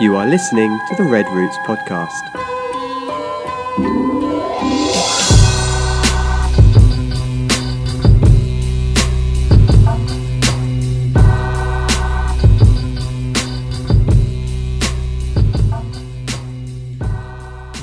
You 0.00 0.16
are 0.16 0.26
listening 0.26 0.76
to 0.88 0.96
the 0.96 1.04
Red 1.04 1.24
Roots 1.28 1.56
podcast. 1.58 2.10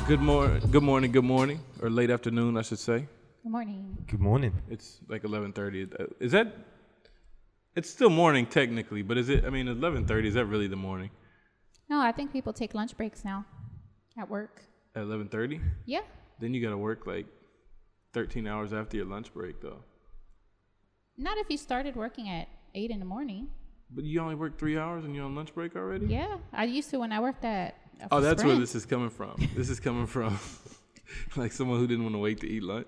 Good 0.05 0.19
morning, 0.19 0.61
good 0.69 0.83
morning, 0.83 1.11
good 1.13 1.23
morning, 1.23 1.61
or 1.81 1.89
late 1.89 2.09
afternoon, 2.09 2.57
I 2.57 2.61
should 2.63 2.79
say. 2.79 3.07
Good 3.41 3.51
morning. 3.51 3.97
Good 4.07 4.19
morning. 4.19 4.53
It's 4.69 4.99
like 5.07 5.23
eleven 5.23 5.53
thirty. 5.53 5.87
Is 6.19 6.33
that? 6.33 6.53
It's 7.73 7.89
still 7.89 8.09
morning 8.09 8.47
technically, 8.47 9.01
but 9.01 9.17
is 9.17 9.29
it? 9.29 9.45
I 9.45 9.49
mean, 9.49 9.69
eleven 9.69 10.05
thirty. 10.05 10.27
Is 10.27 10.33
that 10.33 10.43
really 10.47 10.67
the 10.67 10.75
morning? 10.75 11.09
No, 11.91 11.99
I 11.99 12.13
think 12.13 12.31
people 12.31 12.53
take 12.53 12.73
lunch 12.73 12.95
breaks 12.95 13.25
now 13.25 13.43
at 14.17 14.29
work. 14.29 14.61
At 14.95 15.03
eleven 15.03 15.27
thirty, 15.27 15.59
Yeah. 15.85 16.03
then 16.39 16.53
you 16.53 16.61
got 16.61 16.69
to 16.69 16.77
work 16.77 17.05
like 17.05 17.25
thirteen 18.13 18.47
hours 18.47 18.71
after 18.71 18.95
your 18.95 19.05
lunch 19.07 19.33
break, 19.33 19.59
though. 19.61 19.83
Not 21.17 21.37
if 21.37 21.49
you 21.49 21.57
started 21.57 21.97
working 21.97 22.29
at 22.29 22.47
8 22.73 22.89
in 22.89 22.99
the 22.99 23.05
morning. 23.05 23.49
But 23.93 24.05
you 24.05 24.21
only 24.21 24.35
work 24.35 24.57
three 24.57 24.77
hours 24.77 25.03
and 25.03 25.13
you're 25.13 25.25
on 25.25 25.35
lunch 25.35 25.53
break 25.53 25.75
already. 25.75 26.05
Yeah. 26.05 26.37
I 26.53 26.63
used 26.63 26.89
to 26.91 26.97
when 26.99 27.11
I 27.11 27.19
worked 27.19 27.43
at. 27.43 27.75
Oh, 28.09 28.21
that's 28.21 28.41
where 28.45 28.55
this 28.55 28.73
is 28.73 28.85
coming 28.85 29.09
from. 29.09 29.35
this 29.53 29.69
is 29.69 29.81
coming 29.81 30.07
from 30.07 30.39
like 31.35 31.51
someone 31.51 31.77
who 31.79 31.87
didn't 31.87 32.03
want 32.05 32.15
to 32.15 32.19
wait 32.19 32.39
to 32.39 32.47
eat 32.47 32.63
lunch, 32.63 32.87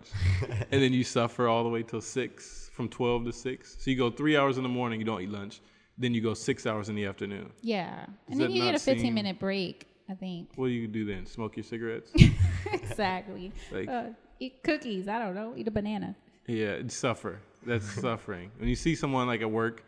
and 0.72 0.81
then 0.81 0.94
you 0.94 1.03
suffer 1.03 1.49
all 1.49 1.63
the 1.66 1.70
way 1.70 1.83
till 1.83 1.99
six, 2.02 2.72
from 2.73 2.88
twelve 2.88 3.25
to 3.25 3.33
six. 3.33 3.75
So 3.80 3.91
you 3.91 3.97
go 3.97 4.09
three 4.09 4.38
hours 4.38 4.55
in 4.58 4.63
the 4.63 4.70
morning, 4.80 5.02
you 5.02 5.05
don't 5.05 5.22
eat 5.22 5.30
lunch, 5.30 5.59
then 5.97 6.13
you 6.13 6.21
go 6.21 6.33
six 6.33 6.65
hours 6.65 6.89
in 6.89 6.95
the 6.95 7.05
afternoon. 7.05 7.52
Yeah. 7.61 8.05
And 8.30 8.39
then 8.39 8.52
you 8.52 8.61
get 8.63 8.75
a 8.75 8.80
15 8.80 8.99
seem- 9.03 9.13
minute 9.13 9.39
break, 9.39 9.88
I 10.09 10.13
think. 10.16 10.49
What 10.55 10.67
do 10.67 10.73
you 10.73 10.88
do 10.88 11.05
then? 11.05 11.25
Smoke 11.25 11.55
your 11.58 11.63
cigarettes? 11.63 12.11
exactly. 12.72 13.52
Like- 13.72 13.88
uh, 13.89 14.03
eat 14.39 14.64
cookies. 14.64 15.08
I 15.08 15.19
don't 15.19 15.36
know. 15.36 15.53
Eat 15.55 15.67
a 15.67 15.71
banana. 15.71 16.16
yeah, 16.47 16.77
suffer. 16.88 17.39
That's 17.66 17.86
suffering. 18.02 18.52
When 18.58 18.67
you 18.69 18.75
see 18.75 18.95
someone 18.95 19.27
like 19.27 19.41
at 19.41 19.52
work 19.52 19.86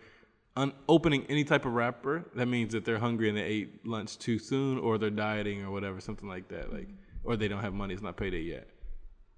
un- 0.55 0.73
opening 0.87 1.25
any 1.27 1.43
type 1.43 1.65
of 1.65 1.73
wrapper, 1.73 2.23
that 2.35 2.45
means 2.47 2.71
that 2.73 2.85
they're 2.85 2.99
hungry 2.99 3.27
and 3.29 3.37
they 3.37 3.43
ate 3.43 3.85
lunch 3.85 4.17
too 4.17 4.39
soon, 4.39 4.77
or 4.77 4.97
they're 4.97 5.09
dieting 5.09 5.63
or 5.63 5.71
whatever, 5.71 5.99
something 5.99 6.29
like 6.29 6.47
that. 6.49 6.71
Like, 6.71 6.87
or 7.23 7.35
they 7.35 7.47
don't 7.47 7.61
have 7.61 7.73
money. 7.73 7.93
It's 7.93 8.03
not 8.03 8.15
payday 8.15 8.41
yet. 8.41 8.67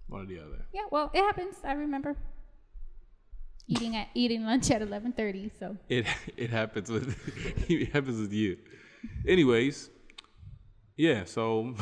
One 0.09 0.21
or 0.21 0.25
the 0.25 0.39
other. 0.39 0.65
Yeah. 0.73 0.81
Well, 0.91 1.09
it 1.13 1.21
happens. 1.21 1.55
I 1.63 1.73
remember 1.73 2.15
eating 3.67 3.95
at 3.95 4.07
eating 4.13 4.43
lunch 4.43 4.71
at 4.71 4.81
11:30. 4.81 5.51
So 5.59 5.77
It 5.89 6.05
it 6.37 6.49
happens 6.49 6.89
with 6.89 7.15
it 7.69 7.91
happens 7.91 8.19
with 8.19 8.33
you. 8.33 8.57
Anyways, 9.27 9.89
yeah. 10.95 11.25
So 11.25 11.75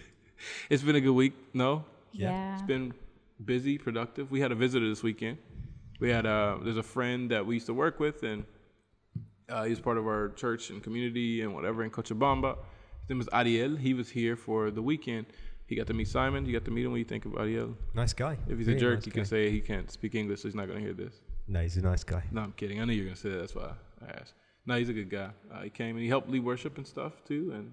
it's 0.70 0.82
been 0.82 0.96
a 0.96 1.00
good 1.00 1.12
week. 1.14 1.34
No, 1.54 1.84
yeah. 2.12 2.54
it's 2.54 2.62
been 2.62 2.92
busy, 3.44 3.78
productive. 3.78 4.30
We 4.30 4.40
had 4.40 4.52
a 4.52 4.54
visitor 4.54 4.88
this 4.88 5.02
weekend. 5.02 5.38
We 6.00 6.10
had 6.10 6.26
a 6.26 6.58
there's 6.62 6.76
a 6.76 6.82
friend 6.82 7.30
that 7.30 7.46
we 7.46 7.54
used 7.54 7.66
to 7.66 7.74
work 7.74 8.00
with, 8.00 8.22
and 8.22 8.44
uh, 9.48 9.64
he's 9.64 9.80
part 9.80 9.98
of 9.98 10.06
our 10.06 10.30
church 10.30 10.70
and 10.70 10.82
community 10.82 11.42
and 11.42 11.54
whatever 11.54 11.84
in 11.84 11.90
Cochabamba. 11.90 12.56
His 13.00 13.10
name 13.10 13.20
is 13.20 13.28
Ariel. 13.32 13.76
He 13.76 13.94
was 13.94 14.10
here 14.10 14.36
for 14.36 14.70
the 14.70 14.82
weekend. 14.82 15.26
He 15.72 15.76
got 15.76 15.86
to 15.86 15.94
meet 15.94 16.06
Simon. 16.08 16.44
You 16.44 16.52
got 16.52 16.66
to 16.66 16.70
meet 16.70 16.84
him. 16.84 16.90
What 16.90 16.96
do 16.96 16.98
you 16.98 17.06
think 17.06 17.24
of 17.24 17.32
Ariel? 17.38 17.74
Nice 17.94 18.12
guy. 18.12 18.36
If 18.46 18.58
he's 18.58 18.66
Really 18.66 18.76
a 18.76 18.80
jerk, 18.80 18.98
nice 18.98 19.06
you 19.06 19.12
guy. 19.12 19.14
can 19.20 19.24
say 19.24 19.50
he 19.50 19.62
can't 19.62 19.90
speak 19.90 20.14
English, 20.14 20.42
so 20.42 20.48
he's 20.48 20.54
not 20.54 20.68
gonna 20.68 20.80
hear 20.80 20.92
this. 20.92 21.14
No, 21.48 21.62
he's 21.62 21.78
a 21.78 21.80
nice 21.80 22.04
guy. 22.04 22.22
No, 22.30 22.42
I'm 22.42 22.52
kidding. 22.52 22.78
I 22.78 22.84
knew 22.84 22.92
you 22.92 23.04
were 23.04 23.06
gonna 23.06 23.16
say 23.16 23.30
that. 23.30 23.38
That's 23.38 23.54
why 23.54 23.70
I 24.06 24.10
asked. 24.20 24.34
No, 24.66 24.76
he's 24.76 24.90
a 24.90 24.92
good 24.92 25.08
guy. 25.08 25.30
Uh, 25.50 25.62
he 25.62 25.70
came 25.70 25.96
and 25.96 26.02
he 26.02 26.08
helped 26.10 26.28
lead 26.28 26.44
worship 26.44 26.76
and 26.76 26.86
stuff 26.86 27.24
too, 27.24 27.52
and 27.54 27.72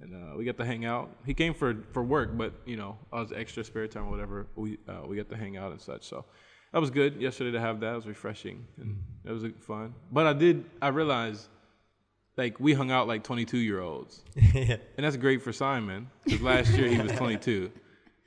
and 0.00 0.14
uh, 0.14 0.36
we 0.36 0.44
got 0.44 0.56
to 0.58 0.64
hang 0.64 0.84
out. 0.84 1.10
He 1.26 1.34
came 1.34 1.52
for 1.52 1.74
for 1.90 2.04
work, 2.04 2.38
but 2.38 2.52
you 2.64 2.76
know, 2.76 2.96
I 3.12 3.18
was 3.22 3.32
extra 3.32 3.64
spare 3.64 3.88
time 3.88 4.04
or 4.06 4.10
whatever, 4.12 4.46
we 4.54 4.78
uh, 4.88 5.02
we 5.08 5.16
got 5.16 5.28
to 5.30 5.36
hang 5.36 5.56
out 5.56 5.72
and 5.72 5.80
such. 5.80 6.04
So 6.06 6.24
that 6.72 6.78
was 6.78 6.90
good 6.90 7.20
yesterday 7.20 7.50
to 7.50 7.60
have 7.60 7.80
that. 7.80 7.90
It 7.94 7.96
was 7.96 8.06
refreshing 8.06 8.64
and 8.80 9.02
it 9.24 9.32
was 9.32 9.42
uh, 9.42 9.48
fun. 9.58 9.94
But 10.12 10.26
I 10.28 10.32
did 10.32 10.64
I 10.80 10.88
realized 10.88 11.48
like 12.36 12.60
we 12.60 12.74
hung 12.74 12.90
out 12.90 13.08
like 13.08 13.22
22 13.24 13.58
year 13.58 13.80
olds, 13.80 14.22
yeah. 14.54 14.76
and 14.96 15.04
that's 15.04 15.16
great 15.16 15.42
for 15.42 15.52
Simon 15.52 16.10
because 16.24 16.42
last 16.42 16.70
year 16.70 16.88
he 16.88 16.98
was 17.00 17.12
22. 17.16 17.70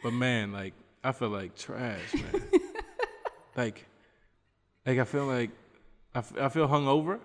But 0.03 0.13
man, 0.13 0.51
like 0.51 0.73
I 1.03 1.11
feel 1.11 1.29
like 1.29 1.55
trash, 1.55 2.13
man. 2.13 2.41
like, 3.55 3.85
like 4.85 4.99
I 4.99 5.03
feel 5.05 5.25
like 5.25 5.51
I, 6.15 6.19
f- 6.19 6.37
I 6.39 6.49
feel 6.49 6.67
hungover, 6.67 7.19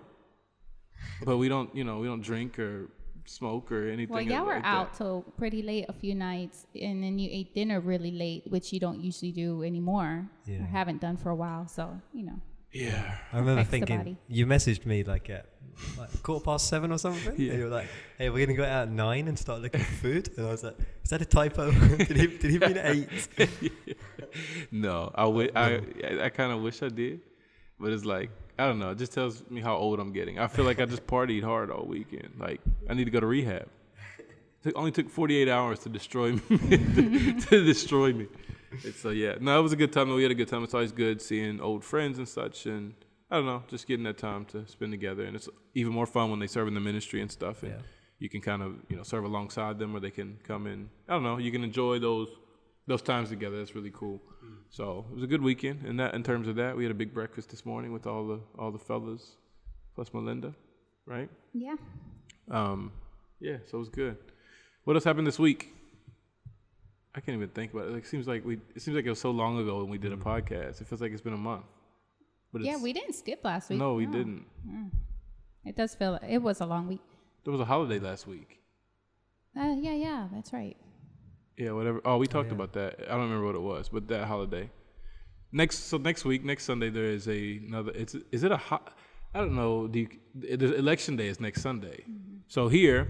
but 1.23 1.37
we 1.37 1.49
don't, 1.49 1.73
you 1.75 1.83
know, 1.83 1.99
we 1.99 2.07
don't 2.07 2.21
drink 2.21 2.59
or 2.59 2.89
smoke 3.25 3.71
or 3.71 3.87
anything. 3.89 4.13
Well, 4.13 4.21
y'all 4.21 4.45
were 4.45 4.53
like 4.55 4.63
out 4.65 4.91
That. 4.93 4.97
till 4.97 5.21
pretty 5.37 5.61
late 5.63 5.85
a 5.89 5.93
few 5.93 6.13
nights, 6.13 6.67
and 6.79 7.01
then 7.03 7.17
you 7.17 7.29
ate 7.31 7.55
dinner 7.55 7.79
really 7.79 8.11
late, 8.11 8.43
which 8.49 8.71
you 8.71 8.79
don't 8.79 8.99
usually 9.01 9.31
do 9.31 9.63
anymore, 9.63 10.27
Yeah. 10.45 10.59
or 10.61 10.65
haven't 10.65 11.01
done 11.01 11.17
for 11.17 11.29
a 11.31 11.35
while. 11.35 11.67
So 11.67 11.99
you 12.13 12.25
know, 12.25 12.39
Yeah, 12.75 13.15
I 13.31 13.37
remember 13.37 13.61
Affects 13.61 13.69
the 13.71 13.77
thinking 13.79 13.97
body. 13.99 14.17
you 14.27 14.45
messaged 14.45 14.85
me 14.85 15.03
like 15.03 15.29
at 15.29 15.45
like 15.97 16.21
quarter 16.23 16.43
past 16.43 16.67
seven 16.67 16.91
or 16.91 16.97
something. 16.97 17.33
Yeah. 17.37 17.51
And 17.51 17.59
you 17.59 17.65
were 17.65 17.71
like, 17.71 17.87
"Hey, 18.17 18.29
we're 18.29 18.45
gonna 18.45 18.57
go 18.57 18.63
out 18.65 18.83
at 18.83 18.91
nine 18.91 19.27
and 19.29 19.39
start 19.39 19.61
looking 19.61 19.81
for 19.81 19.93
food." 19.93 20.29
And 20.37 20.45
I 20.47 20.49
was 20.51 20.63
like, 20.63 20.77
"Is 21.03 21.09
that 21.09 21.21
a 21.21 21.25
typo? 21.25 21.71
did 21.97 22.17
he 22.17 22.27
did 22.27 22.51
he 22.51 22.59
mean 22.59 22.77
eight? 22.77 23.07
no, 24.71 25.11
I 25.15 25.23
wi- 25.23 25.51
I 25.55 25.81
I 26.25 26.29
kind 26.29 26.51
of 26.51 26.61
wish 26.61 26.81
I 26.83 26.89
did, 26.89 27.21
but 27.79 27.91
it's 27.93 28.05
like 28.05 28.29
I 28.59 28.65
don't 28.67 28.79
know. 28.79 28.91
It 28.91 28.97
just 28.97 29.13
tells 29.13 29.49
me 29.49 29.61
how 29.61 29.75
old 29.75 29.99
I'm 29.99 30.11
getting. 30.11 30.39
I 30.39 30.47
feel 30.47 30.65
like 30.65 30.79
I 30.81 30.85
just 30.85 31.05
partied 31.15 31.43
hard 31.43 31.71
all 31.71 31.85
weekend. 31.85 32.33
Like 32.39 32.61
I 32.89 32.93
need 32.93 33.05
to 33.05 33.11
go 33.11 33.19
to 33.19 33.27
rehab. 33.27 33.67
It 34.63 34.73
only 34.75 34.91
took 34.91 35.09
48 35.09 35.47
hours 35.47 35.79
to 35.79 35.89
destroy 35.89 36.31
me. 36.31 36.39
to 36.49 37.63
destroy 37.63 38.13
me. 38.13 38.27
And 38.83 38.93
so 38.95 39.09
yeah, 39.09 39.35
no, 39.39 39.59
it 39.59 39.63
was 39.63 39.73
a 39.73 39.75
good 39.75 39.93
time. 39.93 40.13
We 40.13 40.23
had 40.23 40.31
a 40.31 40.35
good 40.35 40.47
time. 40.47 40.63
It's 40.63 40.73
always 40.73 40.91
good 40.91 41.21
seeing 41.21 41.59
old 41.61 41.83
friends 41.83 42.17
and 42.17 42.27
such, 42.27 42.65
and 42.65 42.93
I 43.31 43.35
don't 43.37 43.45
know, 43.45 43.63
just 43.67 43.87
getting 43.87 44.03
that 44.05 44.17
time 44.17 44.45
to 44.45 44.67
spend 44.67 44.91
together. 44.91 45.23
And 45.23 45.35
it's 45.35 45.49
even 45.73 45.93
more 45.93 46.05
fun 46.05 46.29
when 46.29 46.39
they 46.39 46.47
serve 46.47 46.67
in 46.67 46.73
the 46.73 46.79
ministry 46.79 47.21
and 47.21 47.31
stuff, 47.31 47.63
and 47.63 47.71
Yeah. 47.73 47.81
you 48.19 48.29
can 48.29 48.41
kind 48.41 48.61
of 48.61 48.75
you 48.89 48.95
know 48.97 49.03
serve 49.03 49.23
alongside 49.25 49.79
them, 49.79 49.95
or 49.95 49.99
they 49.99 50.11
can 50.11 50.37
come 50.43 50.67
in. 50.67 50.89
I 51.07 51.13
don't 51.13 51.23
know, 51.23 51.37
you 51.37 51.51
can 51.51 51.63
enjoy 51.63 51.99
those 51.99 52.29
those 52.87 53.01
times 53.01 53.29
together. 53.29 53.57
That's 53.57 53.75
really 53.75 53.91
cool. 53.91 54.21
So 54.69 55.05
it 55.09 55.15
was 55.15 55.23
a 55.23 55.27
good 55.27 55.41
weekend. 55.41 55.85
And 55.87 55.99
that 55.99 56.13
in 56.13 56.21
terms 56.21 56.47
of 56.47 56.55
that, 56.57 56.75
we 56.77 56.83
had 56.83 56.91
a 56.91 56.95
big 56.95 57.13
breakfast 57.13 57.49
this 57.49 57.65
morning 57.65 57.91
with 57.93 58.05
all 58.05 58.27
the 58.27 58.39
all 58.59 58.71
the 58.71 58.79
fellas, 58.79 59.37
plus 59.95 60.13
Melinda, 60.13 60.53
right? 61.07 61.29
yeah. 61.53 61.75
Um, 62.51 62.91
yeah, 63.39 63.57
so 63.67 63.77
it 63.77 63.79
was 63.79 63.89
good. 63.89 64.17
What 64.83 64.95
else 64.95 65.03
happened 65.03 65.25
this 65.25 65.39
week? 65.39 65.73
I 67.15 67.21
can't 67.21 67.35
even 67.37 67.49
think 67.49 67.73
about 67.73 67.87
it. 67.87 67.91
Like, 67.91 68.03
it 68.03 68.07
seems 68.07 68.27
like 68.27 68.43
we. 68.43 68.59
It 68.75 68.81
seems 68.81 68.95
like 68.95 69.05
it 69.05 69.09
was 69.09 69.19
so 69.19 69.31
long 69.31 69.57
ago 69.57 69.79
when 69.79 69.89
we 69.89 69.97
did 69.97 70.11
a 70.11 70.17
mm-hmm. 70.17 70.27
podcast. 70.27 70.81
It 70.81 70.87
feels 70.87 71.01
like 71.01 71.13
it's 71.13 71.21
been 71.21 71.33
a 71.33 71.37
month. 71.37 71.65
But 72.51 72.63
Yeah, 72.63 72.77
we 72.77 72.91
didn't 72.93 73.13
skip 73.13 73.39
last 73.43 73.69
week. 73.69 73.79
No, 73.79 73.93
we 73.93 74.05
didn't. 74.05 74.45
Mm. 74.67 74.89
It 75.65 75.75
does 75.75 75.95
feel 75.95 76.19
it 76.27 76.39
was 76.39 76.61
a 76.61 76.65
long 76.65 76.87
week. 76.87 77.01
There 77.43 77.51
was 77.51 77.61
a 77.61 77.65
holiday 77.65 77.99
last 77.99 78.27
week. 78.27 78.59
Uh, 79.57 79.75
yeah, 79.79 79.93
yeah, 79.93 80.27
that's 80.33 80.51
right. 80.51 80.75
Yeah, 81.57 81.71
whatever. 81.71 82.01
Oh, 82.03 82.17
we 82.17 82.27
talked 82.27 82.49
yeah. 82.49 82.55
about 82.55 82.73
that. 82.73 82.99
I 83.07 83.11
don't 83.11 83.29
remember 83.29 83.45
what 83.45 83.55
it 83.55 83.61
was, 83.61 83.89
but 83.89 84.07
that 84.09 84.25
holiday. 84.27 84.69
Next, 85.51 85.85
so 85.85 85.97
next 85.97 86.25
week, 86.25 86.43
next 86.43 86.65
Sunday, 86.65 86.89
there 86.89 87.05
is 87.05 87.29
a 87.29 87.57
another. 87.67 87.91
It's 87.95 88.15
is 88.31 88.43
it 88.43 88.51
a 88.51 88.57
hot? 88.57 88.93
I 89.33 89.39
don't 89.39 89.55
know. 89.55 89.87
Do 89.87 89.99
you, 89.99 90.09
the 90.33 90.75
election 90.75 91.15
day 91.15 91.27
is 91.27 91.39
next 91.39 91.61
Sunday. 91.61 92.03
Mm-hmm. 92.09 92.37
So 92.47 92.67
here, 92.67 93.09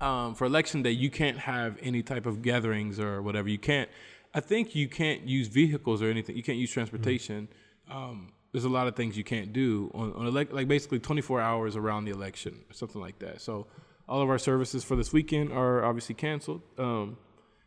um, 0.00 0.34
for 0.34 0.44
election 0.44 0.82
day, 0.82 0.90
you 0.90 1.10
can't 1.10 1.38
have 1.38 1.78
any 1.82 2.02
type 2.02 2.26
of 2.26 2.42
gatherings 2.42 3.00
or 3.00 3.22
whatever. 3.22 3.48
You 3.48 3.58
can't. 3.58 3.88
I 4.34 4.40
think 4.40 4.74
you 4.74 4.88
can't 4.88 5.22
use 5.22 5.48
vehicles 5.48 6.02
or 6.02 6.10
anything. 6.10 6.36
You 6.36 6.42
can't 6.42 6.58
use 6.58 6.70
transportation. 6.70 7.48
Um, 7.90 8.32
there's 8.52 8.64
a 8.64 8.70
lot 8.70 8.86
of 8.86 8.96
things 8.96 9.16
you 9.16 9.24
can't 9.24 9.52
do 9.52 9.90
on, 9.94 10.12
on 10.12 10.32
like 10.32 10.68
basically 10.68 10.98
24 10.98 11.40
hours 11.40 11.76
around 11.76 12.04
the 12.04 12.10
election 12.10 12.64
or 12.70 12.74
something 12.74 13.00
like 13.00 13.18
that. 13.20 13.40
So 13.40 13.66
all 14.08 14.22
of 14.22 14.28
our 14.28 14.38
services 14.38 14.84
for 14.84 14.96
this 14.96 15.12
weekend 15.12 15.52
are 15.52 15.84
obviously 15.84 16.14
canceled. 16.14 16.62
Um, 16.78 17.16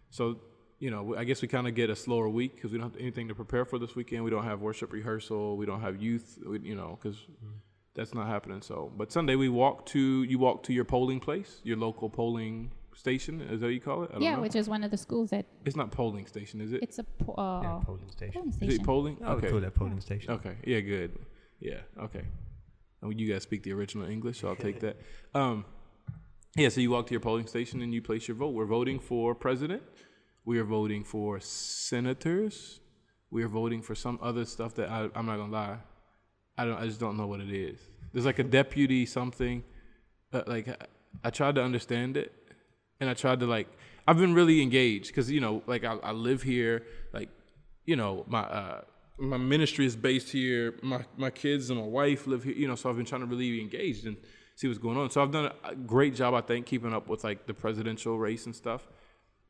so 0.09 0.39
you 0.79 0.89
know, 0.89 1.15
I 1.15 1.25
guess 1.25 1.41
we 1.41 1.47
kind 1.47 1.67
of 1.67 1.75
get 1.75 1.89
a 1.89 1.95
slower 1.95 2.29
week 2.29 2.55
because 2.55 2.71
we 2.71 2.77
don't 2.77 2.91
have 2.91 3.01
anything 3.01 3.27
to 3.27 3.35
prepare 3.35 3.65
for 3.65 3.77
this 3.77 3.95
weekend. 3.95 4.23
We 4.23 4.29
don't 4.29 4.45
have 4.45 4.61
worship 4.61 4.93
rehearsal. 4.93 5.57
We 5.57 5.65
don't 5.65 5.81
have 5.81 6.01
youth. 6.01 6.39
We, 6.45 6.59
you 6.59 6.75
know, 6.75 6.97
because 7.01 7.17
that's 7.95 8.13
not 8.13 8.27
happening. 8.27 8.61
So, 8.61 8.91
but 8.97 9.11
Sunday 9.11 9.35
we 9.35 9.49
walk 9.49 9.85
to 9.87 10.23
you 10.23 10.39
walk 10.39 10.63
to 10.63 10.73
your 10.73 10.85
polling 10.85 11.19
place, 11.19 11.61
your 11.63 11.77
local 11.77 12.09
polling 12.09 12.71
station. 12.95 13.41
Is 13.41 13.61
that 13.61 13.67
what 13.67 13.73
you 13.73 13.81
call 13.81 14.03
it? 14.03 14.09
I 14.11 14.13
don't 14.13 14.21
Yeah, 14.23 14.35
know. 14.35 14.41
which 14.41 14.55
is 14.55 14.69
one 14.69 14.83
of 14.83 14.91
the 14.91 14.97
schools 14.97 15.29
that 15.31 15.45
it's 15.65 15.75
not 15.75 15.91
polling 15.91 16.25
station, 16.27 16.61
is 16.61 16.73
it? 16.73 16.81
it's 16.83 16.99
a 16.99 17.03
po- 17.03 17.33
uh, 17.33 17.61
yeah, 17.63 17.79
polling 17.85 18.09
station. 18.11 18.51
polling 18.51 18.69
Is 18.69 18.75
it 18.79 18.83
polling? 18.83 19.17
I 19.23 19.31
okay. 19.33 19.49
call 19.49 19.57
it 19.59 19.63
a 19.63 19.71
polling 19.71 20.01
station. 20.01 20.31
Okay. 20.31 20.55
Yeah. 20.65 20.79
Good. 20.81 21.17
Yeah. 21.59 21.81
Okay. 22.01 22.25
Oh, 23.01 23.09
you 23.11 23.31
guys 23.31 23.43
speak 23.43 23.63
the 23.63 23.71
original 23.73 24.07
English, 24.09 24.41
so 24.41 24.49
I'll 24.49 24.55
take 24.55 24.79
that. 24.85 24.97
Um, 25.33 25.65
yeah. 26.55 26.69
So 26.69 26.81
you 26.81 26.91
walk 26.91 27.07
to 27.07 27.11
your 27.11 27.21
polling 27.21 27.47
station 27.47 27.81
and 27.81 27.93
you 27.93 28.01
place 28.01 28.27
your 28.27 28.35
vote. 28.37 28.49
We're 28.53 28.65
voting 28.65 28.99
for 28.99 29.33
president. 29.35 29.83
We 30.45 30.57
are 30.59 30.63
voting 30.65 31.03
for 31.03 31.39
senators. 31.39 32.79
We 33.31 33.43
are 33.43 33.47
voting 33.47 33.81
for 33.81 33.93
some 33.95 34.17
other 34.21 34.45
stuff 34.45 34.73
that 34.75 34.89
I, 34.89 35.09
I'm 35.15 35.25
not 35.25 35.37
gonna 35.37 35.51
lie. 35.51 35.77
I 36.59 36.65
don't. 36.65 36.77
I 36.77 36.85
just 36.85 36.99
don't 36.99 37.15
know 37.15 37.25
what 37.25 37.39
it 37.39 37.51
is. 37.51 37.79
There's 38.11 38.25
like 38.25 38.39
a 38.39 38.43
deputy 38.43 39.05
something. 39.05 39.63
Uh, 40.33 40.43
like 40.45 40.67
I 41.23 41.29
tried 41.29 41.55
to 41.55 41.63
understand 41.63 42.17
it, 42.17 42.33
and 42.99 43.09
I 43.09 43.13
tried 43.13 43.39
to 43.39 43.45
like. 43.45 43.67
I've 44.05 44.17
been 44.17 44.33
really 44.33 44.61
engaged 44.61 45.07
because 45.07 45.31
you 45.31 45.39
know, 45.39 45.63
like 45.67 45.85
I, 45.85 45.93
I 46.03 46.11
live 46.11 46.41
here, 46.43 46.83
like 47.13 47.29
you 47.85 47.95
know, 47.95 48.25
my 48.27 48.41
uh, 48.41 48.81
my 49.17 49.37
ministry 49.37 49.85
is 49.85 49.95
based 49.95 50.29
here. 50.31 50.75
My 50.83 51.05
my 51.15 51.29
kids 51.29 51.69
and 51.69 51.79
my 51.79 51.85
wife 51.85 52.27
live 52.27 52.43
here. 52.43 52.55
You 52.55 52.67
know, 52.67 52.75
so 52.75 52.89
I've 52.89 52.97
been 52.97 53.05
trying 53.05 53.21
to 53.21 53.27
really 53.27 53.51
be 53.51 53.61
engaged 53.61 54.05
and 54.05 54.17
see 54.55 54.67
what's 54.67 54.79
going 54.79 54.97
on. 54.97 55.09
So 55.11 55.21
I've 55.23 55.31
done 55.31 55.53
a 55.63 55.75
great 55.75 56.13
job, 56.13 56.33
I 56.33 56.41
think, 56.41 56.65
keeping 56.65 56.93
up 56.93 57.07
with 57.07 57.23
like 57.23 57.47
the 57.47 57.53
presidential 57.53 58.19
race 58.19 58.45
and 58.45 58.53
stuff. 58.53 58.85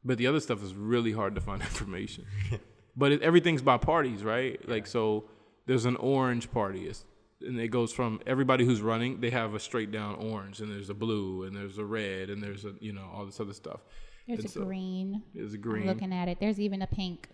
But 0.06 0.20
the 0.20 0.28
other 0.28 0.40
stuff 0.40 0.64
is 0.64 0.76
really 0.76 1.12
hard 1.12 1.34
to 1.34 1.42
find 1.42 1.62
information. 1.72 2.26
but 2.96 3.14
it, 3.14 3.24
everything's 3.24 3.64
by 3.64 3.78
parties, 3.78 4.24
right? 4.24 4.60
Like 4.70 4.86
so, 4.86 5.26
there's 5.70 5.86
an 5.86 5.96
orange 5.98 6.52
party, 6.52 6.82
it's, 6.88 7.06
and 7.42 7.60
it 7.60 7.70
goes 7.70 7.92
from 7.94 8.20
everybody 8.26 8.66
who's 8.66 8.82
running. 8.82 9.22
They 9.22 9.30
have 9.30 9.54
a 9.54 9.60
straight 9.60 9.92
down 9.92 10.16
orange, 10.16 10.60
and 10.62 10.70
there's 10.72 10.90
a 10.90 10.94
blue, 11.06 11.44
and 11.44 11.56
there's 11.56 11.78
a 11.78 11.86
red, 11.86 12.30
and 12.32 12.42
there's 12.44 12.66
a 12.66 12.74
you 12.82 12.92
know 12.98 13.08
all 13.14 13.26
this 13.26 13.40
other 13.40 13.54
stuff. 13.54 13.82
There's 14.28 14.40
And 14.40 14.48
a 14.50 14.52
so- 14.52 14.64
green. 14.66 15.24
There's 15.36 15.54
a 15.54 15.56
I'm 15.56 15.62
green. 15.62 15.86
looking 15.88 16.12
at 16.14 16.28
it. 16.28 16.38
There's 16.40 16.60
even 16.60 16.82
a 16.82 16.88
pink. 16.88 17.30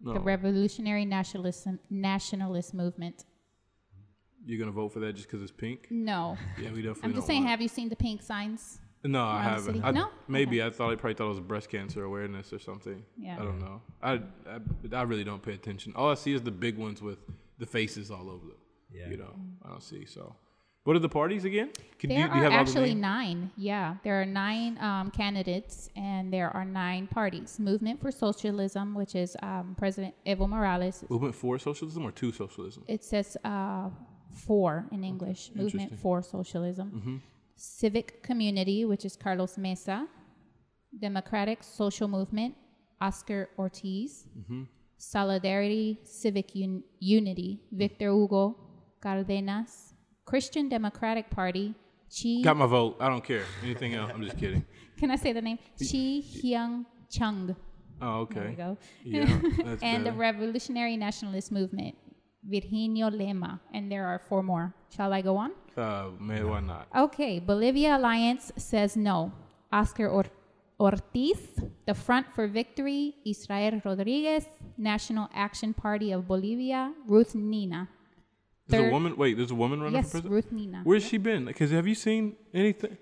No. 0.00 0.14
The 0.14 0.20
Revolutionary 0.20 1.04
Nationalist 1.04 1.66
Nationalist 1.90 2.74
Movement. 2.74 3.24
You're 4.46 4.58
gonna 4.58 4.72
vote 4.72 4.92
for 4.92 5.00
that 5.00 5.14
just 5.14 5.26
because 5.28 5.42
it's 5.42 5.52
pink? 5.52 5.86
No, 5.90 6.36
Yeah, 6.58 6.70
we 6.70 6.82
definitely. 6.82 6.90
I'm 7.04 7.10
don't 7.10 7.14
just 7.14 7.26
saying. 7.26 7.42
want 7.42 7.48
it. 7.48 7.50
Have 7.52 7.62
you 7.62 7.68
seen 7.68 7.88
the 7.88 7.96
pink 7.96 8.22
signs? 8.22 8.78
No, 9.06 9.22
I 9.24 9.42
haven't. 9.42 9.84
I, 9.84 9.90
No? 9.90 10.08
Maybe 10.28 10.62
I 10.62 10.70
thought 10.70 10.90
I 10.92 10.96
probably 10.96 11.14
thought 11.14 11.26
it 11.26 11.36
was 11.36 11.40
breast 11.40 11.68
cancer 11.70 12.04
awareness 12.04 12.52
or 12.52 12.58
something. 12.58 13.04
Yeah. 13.18 13.36
I 13.40 13.44
don't 13.44 13.58
know. 13.60 13.82
I, 14.02 14.12
I 14.12 14.58
I 15.00 15.02
really 15.02 15.24
don't 15.24 15.42
pay 15.42 15.52
attention. 15.52 15.92
All 15.96 16.10
I 16.10 16.14
see 16.14 16.32
is 16.32 16.42
the 16.42 16.50
big 16.50 16.76
ones 16.78 17.00
with 17.02 17.18
the 17.64 17.70
faces 17.78 18.10
all 18.10 18.28
over 18.34 18.46
them. 18.52 18.62
Yeah. 18.98 19.08
You 19.12 19.16
know, 19.22 19.34
I 19.64 19.68
don't 19.72 19.82
see. 19.82 20.04
So, 20.16 20.22
what 20.84 20.94
are 20.96 21.04
the 21.08 21.14
parties 21.22 21.44
again? 21.50 21.70
Can 21.98 22.10
There 22.10 22.18
you, 22.20 22.28
do 22.28 22.34
you 22.36 22.40
are 22.40 22.44
have 22.44 22.52
all 22.52 22.58
actually 22.64 22.94
nine. 22.94 23.38
Yeah, 23.56 23.86
there 24.04 24.16
are 24.20 24.26
nine 24.46 24.72
um, 24.88 25.10
candidates, 25.10 25.76
and 25.96 26.22
there 26.34 26.50
are 26.56 26.66
nine 26.84 27.04
parties. 27.06 27.50
Movement 27.70 27.96
for 28.02 28.10
Socialism, 28.26 28.86
which 29.00 29.14
is 29.24 29.30
um, 29.42 29.74
President 29.82 30.14
Evo 30.26 30.46
Morales. 30.54 30.96
movement 31.08 31.34
for 31.34 31.58
socialism 31.58 32.02
or 32.08 32.12
to 32.20 32.26
socialism? 32.32 32.82
It 32.96 33.02
says 33.02 33.28
uh, 33.44 33.88
four 34.46 34.70
in 34.92 35.02
English. 35.12 35.40
Movement 35.54 35.90
for 35.98 36.16
Socialism. 36.22 37.22
Civic 37.56 38.22
Community, 38.28 38.84
which 38.84 39.04
is 39.08 39.16
Carlos 39.24 39.56
Mesa. 39.56 39.98
Democratic 41.08 41.58
Social 41.80 42.08
Movement, 42.16 42.52
Oscar 43.00 43.40
Ortiz. 43.58 44.26
Solidarity 44.96 45.98
Civic 46.04 46.50
Un- 46.56 46.82
Unity, 47.00 47.60
Victor 47.72 48.10
Hugo 48.12 48.56
Cardenas. 49.00 49.92
Christian 50.24 50.68
Democratic 50.70 51.28
Party, 51.30 51.74
Chi. 52.08 52.40
Got 52.42 52.56
my 52.56 52.66
vote. 52.66 52.96
I 52.98 53.08
don't 53.08 53.22
care. 53.22 53.44
Anything 53.62 53.94
else? 53.94 54.10
I'm 54.14 54.22
just 54.22 54.38
kidding. 54.38 54.64
Can 54.98 55.10
I 55.10 55.16
say 55.16 55.32
the 55.32 55.42
name? 55.42 55.58
Chi 55.78 56.22
Hyun 56.24 56.86
Chung. 57.10 57.54
Oh, 58.00 58.20
okay. 58.24 58.34
There 58.40 58.48
we 58.48 58.54
go. 58.56 58.78
Yeah, 59.04 59.76
and 59.82 60.06
the. 60.06 60.12
Revolutionary 60.12 60.96
Nationalist 60.96 61.52
Movement, 61.52 61.94
Virginio 62.48 63.10
Lema. 63.10 63.60
And 63.74 63.92
there 63.92 64.06
are 64.06 64.18
four 64.18 64.42
more. 64.42 64.74
Shall 64.96 65.12
I 65.12 65.20
go 65.20 65.36
on? 65.36 65.52
Uh, 65.76 66.08
man, 66.18 66.48
why 66.48 66.60
not? 66.60 66.88
Okay, 66.96 67.38
Bolivia 67.38 67.96
Alliance 67.98 68.50
says 68.56 68.96
no. 68.96 69.30
Oscar 69.72 70.08
Or- 70.08 70.24
Ortiz, 70.80 71.38
the 71.86 71.94
Front 71.94 72.26
for 72.34 72.46
Victory, 72.46 73.14
Israel 73.26 73.80
Rodriguez, 73.84 74.46
National 74.76 75.28
Action 75.34 75.74
Party 75.74 76.12
of 76.12 76.26
Bolivia, 76.28 76.92
Ruth 77.06 77.34
Nina. 77.34 77.88
There's 78.66 78.88
a 78.88 78.90
woman. 78.92 79.16
Wait, 79.16 79.36
there's 79.36 79.50
a 79.50 79.54
woman 79.54 79.80
running 79.80 79.96
Yes, 79.96 80.06
for 80.06 80.10
president. 80.22 80.32
Ruth 80.34 80.52
Nina. 80.52 80.80
Where's 80.84 81.04
she 81.04 81.18
been? 81.18 81.44
Because 81.44 81.70
have 81.70 81.86
you 81.86 81.94
seen 81.94 82.36
anything? 82.52 82.96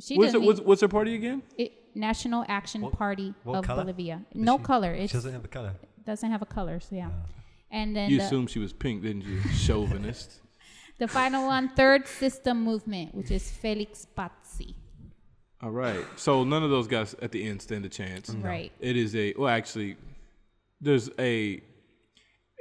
She 0.00 0.16
What's, 0.16 0.30
it, 0.30 0.32
doesn't 0.32 0.46
what's, 0.46 0.60
what's 0.60 0.80
her 0.80 0.88
party 0.88 1.14
again? 1.14 1.42
it, 1.56 1.72
National 1.94 2.44
Action 2.48 2.80
What- 2.80 2.94
Party 2.94 3.32
what 3.44 3.58
of 3.58 3.64
color? 3.64 3.82
Bolivia. 3.82 4.22
Does 4.32 4.42
No 4.42 4.58
she- 4.58 4.64
color. 4.64 4.96
She 4.96 5.02
It 5.04 5.12
doesn't 5.12 5.32
have 5.32 5.44
a 5.44 5.48
color. 5.48 5.72
doesn't 6.04 6.30
have 6.30 6.42
a 6.42 6.46
color, 6.46 6.80
so 6.80 6.96
yeah. 6.96 7.10
Ah. 7.12 7.26
And 7.70 7.94
then 7.94 8.10
You 8.10 8.18
the, 8.18 8.24
assumed 8.24 8.50
she 8.50 8.58
was 8.58 8.72
pink, 8.72 9.02
didn't 9.02 9.22
you? 9.22 9.40
Chauvinist. 9.52 10.40
the 10.98 11.06
final 11.08 11.46
one, 11.46 11.68
Third 11.70 12.06
System 12.08 12.62
Movement, 12.64 13.14
which 13.14 13.30
is 13.30 13.50
Felix 13.50 14.06
Patzi. 14.16 14.74
All 15.62 15.70
right. 15.70 16.04
So 16.16 16.44
none 16.44 16.62
of 16.62 16.70
those 16.70 16.86
guys 16.86 17.14
at 17.22 17.30
the 17.32 17.44
end 17.46 17.62
stand 17.62 17.84
a 17.84 17.88
chance. 17.88 18.30
Right. 18.30 18.72
It 18.80 18.96
is 18.96 19.14
a 19.16 19.32
well, 19.38 19.48
actually, 19.48 19.96
there's 20.84 21.10
a 21.18 21.60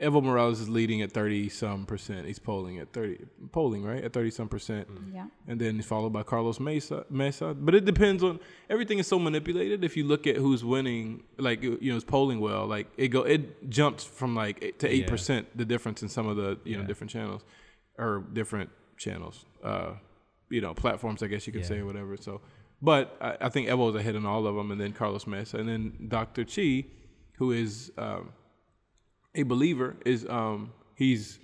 Evo 0.01 0.23
Morales 0.23 0.59
is 0.59 0.67
leading 0.69 1.01
at 1.03 1.11
thirty 1.11 1.47
some 1.49 1.85
percent. 1.85 2.25
He's 2.25 2.39
polling 2.39 2.79
at 2.79 2.91
thirty, 2.91 3.23
polling 3.51 3.83
right 3.83 4.03
at 4.03 4.11
thirty 4.11 4.31
some 4.31 4.49
percent, 4.49 4.87
Yeah. 5.13 5.27
and 5.47 5.61
then 5.61 5.75
he's 5.75 5.85
followed 5.85 6.11
by 6.11 6.23
Carlos 6.23 6.59
Mesa. 6.59 7.05
Mesa. 7.11 7.53
But 7.53 7.75
it 7.75 7.85
depends 7.85 8.23
on 8.23 8.39
everything 8.69 8.97
is 8.97 9.07
so 9.07 9.19
manipulated. 9.19 9.83
If 9.83 9.95
you 9.95 10.03
look 10.05 10.25
at 10.25 10.35
who's 10.35 10.65
winning, 10.65 11.23
like 11.37 11.61
you 11.61 11.77
know, 11.81 11.95
is 11.95 12.03
polling 12.03 12.39
well, 12.39 12.65
like 12.65 12.87
it 12.97 13.09
go 13.09 13.21
it 13.21 13.69
jumps 13.69 14.03
from 14.03 14.35
like 14.35 14.57
eight 14.63 14.79
to 14.79 14.87
eight 14.91 15.03
Yeah. 15.03 15.09
percent 15.09 15.47
the 15.55 15.63
difference 15.63 16.01
in 16.01 16.09
some 16.09 16.27
of 16.27 16.37
the 16.37 16.57
you 16.65 16.75
know 16.75 16.83
different 16.83 17.11
channels 17.11 17.43
or 17.99 18.23
different 18.33 18.71
channels. 18.97 19.45
Uh, 19.63 19.91
you 20.49 20.59
know, 20.59 20.73
platforms, 20.73 21.21
I 21.23 21.27
guess 21.27 21.45
you 21.47 21.53
could 21.53 21.61
Yeah. 21.61 21.67
say, 21.67 21.77
or 21.79 21.85
whatever. 21.85 22.17
So, 22.17 22.41
but 22.81 23.15
I, 23.21 23.37
I 23.45 23.49
think 23.49 23.69
Evo's 23.69 23.95
ahead 23.95 24.15
in 24.15 24.25
all 24.25 24.45
of 24.47 24.55
them, 24.55 24.71
and 24.71 24.81
then 24.81 24.91
Carlos 24.91 25.27
Mesa, 25.27 25.57
and 25.57 25.69
then 25.69 26.07
Dr. 26.09 26.43
Chi, 26.45 26.85
who 27.43 27.51
is 27.51 27.91
um, 27.97 28.29
a 29.35 29.43
believer, 29.43 29.95
is 30.05 30.25
um, 30.29 30.71
he's 30.95 31.39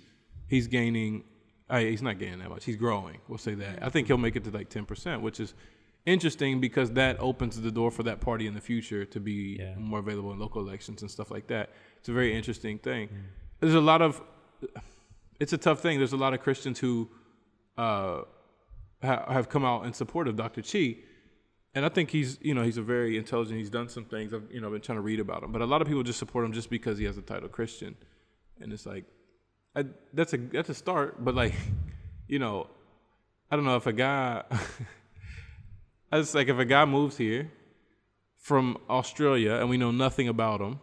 he's 0.48 0.66
gaining. 0.66 1.24
Uh, 1.68 1.78
he's 1.78 2.02
not 2.02 2.18
gaining 2.18 2.38
that 2.40 2.48
much. 2.50 2.64
He's 2.64 2.76
growing. 2.76 3.18
We'll 3.28 3.38
say 3.38 3.54
that. 3.54 3.82
I 3.82 3.90
think 3.90 4.06
he'll 4.08 4.18
make 4.26 4.34
it 4.36 4.44
to 4.44 4.50
like 4.50 4.68
ten 4.70 4.84
percent, 4.86 5.20
which 5.22 5.38
is 5.40 5.54
interesting 6.06 6.60
because 6.60 6.90
that 6.92 7.14
opens 7.20 7.60
the 7.60 7.70
door 7.70 7.90
for 7.90 8.02
that 8.04 8.20
party 8.20 8.46
in 8.46 8.54
the 8.54 8.60
future 8.60 9.04
to 9.04 9.20
be 9.20 9.58
Yeah. 9.60 9.74
more 9.76 9.98
available 10.00 10.32
in 10.32 10.38
local 10.38 10.60
elections 10.66 11.02
and 11.02 11.10
stuff 11.10 11.30
like 11.30 11.46
that. 11.48 11.70
It's 11.98 12.08
a 12.08 12.12
very 12.12 12.34
interesting 12.34 12.78
thing. 12.78 13.08
There's 13.60 13.74
a 13.74 13.80
lot 13.92 14.00
of. 14.02 14.20
It's 15.38 15.52
a 15.52 15.58
tough 15.58 15.80
thing. 15.80 15.98
There's 15.98 16.12
a 16.20 16.22
lot 16.26 16.32
of 16.34 16.40
Christians 16.40 16.78
who 16.78 17.08
uh, 17.78 18.22
ha- 19.02 19.26
have 19.36 19.48
come 19.48 19.64
out 19.64 19.84
in 19.86 19.92
support 19.92 20.28
of 20.28 20.36
Dr. 20.36 20.62
Chi, 20.62 20.96
and 21.74 21.84
I 21.84 21.88
think 21.88 22.10
he's 22.10 22.38
you 22.40 22.54
know 22.54 22.62
he's 22.62 22.76
a 22.78 22.82
very 22.82 23.16
intelligent. 23.16 23.58
He's 23.58 23.70
done 23.70 23.88
some 23.88 24.04
things. 24.04 24.34
I've 24.34 24.50
you 24.50 24.60
know 24.60 24.70
been 24.70 24.80
trying 24.80 24.98
to 24.98 25.02
read 25.02 25.20
about 25.20 25.42
him, 25.42 25.52
but 25.52 25.62
a 25.62 25.66
lot 25.66 25.82
of 25.82 25.88
people 25.88 26.02
just 26.02 26.18
support 26.18 26.44
him 26.44 26.52
just 26.52 26.70
because 26.70 26.98
he 26.98 27.04
has 27.04 27.16
the 27.16 27.22
title 27.22 27.48
Christian, 27.48 27.96
and 28.60 28.72
it's 28.72 28.86
like 28.86 29.04
I, 29.76 29.84
that's 30.12 30.32
a 30.32 30.36
that's 30.36 30.68
a 30.68 30.74
start, 30.74 31.24
but 31.24 31.34
like 31.34 31.54
you 32.28 32.38
know 32.38 32.66
I 33.50 33.56
don't 33.56 33.64
know 33.64 33.76
if 33.76 33.86
a 33.86 33.92
guy. 33.92 34.42
I 36.12 36.18
was 36.18 36.34
like 36.34 36.48
if 36.48 36.58
a 36.58 36.64
guy 36.64 36.84
moves 36.84 37.16
here 37.16 37.52
from 38.36 38.78
Australia 38.88 39.54
and 39.54 39.70
we 39.70 39.76
know 39.76 39.92
nothing 39.92 40.26
about 40.26 40.60
him, 40.60 40.80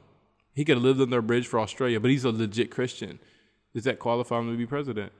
he 0.53 0.63
could 0.63 0.77
have 0.77 0.83
lived 0.83 1.01
under 1.01 1.17
a 1.17 1.23
bridge 1.23 1.47
for 1.47 1.59
Australia, 1.59 1.99
but 1.99 2.09
he's 2.09 2.23
a 2.23 2.31
legit 2.31 2.71
Christian. 2.71 3.19
Does 3.73 3.83
that 3.83 3.99
qualify 3.99 4.39
him 4.39 4.51
to 4.51 4.57
be 4.57 4.65
president? 4.65 5.11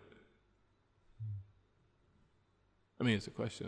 I 2.99 3.03
mean, 3.03 3.17
it's 3.17 3.27
a 3.27 3.31
question. 3.31 3.67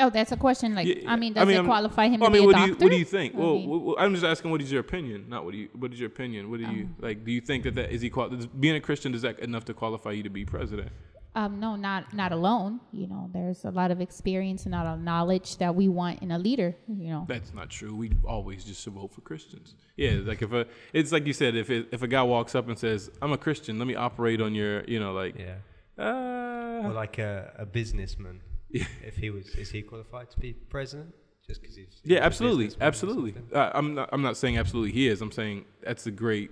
Oh, 0.00 0.10
that's 0.10 0.32
a 0.32 0.36
question. 0.36 0.74
Like, 0.74 0.86
Yeah, 0.86 1.10
I 1.12 1.16
mean, 1.16 1.32
I 1.36 1.40
does 1.40 1.46
mean, 1.48 1.56
it 1.56 1.58
I'm- 1.60 1.66
qualify 1.66 2.08
him 2.08 2.20
Well, 2.20 2.30
to 2.30 2.36
I 2.36 2.40
mean, 2.40 2.42
be 2.42 2.46
what 2.46 2.56
a 2.56 2.58
do 2.58 2.62
you 2.62 2.68
doctor? 2.72 2.84
what 2.84 2.90
do 2.92 2.98
you 2.98 3.04
think? 3.04 3.34
I 3.34 3.38
Well, 3.38 3.54
mean- 3.54 3.62
w- 3.64 3.80
w- 3.80 3.96
I'm 3.98 4.12
just 4.14 4.24
asking, 4.24 4.50
what 4.50 4.62
is 4.62 4.72
your 4.72 4.80
opinion? 4.80 5.26
Not 5.28 5.44
what 5.44 5.52
do 5.52 5.58
you. 5.58 5.68
What 5.78 5.92
is 5.92 6.00
your 6.00 6.08
opinion? 6.08 6.50
What 6.50 6.60
do 6.60 6.66
you 6.66 6.88
like? 7.00 7.24
Do 7.24 7.30
you 7.32 7.40
think 7.40 7.64
that 7.64 7.74
that 7.76 7.90
is 7.92 8.00
he 8.02 8.10
qual- 8.10 8.30
does 8.30 8.46
being 8.46 8.76
a 8.76 8.80
Christian 8.80 9.14
is 9.14 9.22
that 9.22 9.38
enough 9.40 9.64
to 9.66 9.74
qualify 9.74 10.12
you 10.12 10.22
to 10.22 10.30
be 10.30 10.44
president? 10.44 10.90
Um, 11.36 11.60
no, 11.60 11.76
not 11.76 12.12
not 12.12 12.32
alone. 12.32 12.80
You 12.92 13.06
know, 13.06 13.30
there's 13.32 13.64
a 13.64 13.70
lot 13.70 13.92
of 13.92 14.00
experience 14.00 14.66
and 14.66 14.74
a 14.74 14.78
lot 14.78 14.86
of 14.94 15.00
knowledge 15.00 15.58
that 15.58 15.72
we 15.76 15.86
want 15.86 16.22
in 16.22 16.32
a 16.32 16.38
leader. 16.38 16.74
You 16.88 17.08
know, 17.10 17.24
That's 17.28 17.54
not 17.54 17.70
true. 17.70 17.94
We 17.94 18.10
always 18.24 18.64
just 18.64 18.84
vote 18.86 19.12
for 19.14 19.20
Christians. 19.20 19.76
Yeah, 19.96 20.18
like 20.24 20.42
if 20.42 20.52
a, 20.52 20.66
it's 20.92 21.12
like 21.12 21.26
you 21.28 21.32
said, 21.32 21.54
if 21.54 21.70
it, 21.70 21.86
if 21.92 22.02
a 22.02 22.08
guy 22.08 22.22
walks 22.24 22.56
up 22.56 22.66
and 22.68 22.76
says, 22.76 23.10
"I'm 23.22 23.32
a 23.32 23.38
Christian," 23.38 23.78
let 23.78 23.86
me 23.86 23.94
operate 23.94 24.40
on 24.40 24.56
your, 24.56 24.82
you 24.84 24.98
know, 24.98 25.12
like, 25.12 25.36
Yeah. 25.38 25.58
uh, 26.04 26.82
Or 26.88 26.92
like 26.92 27.18
a, 27.18 27.52
a 27.58 27.66
businessman. 27.66 28.40
Yeah. 28.72 28.84
If 29.04 29.16
he 29.16 29.30
was, 29.30 29.46
is 29.56 29.70
he 29.70 29.82
qualified 29.82 30.30
to 30.30 30.38
be 30.40 30.52
president? 30.52 31.14
Just 31.46 31.60
because 31.60 31.76
he's. 31.76 32.00
Yeah, 32.04 32.20
absolutely, 32.20 32.70
absolutely. 32.80 33.34
Uh, 33.52 33.70
I'm 33.74 33.94
not. 33.94 34.08
I'm 34.12 34.22
not 34.22 34.36
saying 34.36 34.56
absolutely 34.58 34.92
he 34.92 35.08
is. 35.08 35.20
I'm 35.20 35.32
saying 35.32 35.64
that's 35.82 36.06
a 36.06 36.10
great 36.10 36.50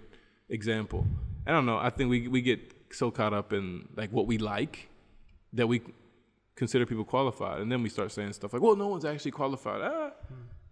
example. 0.48 1.06
I 1.46 1.52
don't 1.52 1.66
know. 1.66 1.78
I 1.78 1.90
think 1.90 2.10
we 2.10 2.26
we 2.28 2.42
get 2.42 2.60
so 2.92 3.10
caught 3.10 3.32
up 3.32 3.52
in 3.52 3.88
like 3.96 4.10
what 4.10 4.26
we 4.26 4.38
like 4.38 4.88
that 5.52 5.66
we 5.68 5.82
consider 6.56 6.84
people 6.86 7.04
qualified, 7.04 7.60
and 7.60 7.70
then 7.70 7.82
we 7.82 7.88
start 7.88 8.10
saying 8.10 8.32
stuff 8.32 8.52
like, 8.52 8.62
"Well, 8.62 8.74
no 8.76 8.88
one's 8.88 9.04
actually 9.04 9.30
qualified." 9.30 9.80
Ah, 9.82 10.10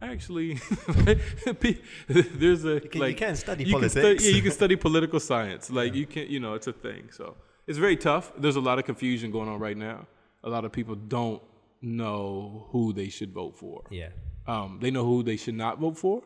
actually, 0.03 0.55
there's 2.09 2.65
a 2.65 2.81
can- 2.81 2.91
you 2.93 3.01
like 3.01 3.17
can 3.17 3.37
study 3.37 3.65
you 3.65 3.73
Can 3.73 3.81
politics. 3.81 4.25
yeah, 4.25 4.31
you 4.33 4.43
can 4.43 4.51
study 4.53 4.77
political 4.77 5.21
science. 5.21 5.71
Like 5.79 5.95
you 5.95 6.07
can, 6.07 6.29
you 6.29 6.41
know, 6.41 6.55
it's 6.55 6.67
a 6.67 6.73
thing. 6.73 7.11
So 7.13 7.37
it's 7.67 7.79
very 7.79 7.97
tough. 7.97 8.33
There's 8.37 8.57
a 8.57 8.61
lot 8.61 8.79
of 8.79 8.85
confusion 8.85 9.31
going 9.31 9.49
on 9.49 9.59
right 9.61 9.77
now. 9.77 10.07
A 10.47 10.49
lot 10.49 10.65
of 10.65 10.73
people 10.73 10.95
don't 10.95 11.43
know 11.83 12.69
who 12.71 12.93
they 12.93 13.09
should 13.17 13.33
vote 13.33 13.55
for. 13.57 13.85
Yeah. 13.91 14.09
Um, 14.47 14.79
they 14.81 14.91
know 14.91 15.05
who 15.05 15.23
they 15.23 15.37
should 15.37 15.55
not 15.65 15.79
vote 15.79 15.97
for. 15.99 16.23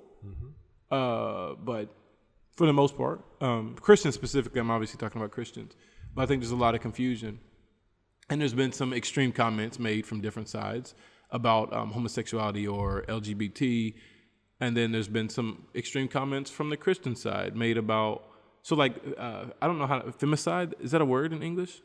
Uh, 0.90 1.54
but 1.54 1.88
for 2.56 2.66
the 2.66 2.72
most 2.72 2.96
part, 2.96 3.24
um, 3.40 3.76
Christians 3.80 4.14
specifically, 4.14 4.60
I'm 4.60 4.70
obviously 4.70 4.98
talking 4.98 5.20
about 5.20 5.30
Christians, 5.30 5.72
but 6.14 6.22
I 6.22 6.26
think 6.26 6.42
there's 6.42 6.50
a 6.52 6.56
lot 6.66 6.74
of 6.74 6.80
confusion. 6.80 7.40
and 8.28 8.40
there's 8.40 8.54
been 8.54 8.72
some 8.72 8.92
extreme 8.92 9.32
comments 9.32 9.78
made 9.78 10.06
from 10.06 10.20
different 10.20 10.48
sides 10.48 10.94
about 11.30 11.72
um, 11.72 11.90
homosexuality 11.92 12.66
or 12.66 13.02
LGBT, 13.08 13.94
and 14.60 14.76
then 14.76 14.92
there's 14.92 15.08
been 15.08 15.28
some 15.28 15.66
extreme 15.74 16.08
comments 16.08 16.50
from 16.50 16.70
the 16.70 16.76
Christian 16.76 17.16
side 17.16 17.56
made 17.56 17.76
about 17.78 18.16
so 18.62 18.76
like 18.76 18.94
uh, 19.18 19.44
I 19.62 19.66
don't 19.66 19.78
know 19.78 19.86
how 19.86 20.00
femicide 20.22 20.74
is 20.80 20.90
that 20.92 21.00
a 21.00 21.04
word 21.04 21.32
in 21.32 21.42
English? 21.42 21.80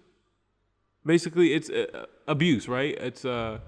Basically, 1.05 1.53
it's 1.53 1.69
uh, 1.69 2.05
abuse, 2.27 2.67
right? 2.67 2.95
It's 2.99 3.25
uh, 3.25 3.59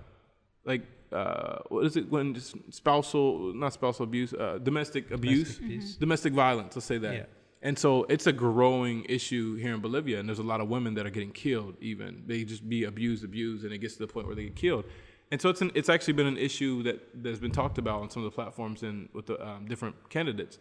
like 0.66 0.82
uh, 1.12 1.60
what 1.70 1.86
is 1.86 1.96
it 1.96 2.10
when 2.10 2.34
just 2.34 2.56
spousal, 2.72 3.54
not 3.54 3.74
spousal 3.74 4.04
abuse, 4.04 4.34
uh, 4.34 4.60
domestic 4.62 5.12
abuse, 5.12 5.58
abuse. 5.58 5.96
domestic 5.96 6.34
violence. 6.34 6.76
Let's 6.76 6.86
say 6.86 6.98
that. 6.98 7.14
Yeah. 7.14 7.24
And 7.62 7.78
so 7.78 8.04
it's 8.04 8.28
a 8.28 8.34
growing 8.34 9.06
issue 9.06 9.56
here 9.56 9.74
in 9.74 9.82
Bolivia, 9.82 10.20
and 10.20 10.30
there's 10.30 10.40
a 10.40 10.44
lot 10.44 10.62
of 10.62 10.70
women 10.70 10.94
that 10.94 11.06
are 11.06 11.10
getting 11.10 11.32
killed. 11.32 11.76
Even 11.82 12.24
they 12.26 12.44
just 12.44 12.68
be 12.68 12.84
abused, 12.84 13.24
abused, 13.24 13.64
and 13.64 13.74
it 13.74 13.80
gets 13.80 13.96
to 13.96 14.00
the 14.00 14.08
point 14.08 14.28
where 14.28 14.36
they 14.36 14.44
get 14.44 14.56
killed. 14.56 14.86
And 15.32 15.42
so 15.42 15.50
it's 15.50 15.62
an, 15.62 15.72
it's 15.76 15.90
actually 15.90 16.14
been 16.14 16.28
an 16.28 16.38
issue 16.38 16.84
that 16.84 17.24
that's 17.24 17.40
been 17.40 17.52
talked 17.52 17.78
about 17.78 18.02
on 18.02 18.10
some 18.10 18.24
of 18.24 18.32
the 18.32 18.36
platforms 18.36 18.84
and 18.84 19.10
with 19.14 19.26
the 19.26 19.46
um, 19.46 19.66
different 19.68 20.10
candidates. 20.10 20.60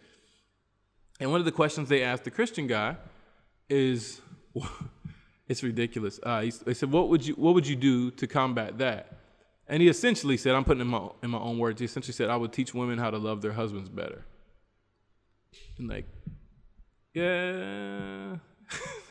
And 1.21 1.31
one 1.31 1.41
of 1.41 1.45
the 1.45 1.53
questions 1.53 1.89
they 1.89 2.03
asked 2.03 2.25
the 2.25 2.31
Christian 2.31 2.67
guy 2.67 2.97
is, 3.69 4.21
it's 5.49 5.63
ridiculous. 5.63 6.19
Uh, 6.23 6.43
he, 6.43 6.51
they 6.51 6.75
said, 6.75 6.91
"What 6.91 7.09
would 7.09 7.27
you 7.27 7.35
What 7.35 7.55
would 7.55 7.67
you 7.67 7.77
do 7.77 8.11
to 8.13 8.27
combat 8.27 8.79
that?" 8.79 9.19
And 9.69 9.83
he 9.83 9.89
essentially 9.89 10.37
said, 10.37 10.55
"I'm 10.55 10.65
putting 10.65 10.81
in 10.81 10.89
my 10.89 11.09
in 11.23 11.31
my 11.31 11.39
own 11.39 11.59
words." 11.59 11.81
He 11.81 11.85
essentially 11.85 12.15
said, 12.15 12.31
"I 12.31 12.37
would 12.37 12.53
teach 12.53 12.75
women 12.75 12.99
how 12.99 13.11
to 13.11 13.19
love 13.19 13.43
their 13.43 13.53
husbands 13.53 13.89
better." 13.89 14.25
And 15.79 15.89
like, 15.89 16.07
yeah, 17.15 18.37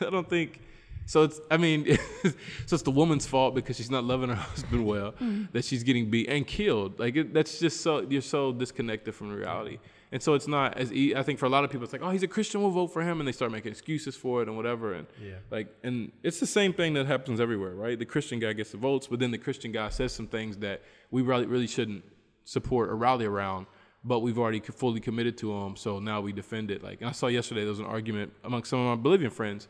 I 0.00 0.10
don't 0.10 0.28
think. 0.28 0.60
So 1.06 1.22
it's, 1.22 1.40
I 1.50 1.56
mean, 1.56 1.96
so 2.66 2.74
it's 2.74 2.82
the 2.82 2.90
woman's 2.90 3.26
fault 3.26 3.54
because 3.54 3.76
she's 3.76 3.90
not 3.90 4.04
loving 4.04 4.28
her 4.28 4.34
husband 4.52 4.84
well 4.84 5.12
mm. 5.12 5.50
that 5.52 5.64
she's 5.64 5.82
getting 5.84 6.10
beat 6.10 6.28
and 6.28 6.46
killed. 6.46 6.98
Like 6.98 7.16
it, 7.16 7.32
that's 7.32 7.58
just 7.60 7.80
so 7.80 8.00
you're 8.00 8.20
so 8.20 8.52
disconnected 8.52 9.14
from 9.14 9.32
reality. 9.32 9.78
And 10.12 10.22
so 10.22 10.34
it's 10.34 10.48
not 10.48 10.76
as 10.76 10.92
e- 10.92 11.14
I 11.14 11.22
think 11.22 11.38
for 11.38 11.46
a 11.46 11.48
lot 11.48 11.64
of 11.64 11.70
people 11.70 11.84
it's 11.84 11.92
like, 11.92 12.02
oh, 12.02 12.10
he's 12.10 12.22
a 12.22 12.28
Christian, 12.28 12.60
we'll 12.60 12.70
vote 12.70 12.88
for 12.88 13.02
him, 13.02 13.20
and 13.20 13.26
they 13.26 13.32
start 13.32 13.50
making 13.52 13.72
excuses 13.72 14.16
for 14.16 14.42
it 14.42 14.48
and 14.48 14.56
whatever. 14.56 14.94
And 14.94 15.06
Yeah. 15.22 15.34
like, 15.50 15.68
and 15.82 16.12
it's 16.22 16.40
the 16.40 16.46
same 16.46 16.72
thing 16.72 16.94
that 16.94 17.06
happens 17.06 17.40
everywhere, 17.40 17.74
right? 17.74 17.98
The 17.98 18.04
Christian 18.04 18.38
guy 18.38 18.52
gets 18.52 18.70
the 18.72 18.78
votes, 18.78 19.06
but 19.06 19.18
then 19.20 19.30
the 19.30 19.38
Christian 19.38 19.72
guy 19.72 19.88
says 19.90 20.12
some 20.12 20.26
things 20.26 20.56
that 20.58 20.82
we 21.10 21.22
really 21.22 21.46
really 21.46 21.66
shouldn't 21.66 22.04
support 22.44 22.88
or 22.88 22.96
rally 22.96 23.26
around. 23.26 23.66
But 24.04 24.20
we've 24.20 24.38
already 24.38 24.60
fully 24.60 25.00
committed 25.00 25.36
to 25.38 25.48
them, 25.52 25.74
so 25.74 25.98
now 25.98 26.20
we 26.20 26.32
defend 26.32 26.70
it. 26.70 26.82
Like 26.82 27.00
and 27.00 27.08
I 27.10 27.12
saw 27.12 27.26
yesterday, 27.26 27.62
there 27.62 27.70
was 27.70 27.80
an 27.80 27.86
argument 27.86 28.32
among 28.44 28.62
some 28.62 28.78
of 28.78 28.86
my 28.96 29.02
Bolivian 29.02 29.32
friends, 29.32 29.66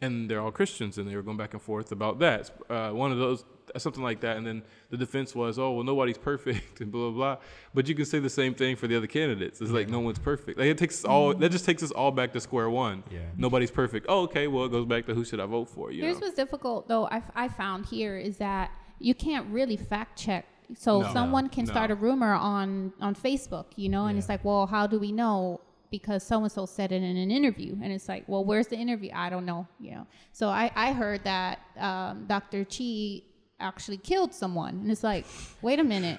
and 0.00 0.30
they're 0.30 0.40
all 0.40 0.50
Christians, 0.50 0.98
and 0.98 1.08
they 1.08 1.14
were 1.16 1.22
going 1.22 1.36
back 1.36 1.52
and 1.52 1.62
forth 1.62 1.92
about 1.92 2.18
that. 2.20 2.50
Uh, 2.70 2.90
one 2.90 3.12
of 3.12 3.18
those, 3.18 3.44
something 3.76 4.02
like 4.02 4.20
that, 4.20 4.36
and 4.38 4.46
then 4.46 4.62
the 4.90 4.96
defense 4.96 5.34
was, 5.34 5.58
"Oh, 5.58 5.72
well, 5.72 5.84
nobody's 5.84 6.18
perfect," 6.30 6.80
and 6.80 6.90
blah 6.90 7.10
blah 7.10 7.34
blah. 7.36 7.36
But 7.74 7.88
you 7.88 7.94
can 7.94 8.04
say 8.06 8.18
the 8.18 8.30
same 8.30 8.54
thing 8.54 8.76
for 8.76 8.86
the 8.86 8.96
other 8.96 9.06
candidates. 9.06 9.60
It's 9.60 9.70
like 9.70 9.88
no 9.88 10.00
one's 10.00 10.18
perfect. 10.18 10.58
Like 10.58 10.68
it 10.68 10.78
takes 10.78 11.00
us 11.00 11.04
all. 11.04 11.34
That 11.34 11.50
just 11.52 11.64
takes 11.64 11.82
us 11.82 11.90
all 11.90 12.10
back 12.10 12.32
to 12.32 12.40
square 12.40 12.70
one. 12.70 13.02
Yeah. 13.10 13.20
Nobody's 13.36 13.70
perfect. 13.70 14.06
Oh, 14.08 14.22
okay. 14.22 14.46
Well, 14.46 14.64
it 14.64 14.70
goes 14.72 14.86
back 14.86 15.06
to 15.06 15.14
who 15.14 15.24
should 15.24 15.40
I 15.40 15.46
vote 15.46 15.68
for? 15.68 15.90
You 15.92 16.02
Here's 16.02 16.20
know? 16.20 16.26
what's 16.26 16.36
difficult, 16.36 16.88
though. 16.88 17.06
I, 17.06 17.22
I 17.34 17.48
found 17.48 17.86
here 17.86 18.16
is 18.16 18.38
that 18.38 18.70
you 18.98 19.14
can't 19.14 19.46
really 19.50 19.76
fact 19.76 20.18
check. 20.18 20.46
So 20.76 21.00
No. 21.02 21.12
someone 21.12 21.48
can 21.48 21.64
No. 21.64 21.72
start 21.72 21.90
a 21.90 21.94
rumor 21.94 22.32
on 22.32 22.92
on 23.00 23.14
Facebook, 23.14 23.66
you 23.76 23.88
know, 23.88 24.06
and 24.06 24.16
it's 24.18 24.28
like, 24.28 24.44
well, 24.44 24.66
how 24.66 24.86
do 24.86 24.98
we 24.98 25.10
know? 25.12 25.60
Because 25.90 26.22
so 26.22 26.42
and 26.42 26.52
so 26.52 26.66
said 26.66 26.92
it 26.92 27.02
in 27.02 27.16
an 27.16 27.30
interview, 27.30 27.76
and 27.82 27.92
it's 27.92 28.08
like, 28.08 28.24
well, 28.28 28.44
where's 28.44 28.68
the 28.68 28.76
interview? 28.76 29.10
I 29.14 29.28
don't 29.28 29.44
know, 29.44 29.66
you 29.80 29.92
know. 29.92 30.06
So 30.32 30.48
I 30.48 30.70
I 30.76 30.92
heard 30.92 31.24
that 31.24 31.58
um, 31.76 32.26
Dr. 32.26 32.64
Chi 32.64 33.22
actually 33.60 33.98
killed 33.98 34.34
someone, 34.34 34.74
and 34.74 34.90
it's 34.90 35.04
like, 35.04 35.26
wait 35.62 35.78
a 35.78 35.84
minute, 35.84 36.18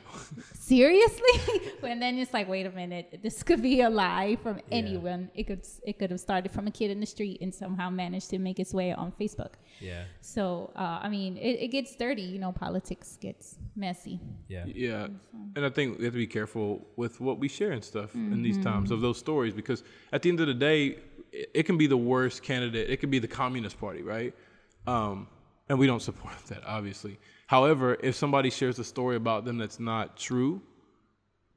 seriously? 0.53 1.35
and 1.83 2.01
then 2.01 2.17
it's 2.17 2.33
like, 2.33 2.47
wait 2.47 2.65
a 2.65 2.71
minute, 2.71 3.19
this 3.21 3.43
could 3.43 3.61
be 3.61 3.81
a 3.81 3.89
lie 3.89 4.37
from 4.41 4.59
anyone. 4.71 5.29
It 5.35 5.43
could 5.47 5.65
it 5.85 5.99
could 5.99 6.11
have 6.11 6.19
started 6.19 6.51
from 6.51 6.67
a 6.67 6.71
kid 6.71 6.91
in 6.91 6.99
the 6.99 7.05
street 7.05 7.41
and 7.41 7.53
somehow 7.53 7.89
managed 7.89 8.29
to 8.29 8.39
make 8.39 8.59
its 8.59 8.73
way 8.73 8.93
on 8.93 9.11
Facebook. 9.19 9.53
Yeah. 9.79 10.03
So 10.21 10.71
uh, 10.75 10.99
I 11.01 11.09
mean, 11.09 11.37
it, 11.37 11.59
it 11.61 11.67
gets 11.69 11.95
dirty. 11.95 12.21
You 12.21 12.39
know, 12.39 12.51
politics 12.51 13.17
gets 13.19 13.57
messy. 13.75 14.19
Yeah. 14.47 14.65
Yeah, 14.67 15.07
and 15.55 15.65
I 15.65 15.69
think 15.69 15.99
we 15.99 16.05
have 16.05 16.13
to 16.13 16.17
be 16.17 16.27
careful 16.27 16.87
with 16.95 17.19
what 17.19 17.39
we 17.39 17.47
share 17.47 17.71
and 17.71 17.83
stuff 17.83 18.15
in 18.15 18.41
these 18.41 18.57
times 18.57 18.91
of 18.91 19.01
those 19.01 19.17
stories 19.17 19.53
because 19.53 19.83
at 20.13 20.21
the 20.21 20.29
end 20.29 20.39
of 20.39 20.47
the 20.47 20.53
day, 20.53 20.97
it, 21.31 21.51
it 21.53 21.63
can 21.63 21.77
be 21.77 21.87
the 21.87 21.97
worst 21.97 22.43
candidate. 22.43 22.89
It 22.89 22.97
could 22.97 23.11
be 23.11 23.19
the 23.19 23.27
Communist 23.27 23.79
Party, 23.79 24.01
right? 24.01 24.33
Um, 24.87 25.27
and 25.71 25.79
we 25.79 25.87
don't 25.87 26.01
support 26.01 26.35
that, 26.47 26.63
obviously. 26.67 27.17
However, 27.47 27.97
if 28.03 28.15
somebody 28.15 28.49
shares 28.49 28.77
a 28.77 28.83
story 28.83 29.15
about 29.15 29.45
them 29.45 29.57
that's 29.57 29.79
not 29.79 30.17
true, 30.17 30.61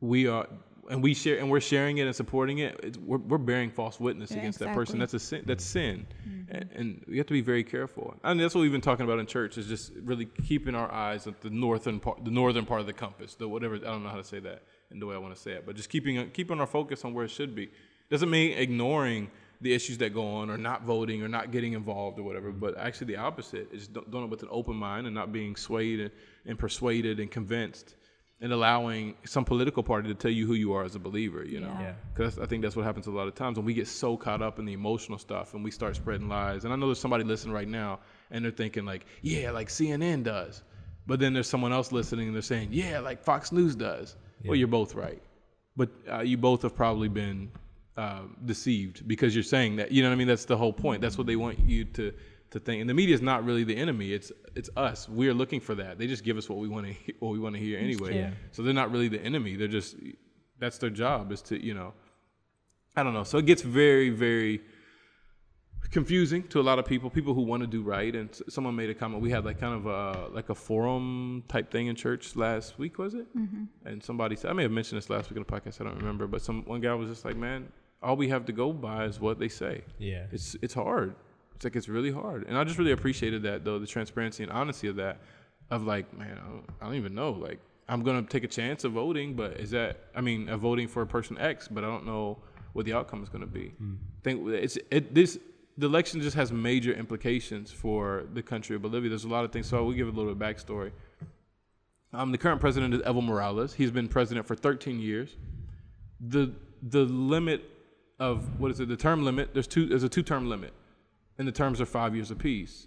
we 0.00 0.28
are 0.28 0.46
and 0.90 1.02
we 1.02 1.14
share 1.14 1.38
and 1.38 1.50
we're 1.50 1.60
sharing 1.60 1.98
it 1.98 2.06
and 2.06 2.14
supporting 2.14 2.58
it. 2.58 2.78
It's, 2.82 2.98
we're, 2.98 3.18
we're 3.18 3.38
bearing 3.38 3.70
false 3.70 3.98
witness 3.98 4.30
Yeah, 4.30 4.38
against 4.38 4.58
that 4.60 4.72
person. 4.74 4.98
That's 5.00 5.14
a 5.14 5.18
sin. 5.18 5.42
That's 5.46 5.64
sin, 5.64 6.06
mm-hmm. 6.28 6.54
and, 6.54 6.70
and 6.74 7.04
we 7.08 7.16
have 7.18 7.26
to 7.26 7.32
be 7.32 7.40
very 7.40 7.64
careful. 7.64 8.14
And 8.22 8.38
that's 8.38 8.54
what 8.54 8.60
we've 8.60 8.70
been 8.70 8.80
talking 8.80 9.04
about 9.04 9.18
in 9.18 9.26
church 9.26 9.58
is 9.58 9.66
just 9.66 9.92
really 10.04 10.26
keeping 10.26 10.76
our 10.76 10.92
eyes 10.92 11.26
at 11.26 11.40
the 11.40 11.50
northern 11.50 11.98
part, 11.98 12.24
the 12.24 12.30
northern 12.30 12.66
part 12.66 12.80
of 12.82 12.86
the 12.86 12.92
compass, 12.92 13.34
the 13.34 13.48
whatever. 13.48 13.74
I 13.76 13.78
don't 13.78 14.04
know 14.04 14.10
how 14.10 14.16
to 14.16 14.24
say 14.24 14.38
that 14.40 14.62
in 14.92 15.00
the 15.00 15.06
way 15.06 15.16
I 15.16 15.18
want 15.18 15.34
to 15.34 15.40
say 15.40 15.52
it, 15.52 15.66
but 15.66 15.74
just 15.74 15.88
keeping 15.88 16.30
keeping 16.30 16.60
our 16.60 16.66
focus 16.68 17.04
on 17.04 17.14
where 17.14 17.24
it 17.24 17.30
should 17.30 17.54
be. 17.54 17.70
Doesn't 18.10 18.30
mean 18.30 18.56
ignoring 18.56 19.30
the 19.60 19.72
issues 19.72 19.98
that 19.98 20.12
go 20.12 20.26
on 20.26 20.50
or 20.50 20.58
not 20.58 20.82
voting 20.82 21.22
or 21.22 21.28
not 21.28 21.50
getting 21.50 21.72
involved 21.72 22.18
or 22.18 22.22
whatever, 22.22 22.52
but 22.52 22.76
actually 22.76 23.08
the 23.08 23.16
opposite 23.16 23.68
is 23.72 23.88
doing 23.88 24.24
it 24.24 24.30
with 24.30 24.42
an 24.42 24.48
open 24.50 24.76
mind 24.76 25.06
and 25.06 25.14
not 25.14 25.32
being 25.32 25.56
swayed 25.56 26.00
and, 26.00 26.10
and 26.46 26.58
persuaded 26.58 27.20
and 27.20 27.30
convinced 27.30 27.94
and 28.40 28.52
allowing 28.52 29.14
some 29.24 29.44
political 29.44 29.82
party 29.82 30.08
to 30.08 30.14
tell 30.14 30.30
you 30.30 30.46
who 30.46 30.54
you 30.54 30.72
are 30.74 30.84
as 30.84 30.94
a 30.94 30.98
believer, 30.98 31.44
you 31.44 31.60
know? 31.60 31.74
Yeah. 31.78 31.80
Yeah. 31.80 31.92
Because 32.12 32.38
I 32.38 32.46
think 32.46 32.62
that's 32.62 32.76
what 32.76 32.84
happens 32.84 33.06
a 33.06 33.10
lot 33.10 33.28
of 33.28 33.34
times 33.34 33.56
when 33.56 33.64
we 33.64 33.74
get 33.74 33.88
so 33.88 34.16
caught 34.16 34.42
up 34.42 34.58
in 34.58 34.64
the 34.64 34.72
emotional 34.72 35.18
stuff 35.18 35.54
and 35.54 35.64
we 35.64 35.70
start 35.70 35.96
spreading 35.96 36.28
lies. 36.28 36.64
And 36.64 36.72
I 36.72 36.76
know 36.76 36.86
there's 36.86 36.98
somebody 36.98 37.24
listening 37.24 37.54
right 37.54 37.68
now 37.68 38.00
and 38.30 38.44
they're 38.44 38.52
thinking 38.52 38.84
like, 38.84 39.06
yeah, 39.22 39.50
like 39.50 39.68
CNN 39.68 40.24
does. 40.24 40.62
But 41.06 41.20
then 41.20 41.32
there's 41.32 41.48
someone 41.48 41.72
else 41.72 41.92
listening 41.92 42.26
and 42.26 42.34
they're 42.34 42.42
saying, 42.42 42.68
yeah, 42.72 42.98
like 42.98 43.22
Fox 43.22 43.52
News 43.52 43.76
does. 43.76 44.16
Well, 44.44 44.56
you're 44.56 44.68
both 44.68 44.94
right. 44.94 45.22
But 45.76 45.90
uh, 46.10 46.20
you 46.20 46.36
both 46.36 46.62
have 46.62 46.76
probably 46.76 47.08
been 47.08 47.50
uh, 47.96 48.22
deceived 48.44 49.06
because 49.06 49.34
you're 49.34 49.44
saying 49.44 49.76
that. 49.76 49.92
You 49.92 50.02
know 50.02 50.08
what 50.08 50.14
I 50.14 50.16
mean? 50.16 50.28
That's 50.28 50.44
the 50.44 50.56
whole 50.56 50.72
point. 50.72 51.00
That's 51.00 51.16
what 51.16 51.26
they 51.26 51.36
want 51.36 51.58
you 51.60 51.84
to 51.84 52.12
to 52.50 52.60
think. 52.60 52.80
And 52.80 52.88
the 52.88 52.94
media 52.94 53.14
is 53.14 53.22
not 53.22 53.44
really 53.44 53.64
the 53.64 53.76
enemy. 53.76 54.12
It's 54.12 54.32
it's 54.54 54.70
us. 54.76 55.08
We're 55.08 55.34
looking 55.34 55.60
for 55.60 55.74
that. 55.76 55.98
They 55.98 56.06
just 56.06 56.24
give 56.24 56.36
us 56.36 56.48
what 56.48 56.58
we 56.58 56.68
want 56.68 56.86
to 56.86 57.12
what 57.18 57.30
we 57.30 57.38
want 57.38 57.54
to 57.56 57.60
hear 57.60 57.78
anyway. 57.78 58.16
Yeah. 58.16 58.30
So 58.52 58.62
they're 58.62 58.74
not 58.74 58.90
really 58.90 59.08
the 59.08 59.20
enemy. 59.20 59.56
They're 59.56 59.68
just 59.68 59.96
that's 60.58 60.78
their 60.78 60.90
job 60.90 61.32
is 61.32 61.42
to 61.42 61.62
you 61.62 61.74
know. 61.74 61.92
I 62.96 63.02
don't 63.02 63.12
know. 63.12 63.24
So 63.24 63.38
it 63.38 63.46
gets 63.46 63.62
very 63.62 64.10
very 64.10 64.62
confusing 65.90 66.42
to 66.48 66.60
a 66.60 66.62
lot 66.62 66.78
of 66.78 66.84
people. 66.84 67.10
People 67.10 67.34
who 67.34 67.42
want 67.42 67.62
to 67.62 67.66
do 67.66 67.82
right. 67.82 68.14
And 68.14 68.28
someone 68.48 68.74
made 68.74 68.90
a 68.90 68.94
comment. 68.94 69.22
We 69.22 69.30
had 69.30 69.44
like 69.44 69.60
kind 69.60 69.74
of 69.74 69.86
a 69.86 70.28
like 70.28 70.48
a 70.48 70.54
forum 70.54 71.44
type 71.48 71.70
thing 71.70 71.88
in 71.88 71.96
church 71.96 72.36
last 72.36 72.78
week. 72.78 72.98
Was 72.98 73.14
it? 73.14 73.26
Mm-hmm. 73.36 73.64
And 73.86 74.02
somebody 74.02 74.36
said 74.36 74.50
I 74.50 74.54
may 74.54 74.62
have 74.62 74.72
mentioned 74.72 74.98
this 74.98 75.10
last 75.10 75.30
week 75.30 75.36
in 75.36 75.44
the 75.46 75.52
podcast. 75.52 75.80
I 75.80 75.84
don't 75.84 75.96
remember. 75.96 76.26
But 76.26 76.42
some 76.42 76.64
one 76.64 76.80
guy 76.80 76.94
was 76.94 77.08
just 77.08 77.24
like, 77.24 77.36
man, 77.36 77.68
all 78.04 78.16
we 78.16 78.28
have 78.28 78.44
to 78.44 78.52
go 78.52 78.72
by 78.72 79.06
is 79.06 79.18
what 79.18 79.38
they 79.38 79.48
say. 79.48 79.82
Yeah. 79.98 80.26
It's 80.30 80.56
it's 80.62 80.74
hard. 80.74 81.14
It's 81.56 81.64
like 81.64 81.76
it's 81.76 81.88
really 81.88 82.10
hard, 82.12 82.46
and 82.46 82.58
I 82.58 82.64
just 82.64 82.78
really 82.78 82.92
appreciated 82.92 83.42
that 83.44 83.64
though 83.64 83.78
the 83.78 83.86
transparency 83.86 84.42
and 84.42 84.52
honesty 84.52 84.88
of 84.88 84.96
that. 84.96 85.18
Of 85.70 85.84
like, 85.84 86.12
man, 86.16 86.38
I 86.38 86.46
don't, 86.46 86.64
I 86.82 86.84
don't 86.84 86.96
even 86.96 87.14
know. 87.14 87.30
Like, 87.30 87.58
I'm 87.88 88.02
gonna 88.02 88.22
take 88.22 88.44
a 88.44 88.48
chance 88.48 88.84
of 88.84 88.92
voting, 88.92 89.34
but 89.34 89.52
is 89.58 89.70
that? 89.70 90.10
I 90.14 90.20
mean, 90.20 90.48
of 90.50 90.60
voting 90.60 90.88
for 90.88 91.00
a 91.00 91.06
person 91.06 91.38
X, 91.38 91.68
but 91.68 91.84
I 91.84 91.86
don't 91.86 92.04
know 92.04 92.38
what 92.74 92.84
the 92.84 92.92
outcome 92.92 93.22
is 93.22 93.30
gonna 93.30 93.46
be. 93.46 93.72
think 94.22 94.46
it's 94.48 94.76
it 94.90 95.14
this. 95.14 95.38
The 95.78 95.86
election 95.86 96.20
just 96.20 96.36
has 96.36 96.52
major 96.52 96.92
implications 96.92 97.72
for 97.72 98.26
the 98.34 98.42
country 98.42 98.76
of 98.76 98.82
Bolivia. 98.82 99.08
There's 99.08 99.24
a 99.24 99.28
lot 99.28 99.44
of 99.44 99.52
things. 99.52 99.66
So 99.66 99.78
I 99.78 99.80
will 99.80 99.92
give 99.92 100.06
a 100.06 100.10
little 100.10 100.32
bit 100.34 100.46
of 100.46 100.56
backstory. 100.56 100.92
Um, 102.12 102.30
the 102.30 102.38
current 102.38 102.60
president 102.60 102.94
is 102.94 103.00
Evo 103.00 103.24
Morales. 103.24 103.72
He's 103.72 103.90
been 103.90 104.06
president 104.06 104.46
for 104.46 104.54
13 104.54 105.00
years. 105.00 105.36
The 106.20 106.52
the 106.82 107.04
limit 107.04 107.73
of 108.24 108.60
what 108.60 108.70
is 108.70 108.80
it? 108.80 108.88
The 108.88 108.96
term 108.96 109.24
limit. 109.24 109.52
There's 109.52 109.66
two. 109.66 109.86
There's 109.86 110.02
a 110.02 110.08
two 110.08 110.22
term 110.22 110.48
limit, 110.48 110.72
and 111.38 111.46
the 111.46 111.52
terms 111.52 111.80
are 111.80 111.86
five 111.86 112.14
years 112.14 112.30
apiece. 112.30 112.86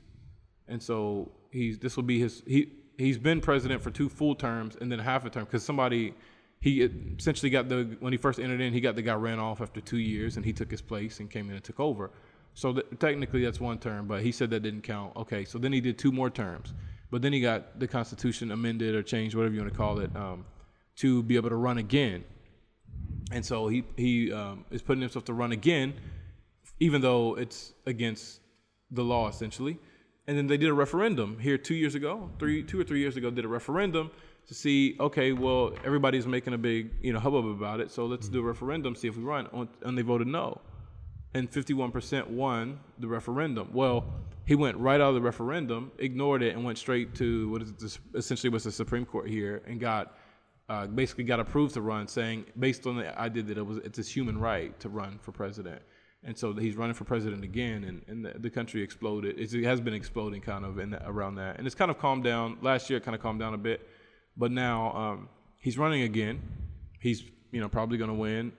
And 0.67 0.81
so 0.81 1.31
he's 1.51 1.79
this 1.79 1.95
will 1.95 2.03
be 2.03 2.19
his 2.19 2.43
he 2.45 2.71
he's 2.97 3.17
been 3.17 3.39
president 3.39 3.81
for 3.81 3.91
two 3.91 4.09
full 4.09 4.35
terms 4.35 4.75
and 4.81 4.91
then 4.91 4.99
half 4.99 5.25
a 5.25 5.29
term 5.29 5.45
because 5.45 5.63
somebody 5.63 6.13
he 6.59 6.81
essentially 6.81 7.49
got 7.49 7.69
the 7.69 7.95
when 7.99 8.11
he 8.11 8.17
first 8.17 8.39
entered 8.39 8.59
in 8.59 8.73
he 8.73 8.81
got 8.81 8.95
the 8.95 9.01
guy 9.01 9.13
ran 9.13 9.39
off 9.39 9.61
after 9.61 9.79
two 9.79 9.99
years 9.99 10.35
and 10.35 10.45
he 10.45 10.51
took 10.51 10.69
his 10.71 10.81
place 10.81 11.19
and 11.19 11.29
came 11.29 11.49
in 11.49 11.55
and 11.55 11.63
took 11.63 11.79
over. 11.79 12.11
So 12.55 12.73
technically 12.73 13.43
that's 13.45 13.59
one 13.59 13.77
term, 13.77 14.07
but 14.07 14.23
he 14.23 14.31
said 14.31 14.49
that 14.49 14.61
didn't 14.61 14.81
count. 14.81 15.15
Okay, 15.15 15.45
so 15.45 15.59
then 15.59 15.71
he 15.71 15.79
did 15.79 15.99
two 15.99 16.11
more 16.11 16.31
terms, 16.31 16.73
but 17.11 17.21
then 17.21 17.31
he 17.31 17.39
got 17.39 17.79
the 17.79 17.87
Constitution 17.87 18.49
amended 18.51 18.95
or 18.95 19.03
changed, 19.03 19.35
whatever 19.35 19.53
you 19.53 19.61
want 19.61 19.71
to 19.71 19.77
call 19.77 19.99
it, 19.99 20.09
um, 20.15 20.43
to 20.95 21.21
be 21.21 21.35
able 21.35 21.49
to 21.49 21.55
run 21.55 21.77
again. 21.77 22.23
And 23.31 23.45
so 23.45 23.67
he 23.67 23.83
he 23.97 24.31
um, 24.31 24.65
is 24.71 24.81
putting 24.81 25.01
himself 25.01 25.25
to 25.25 25.33
run 25.33 25.51
again, 25.51 25.93
even 26.79 27.01
though 27.01 27.35
it's 27.35 27.73
against 27.85 28.39
the 28.91 29.03
law 29.03 29.27
essentially. 29.27 29.77
and 30.27 30.37
then 30.37 30.47
they 30.47 30.57
did 30.57 30.69
a 30.69 30.73
referendum 30.73 31.39
here 31.39 31.57
two 31.57 31.73
years 31.75 31.95
ago, 31.95 32.29
three, 32.37 32.61
two 32.61 32.79
or 32.79 32.83
three 32.83 32.99
years 32.99 33.15
ago, 33.15 33.29
did 33.29 33.45
a 33.45 33.47
referendum 33.47 34.11
to 34.47 34.53
see, 34.53 34.95
okay, 34.99 35.31
well, 35.31 35.73
everybody's 35.85 36.27
making 36.27 36.53
a 36.53 36.57
big, 36.57 36.91
you 37.01 37.13
know, 37.13 37.19
hubbub 37.19 37.45
about 37.45 37.79
it, 37.79 37.91
so 37.91 38.05
let's 38.05 38.27
do 38.29 38.39
a 38.39 38.43
referendum, 38.43 38.95
see 38.95 39.07
if 39.07 39.17
we 39.17 39.23
run. 39.23 39.47
And 39.83 39.97
they 39.97 40.01
voted 40.01 40.27
no, 40.27 40.61
and 41.33 41.51
51% 41.51 42.27
won 42.27 42.79
the 42.99 43.07
referendum. 43.07 43.69
Well, 43.73 44.05
he 44.45 44.55
went 44.55 44.77
right 44.77 45.01
out 45.01 45.09
of 45.09 45.15
the 45.15 45.21
referendum, 45.21 45.91
ignored 45.97 46.43
it, 46.43 46.55
and 46.55 46.63
went 46.63 46.77
straight 46.77 47.13
to 47.15 47.49
what 47.49 47.61
is 47.61 47.73
this, 47.73 47.99
essentially 48.15 48.49
was 48.49 48.63
the 48.63 48.71
Supreme 48.71 49.05
Court 49.05 49.29
here, 49.29 49.61
and 49.65 49.79
got 49.79 50.17
uh, 50.69 50.87
basically 50.87 51.23
got 51.23 51.39
approved 51.39 51.73
to 51.73 51.81
run, 51.81 52.07
saying 52.07 52.45
based 52.59 52.85
on 52.87 52.97
the 52.97 53.17
idea 53.19 53.43
that 53.43 53.57
it 53.57 53.65
was 53.65 53.77
it's 53.79 53.97
his 53.97 54.09
human 54.09 54.37
right 54.37 54.77
to 54.79 54.89
run 54.89 55.19
for 55.19 55.31
president 55.31 55.81
and 56.23 56.37
so 56.37 56.53
he's 56.53 56.75
running 56.75 56.93
for 56.93 57.05
president 57.05 57.43
again, 57.43 57.83
and, 57.83 58.01
and 58.07 58.25
the, 58.25 58.37
the 58.39 58.49
country 58.49 58.81
exploded. 58.81 59.39
It's, 59.39 59.53
it 59.53 59.63
has 59.63 59.79
been 59.79 59.93
exploding 59.93 60.41
kind 60.41 60.65
of 60.65 60.79
in 60.79 60.91
the, 60.91 61.07
around 61.07 61.35
that, 61.35 61.57
and 61.57 61.65
it's 61.65 61.75
kind 61.75 61.91
of 61.91 61.99
calmed 61.99 62.23
down. 62.23 62.57
Last 62.61 62.89
year, 62.89 62.97
it 62.97 63.03
kind 63.03 63.15
of 63.15 63.21
calmed 63.21 63.39
down 63.39 63.53
a 63.53 63.57
bit, 63.57 63.87
but 64.35 64.51
now 64.51 64.91
um, 64.93 65.29
he's 65.59 65.77
running 65.77 66.01
again. 66.01 66.41
He's 66.99 67.23
you 67.51 67.61
know 67.61 67.69
probably 67.69 67.97
going 67.97 68.09
to 68.09 68.15
win, 68.15 68.51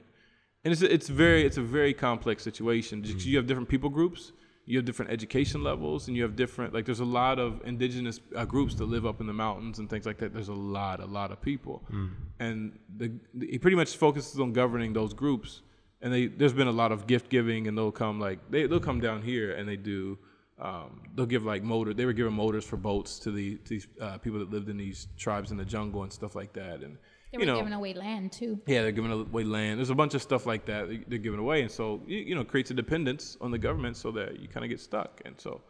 and 0.64 0.72
it's 0.72 0.82
it's 0.82 1.08
very 1.08 1.44
it's 1.44 1.56
a 1.56 1.62
very 1.62 1.92
complex 1.92 2.42
situation. 2.42 3.02
You 3.04 3.36
have 3.36 3.46
different 3.46 3.68
people 3.68 3.90
groups, 3.90 4.32
you 4.70 4.76
have 4.78 4.84
different 4.84 5.10
education 5.10 5.62
levels, 5.70 6.08
and 6.08 6.16
you 6.16 6.22
have 6.22 6.36
different 6.36 6.74
like 6.74 6.84
there's 6.88 7.00
a 7.00 7.12
lot 7.22 7.38
of 7.38 7.48
indigenous 7.64 8.20
uh, 8.36 8.44
groups 8.44 8.74
that 8.76 8.84
live 8.84 9.04
up 9.10 9.20
in 9.22 9.26
the 9.26 9.32
mountains 9.46 9.78
and 9.78 9.88
things 9.88 10.06
like 10.06 10.18
that. 10.18 10.32
There's 10.34 10.48
a 10.60 10.60
lot 10.78 11.00
a 11.00 11.06
lot 11.06 11.30
of 11.34 11.38
people, 11.40 11.76
Mm. 11.90 12.10
and 12.46 12.78
the, 13.00 13.08
the, 13.38 13.46
he 13.52 13.58
pretty 13.58 13.76
much 13.82 13.96
focuses 13.96 14.38
on 14.40 14.52
governing 14.52 14.92
those 14.92 15.12
groups 15.14 15.62
and 16.02 16.12
they 16.12 16.26
there's 16.38 16.52
been 16.52 16.68
a 16.68 16.78
lot 16.82 16.92
of 16.92 17.06
gift 17.08 17.28
giving 17.28 17.66
and 17.66 17.76
they'll 17.76 17.90
come 18.04 18.20
like 18.20 18.38
they 18.52 18.66
they'll 18.68 18.86
come 18.90 19.00
down 19.00 19.20
here 19.22 19.48
and 19.56 19.68
they 19.68 19.76
do 19.76 20.16
um, 20.60 21.02
they'll 21.14 21.26
give 21.34 21.44
like 21.44 21.62
motor 21.62 21.92
they 21.94 22.04
were 22.04 22.12
giving 22.20 22.32
motors 22.44 22.64
for 22.64 22.76
boats 22.76 23.18
to 23.18 23.30
the 23.32 23.56
to 23.64 23.68
these 23.70 23.86
uh, 24.00 24.16
people 24.18 24.38
that 24.38 24.50
lived 24.50 24.68
in 24.68 24.76
these 24.76 25.08
tribes 25.16 25.50
in 25.50 25.56
the 25.56 25.64
jungle 25.64 26.02
and 26.04 26.12
stuff 26.12 26.34
like 26.36 26.52
that 26.52 26.82
and 26.82 26.98
They 27.32 27.40
you 27.40 27.46
know 27.46 27.56
giving 27.56 27.72
away 27.72 27.94
land 27.94 28.32
too. 28.32 28.60
yeah 28.66 28.82
they're 28.82 28.92
giving 28.92 29.12
away 29.12 29.44
land. 29.44 29.78
There's 29.78 29.90
a 29.90 29.94
bunch 29.94 30.14
of 30.14 30.22
stuff 30.22 30.46
like 30.46 30.64
that 30.66 30.88
they're 31.08 31.18
giving 31.18 31.40
away 31.40 31.62
and 31.62 31.70
so 31.70 32.00
you, 32.06 32.18
you 32.18 32.34
know 32.34 32.44
creates 32.44 32.70
a 32.70 32.74
dependence 32.74 33.36
on 33.40 33.50
the 33.50 33.58
government 33.58 33.96
so 33.96 34.10
that 34.12 34.40
you 34.40 34.48
kind 34.48 34.64
of 34.64 34.70
get 34.70 34.80
stuck. 34.80 35.20
And 35.24 35.38
so 35.38 35.60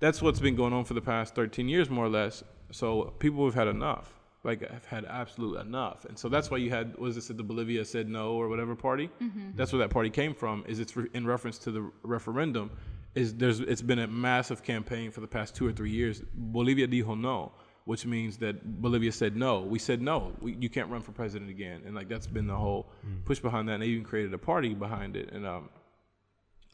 that's 0.00 0.22
what's 0.22 0.40
been 0.40 0.56
going 0.56 0.72
on 0.72 0.84
for 0.84 0.94
the 0.94 1.00
past 1.00 1.34
13 1.34 1.68
years 1.68 1.90
more 1.90 2.04
or 2.04 2.08
less. 2.08 2.44
So 2.70 3.14
people 3.18 3.44
have 3.44 3.54
had 3.54 3.68
enough 3.68 4.14
like 4.44 4.70
have 4.70 4.84
had 4.84 5.04
absolute 5.06 5.58
enough. 5.58 6.04
And 6.04 6.18
so 6.18 6.28
that's 6.28 6.50
why 6.50 6.58
you 6.58 6.70
had 6.70 6.96
was 6.98 7.14
this 7.14 7.28
the 7.28 7.42
bolivia 7.42 7.84
said 7.84 8.08
no 8.08 8.32
or 8.32 8.48
whatever 8.48 8.76
party? 8.76 9.10
Mm-hmm. 9.20 9.52
That's 9.56 9.72
where 9.72 9.80
that 9.80 9.90
party 9.90 10.10
came 10.10 10.34
from 10.34 10.64
is 10.68 10.78
it's 10.78 10.96
re- 10.96 11.08
in 11.14 11.26
reference 11.26 11.58
to 11.60 11.70
the 11.70 11.90
referendum. 12.02 12.70
Is 13.14 13.34
there's 13.34 13.60
it's 13.60 13.82
been 13.82 14.00
a 14.00 14.06
massive 14.06 14.62
campaign 14.62 15.10
for 15.10 15.20
the 15.20 15.26
past 15.26 15.56
two 15.56 15.66
or 15.66 15.72
three 15.72 15.90
years. 15.90 16.22
Bolivia 16.34 16.86
dijo 16.86 17.18
no 17.18 17.52
which 17.84 18.06
means 18.06 18.38
that 18.38 18.80
bolivia 18.80 19.12
said 19.12 19.36
no. 19.36 19.60
We 19.60 19.78
said 19.78 20.00
no. 20.00 20.32
We, 20.40 20.56
you 20.58 20.70
can't 20.70 20.88
run 20.90 21.02
for 21.02 21.12
president 21.12 21.50
again. 21.50 21.82
And 21.84 21.94
like 21.94 22.08
that's 22.08 22.26
been 22.26 22.46
the 22.46 22.56
whole 22.56 22.88
push 23.26 23.40
behind 23.40 23.68
that. 23.68 23.74
And 23.74 23.82
they 23.82 23.88
even 23.88 24.04
created 24.04 24.32
a 24.32 24.38
party 24.38 24.72
behind 24.74 25.16
it. 25.16 25.30
And 25.32 25.46
um 25.46 25.68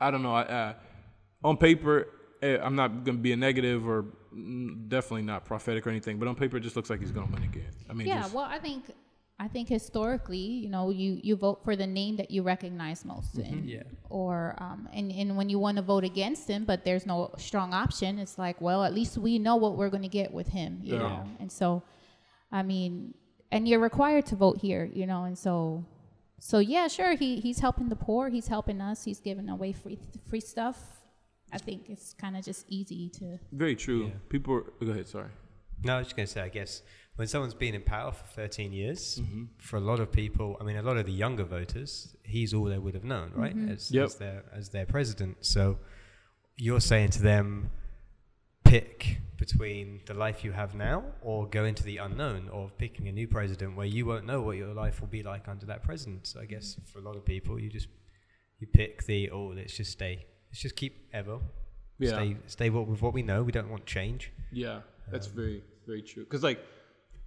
I 0.01 0.11
don't 0.11 0.23
know. 0.23 0.35
I, 0.35 0.43
uh, 0.43 0.75
on 1.45 1.57
paper, 1.59 2.07
eh, 2.43 2.57
I'm 2.63 2.75
not 2.75 3.05
going 3.05 3.19
to 3.19 3.23
be 3.23 3.33
a 3.33 3.37
negative 3.37 3.87
or 3.87 4.05
mm, 4.35 4.89
definitely 4.89 5.23
not 5.23 5.45
prophetic 5.45 5.87
or 5.87 5.91
anything, 5.91 6.19
but 6.19 6.27
on 6.27 6.35
paper, 6.37 6.57
it 6.57 6.61
just 6.61 6.75
looks 6.77 6.89
like 6.89 7.01
he's 7.01 7.11
going 7.11 7.27
to 7.27 7.33
win 7.35 7.43
again. 7.43 7.71
I 7.89 7.93
mean, 7.93 8.07
Yeah, 8.07 8.23
just- 8.23 8.35
well, 8.35 8.45
I 8.45 8.59
think 8.59 8.85
I 9.45 9.49
think 9.49 9.69
historically, 9.69 10.47
you 10.65 10.69
know, 10.75 10.85
you 11.03 11.11
you 11.29 11.35
vote 11.47 11.59
for 11.65 11.75
the 11.83 11.87
name 12.01 12.15
that 12.21 12.31
you 12.35 12.43
recognize 12.55 13.05
most, 13.13 13.31
Mm-hmm. 13.37 13.53
and, 13.53 13.63
Yeah. 13.77 13.83
or 14.21 14.55
um, 14.67 14.81
and 14.93 15.07
and 15.21 15.29
when 15.39 15.49
you 15.53 15.59
want 15.67 15.77
to 15.81 15.85
vote 15.95 16.05
against 16.13 16.45
him, 16.53 16.65
but 16.71 16.79
there's 16.87 17.07
no 17.07 17.19
strong 17.49 17.73
option, 17.85 18.11
it's 18.25 18.37
like, 18.45 18.57
well, 18.61 18.81
at 18.89 18.93
least 19.01 19.13
we 19.27 19.33
know 19.47 19.57
what 19.65 19.73
we're 19.79 19.93
going 19.97 20.07
to 20.13 20.15
get 20.23 20.31
with 20.39 20.49
him, 20.59 20.71
you 20.83 20.95
Yeah. 20.95 21.03
know, 21.09 21.19
and 21.41 21.51
so, 21.61 21.83
I 22.53 22.63
mean, 22.73 22.93
and 23.55 23.67
you're 23.69 23.85
required 23.91 24.25
to 24.27 24.37
vote 24.45 24.59
here, 24.67 24.85
you 25.01 25.07
know, 25.11 25.23
and 25.25 25.37
so. 25.47 25.85
So 26.43 26.59
yeah, 26.75 26.89
sure. 26.89 27.13
He 27.23 27.31
he's 27.47 27.61
helping 27.67 27.89
the 27.95 28.01
poor. 28.09 28.23
He's 28.37 28.49
helping 28.57 28.81
us. 28.91 29.05
He's 29.09 29.21
giving 29.29 29.49
away 29.57 29.73
free 29.73 29.99
free 30.31 30.41
stuff. 30.55 30.79
I 31.53 31.59
think 31.67 31.81
it's 31.95 32.15
kind 32.15 32.35
of 32.39 32.43
just 32.51 32.63
easy 32.79 33.03
to. 33.19 33.39
very 33.53 33.77
true. 33.77 34.03
Yeah. 34.07 34.15
People, 34.35 34.53
are, 34.59 34.65
go 34.87 34.93
ahead. 34.93 35.07
Sorry. 35.17 35.33
No, 35.85 35.91
I 35.97 35.99
was 35.99 36.07
just 36.07 36.17
going 36.17 36.27
to 36.27 36.33
say, 36.33 36.41
I 36.41 36.49
guess 36.59 36.73
when 37.21 37.29
someone's 37.29 37.55
been 37.67 37.75
in 37.75 37.83
power 37.83 38.11
for 38.13 38.25
13 38.35 38.73
years, 38.73 39.21
Mm-hmm. 39.23 39.45
for 39.59 39.77
a 39.77 39.81
lot 39.91 40.01
of 40.01 40.11
people, 40.11 40.57
I 40.61 40.65
mean, 40.65 40.77
a 40.77 40.83
lot 40.91 40.97
of 40.97 41.05
the 41.05 41.13
younger 41.25 41.45
voters, 41.45 42.17
he's 42.35 42.55
all 42.55 42.65
they 42.65 42.79
would 42.79 42.95
have 42.95 43.05
known, 43.05 43.29
right? 43.43 43.55
As, 43.75 43.91
Yep. 43.91 44.05
as 44.07 44.15
their 44.17 44.43
as 44.61 44.69
their 44.71 44.87
president. 44.87 45.37
So 45.55 45.63
you're 46.57 46.81
saying 46.93 47.11
to 47.19 47.23
them, 47.23 47.71
pick 48.65 49.19
between 49.37 50.01
the 50.07 50.15
life 50.15 50.45
you 50.45 50.53
have 50.53 50.75
now 50.75 50.99
or 51.23 51.47
go 51.59 51.65
into 51.65 51.83
the 51.83 51.97
unknown 51.99 52.49
of 52.53 52.77
picking 52.79 53.09
a 53.09 53.13
new 53.13 53.27
president 53.27 53.77
where 53.77 53.87
you 53.97 54.05
won't 54.07 54.27
know 54.27 54.41
what 54.43 54.57
your 54.57 54.73
life 54.75 55.01
will 55.01 55.09
be 55.09 55.23
like 55.23 55.49
under 55.49 55.67
that 55.67 55.83
president. 55.83 56.27
So 56.27 56.41
I 56.41 56.47
guess 56.47 56.77
for 56.91 56.99
a 56.99 57.03
lot 57.03 57.17
of 57.17 57.25
people, 57.25 57.59
you 57.59 57.69
just 57.71 57.89
you 58.61 58.67
pick 58.67 59.05
the 59.07 59.31
oh, 59.31 59.53
let's 59.57 59.75
just 59.77 59.93
stay, 59.93 60.27
let's 60.51 60.61
just 60.61 60.77
keep 60.77 60.95
ever, 61.21 61.39
Yeah. 61.99 62.11
stay 62.17 62.37
stay 62.47 62.71
what, 62.71 62.87
with 62.87 63.01
what 63.03 63.13
we 63.15 63.23
know. 63.23 63.43
We 63.43 63.53
don't 63.53 63.71
want 63.71 63.85
change. 63.87 64.33
Yeah, 64.53 64.81
that's 65.13 65.29
Um, 65.29 65.35
very, 65.41 65.63
very 65.87 66.03
true. 66.03 66.25
Because 66.25 66.43
like, 66.43 66.61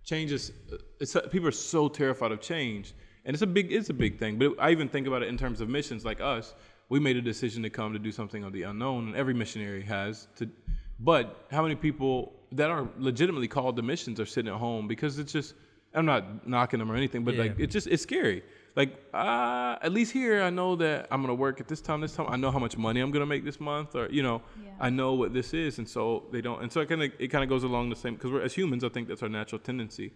change 0.03 0.31
is, 0.31 0.51
uh, 0.71 0.77
it's 0.99 1.15
people 1.31 1.47
are 1.47 1.51
so 1.51 1.87
terrified 1.87 2.31
of 2.31 2.41
change, 2.41 2.93
and 3.25 3.33
it's 3.33 3.41
a 3.41 3.47
big, 3.47 3.71
it's 3.71 3.89
a 3.89 3.93
big 3.93 4.17
thing. 4.17 4.37
But 4.37 4.53
I 4.59 4.71
even 4.71 4.89
think 4.89 5.07
about 5.07 5.23
it 5.23 5.29
in 5.29 5.37
terms 5.37 5.61
of 5.61 5.69
missions. 5.69 6.05
Like 6.05 6.21
us, 6.21 6.53
we 6.89 6.99
made 6.99 7.17
a 7.17 7.21
decision 7.21 7.63
to 7.63 7.69
come 7.69 7.93
to 7.93 7.99
do 7.99 8.11
something 8.11 8.43
of 8.43 8.53
the 8.53 8.63
unknown, 8.63 9.07
and 9.07 9.15
every 9.15 9.33
missionary 9.33 9.83
has 9.83 10.27
to. 10.37 10.49
But 10.99 11.47
how 11.51 11.63
many 11.63 11.75
people 11.75 12.33
that 12.51 12.69
are 12.69 12.87
legitimately 12.97 13.47
called 13.47 13.75
to 13.77 13.81
missions 13.81 14.19
are 14.19 14.25
sitting 14.25 14.53
at 14.53 14.59
home 14.59 14.87
because 14.87 15.19
it's 15.19 15.31
just. 15.31 15.55
I'm 15.95 16.07
not 16.07 16.47
knocking 16.47 16.79
them 16.79 16.91
or 16.91 16.95
anything, 16.95 17.23
but 17.23 17.35
like 17.35 17.59
it's 17.59 17.71
just 17.71 17.85
it's 17.85 18.01
scary. 18.01 18.41
Like 18.75 18.97
uh, 19.13 19.75
at 19.81 19.91
least 19.91 20.11
here, 20.13 20.41
I 20.41 20.49
know 20.49 20.75
that 20.77 21.07
I'm 21.11 21.21
gonna 21.21 21.35
work 21.35 21.59
at 21.59 21.67
this 21.67 21.79
time, 21.79 22.01
this 22.01 22.15
time. 22.15 22.25
I 22.29 22.37
know 22.37 22.49
how 22.49 22.57
much 22.59 22.75
money 22.77 23.01
I'm 23.01 23.11
gonna 23.11 23.25
make 23.27 23.45
this 23.45 23.59
month, 23.59 23.95
or 23.95 24.09
you 24.09 24.23
know, 24.23 24.41
Yeah. 24.63 24.71
I 24.79 24.89
know 24.89 25.13
what 25.13 25.31
this 25.33 25.53
is, 25.53 25.77
and 25.77 25.87
so 25.87 26.23
they 26.31 26.41
don't. 26.41 26.61
And 26.63 26.71
so 26.71 26.81
it 26.81 26.89
kind 26.89 27.03
of 27.03 27.11
it 27.19 27.27
kind 27.27 27.43
of 27.43 27.49
goes 27.49 27.63
along 27.63 27.89
the 27.91 27.95
same 27.95 28.15
because 28.15 28.31
we're 28.31 28.41
as 28.41 28.53
humans, 28.53 28.83
I 28.83 28.89
think 28.89 29.07
that's 29.07 29.21
our 29.21 29.29
natural 29.29 29.59
tendency, 29.59 30.13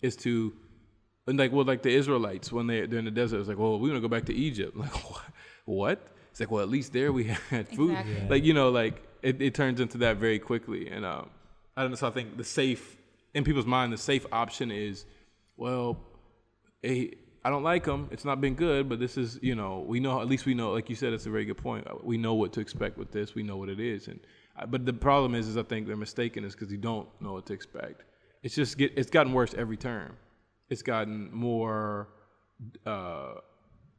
is 0.00 0.16
to, 0.24 0.54
and 1.26 1.38
like 1.38 1.52
well, 1.52 1.66
like 1.66 1.82
the 1.82 1.94
Israelites 1.94 2.50
when 2.50 2.66
they 2.66 2.86
they're 2.86 2.98
in 2.98 3.04
the 3.04 3.10
desert, 3.10 3.40
it's 3.40 3.48
like, 3.48 3.58
well, 3.58 3.78
we 3.78 3.90
want 3.90 3.98
to 4.02 4.08
go 4.08 4.12
back 4.16 4.24
to 4.26 4.34
Egypt. 4.34 4.74
Like 4.84 4.94
what? 5.10 5.22
What? 5.66 5.98
It's 6.30 6.40
like 6.40 6.50
well, 6.50 6.62
at 6.62 6.70
least 6.70 6.94
there 6.94 7.12
we 7.12 7.24
had 7.50 7.68
food. 7.68 7.90
Exactly. 7.90 8.14
Yeah. 8.14 8.26
Like 8.30 8.44
you 8.44 8.54
know, 8.54 8.70
like 8.70 9.02
it, 9.22 9.42
it 9.42 9.54
turns 9.54 9.80
into 9.80 9.98
that 9.98 10.16
very 10.16 10.38
quickly, 10.38 10.88
and 10.88 11.04
um, 11.04 11.28
I 11.76 11.82
don't 11.82 11.90
know. 11.90 11.96
So 11.96 12.06
I 12.08 12.10
think 12.10 12.38
the 12.38 12.44
safe 12.44 12.96
in 13.34 13.44
people's 13.44 13.66
mind, 13.66 13.92
the 13.92 13.98
safe 13.98 14.24
option 14.32 14.70
is, 14.70 15.04
well, 15.58 15.98
hey, 16.80 17.12
I 17.44 17.50
don't 17.50 17.62
like 17.62 17.84
them. 17.84 18.08
It's 18.10 18.24
not 18.24 18.40
been 18.40 18.54
good, 18.54 18.88
but 18.88 18.98
this 18.98 19.16
is, 19.16 19.38
you 19.42 19.54
know, 19.54 19.84
we 19.86 20.00
know, 20.00 20.20
at 20.20 20.26
least 20.26 20.44
we 20.44 20.54
know, 20.54 20.72
like 20.72 20.90
you 20.90 20.96
said, 20.96 21.12
it's 21.12 21.26
a 21.26 21.30
very 21.30 21.44
good 21.44 21.56
point. 21.56 21.86
We 22.04 22.18
know 22.18 22.34
what 22.34 22.52
to 22.54 22.60
expect 22.60 22.98
with 22.98 23.12
this. 23.12 23.34
We 23.34 23.42
know 23.42 23.56
what 23.56 23.68
it 23.68 23.80
is. 23.80 24.08
And, 24.08 24.20
uh, 24.58 24.66
but 24.66 24.84
the 24.84 24.92
problem 24.92 25.34
is, 25.34 25.48
is 25.48 25.56
I 25.56 25.62
think 25.62 25.86
they're 25.86 25.96
mistaken 25.96 26.44
is 26.44 26.54
because 26.54 26.70
you 26.72 26.78
don't 26.78 27.08
know 27.20 27.34
what 27.34 27.46
to 27.46 27.52
expect. 27.52 28.02
It's 28.42 28.54
just 28.54 28.76
get, 28.76 28.92
it's 28.96 29.10
gotten 29.10 29.32
worse 29.32 29.54
every 29.54 29.76
term. 29.76 30.16
It's 30.68 30.82
gotten 30.82 31.32
more, 31.32 32.08
uh, 32.84 33.34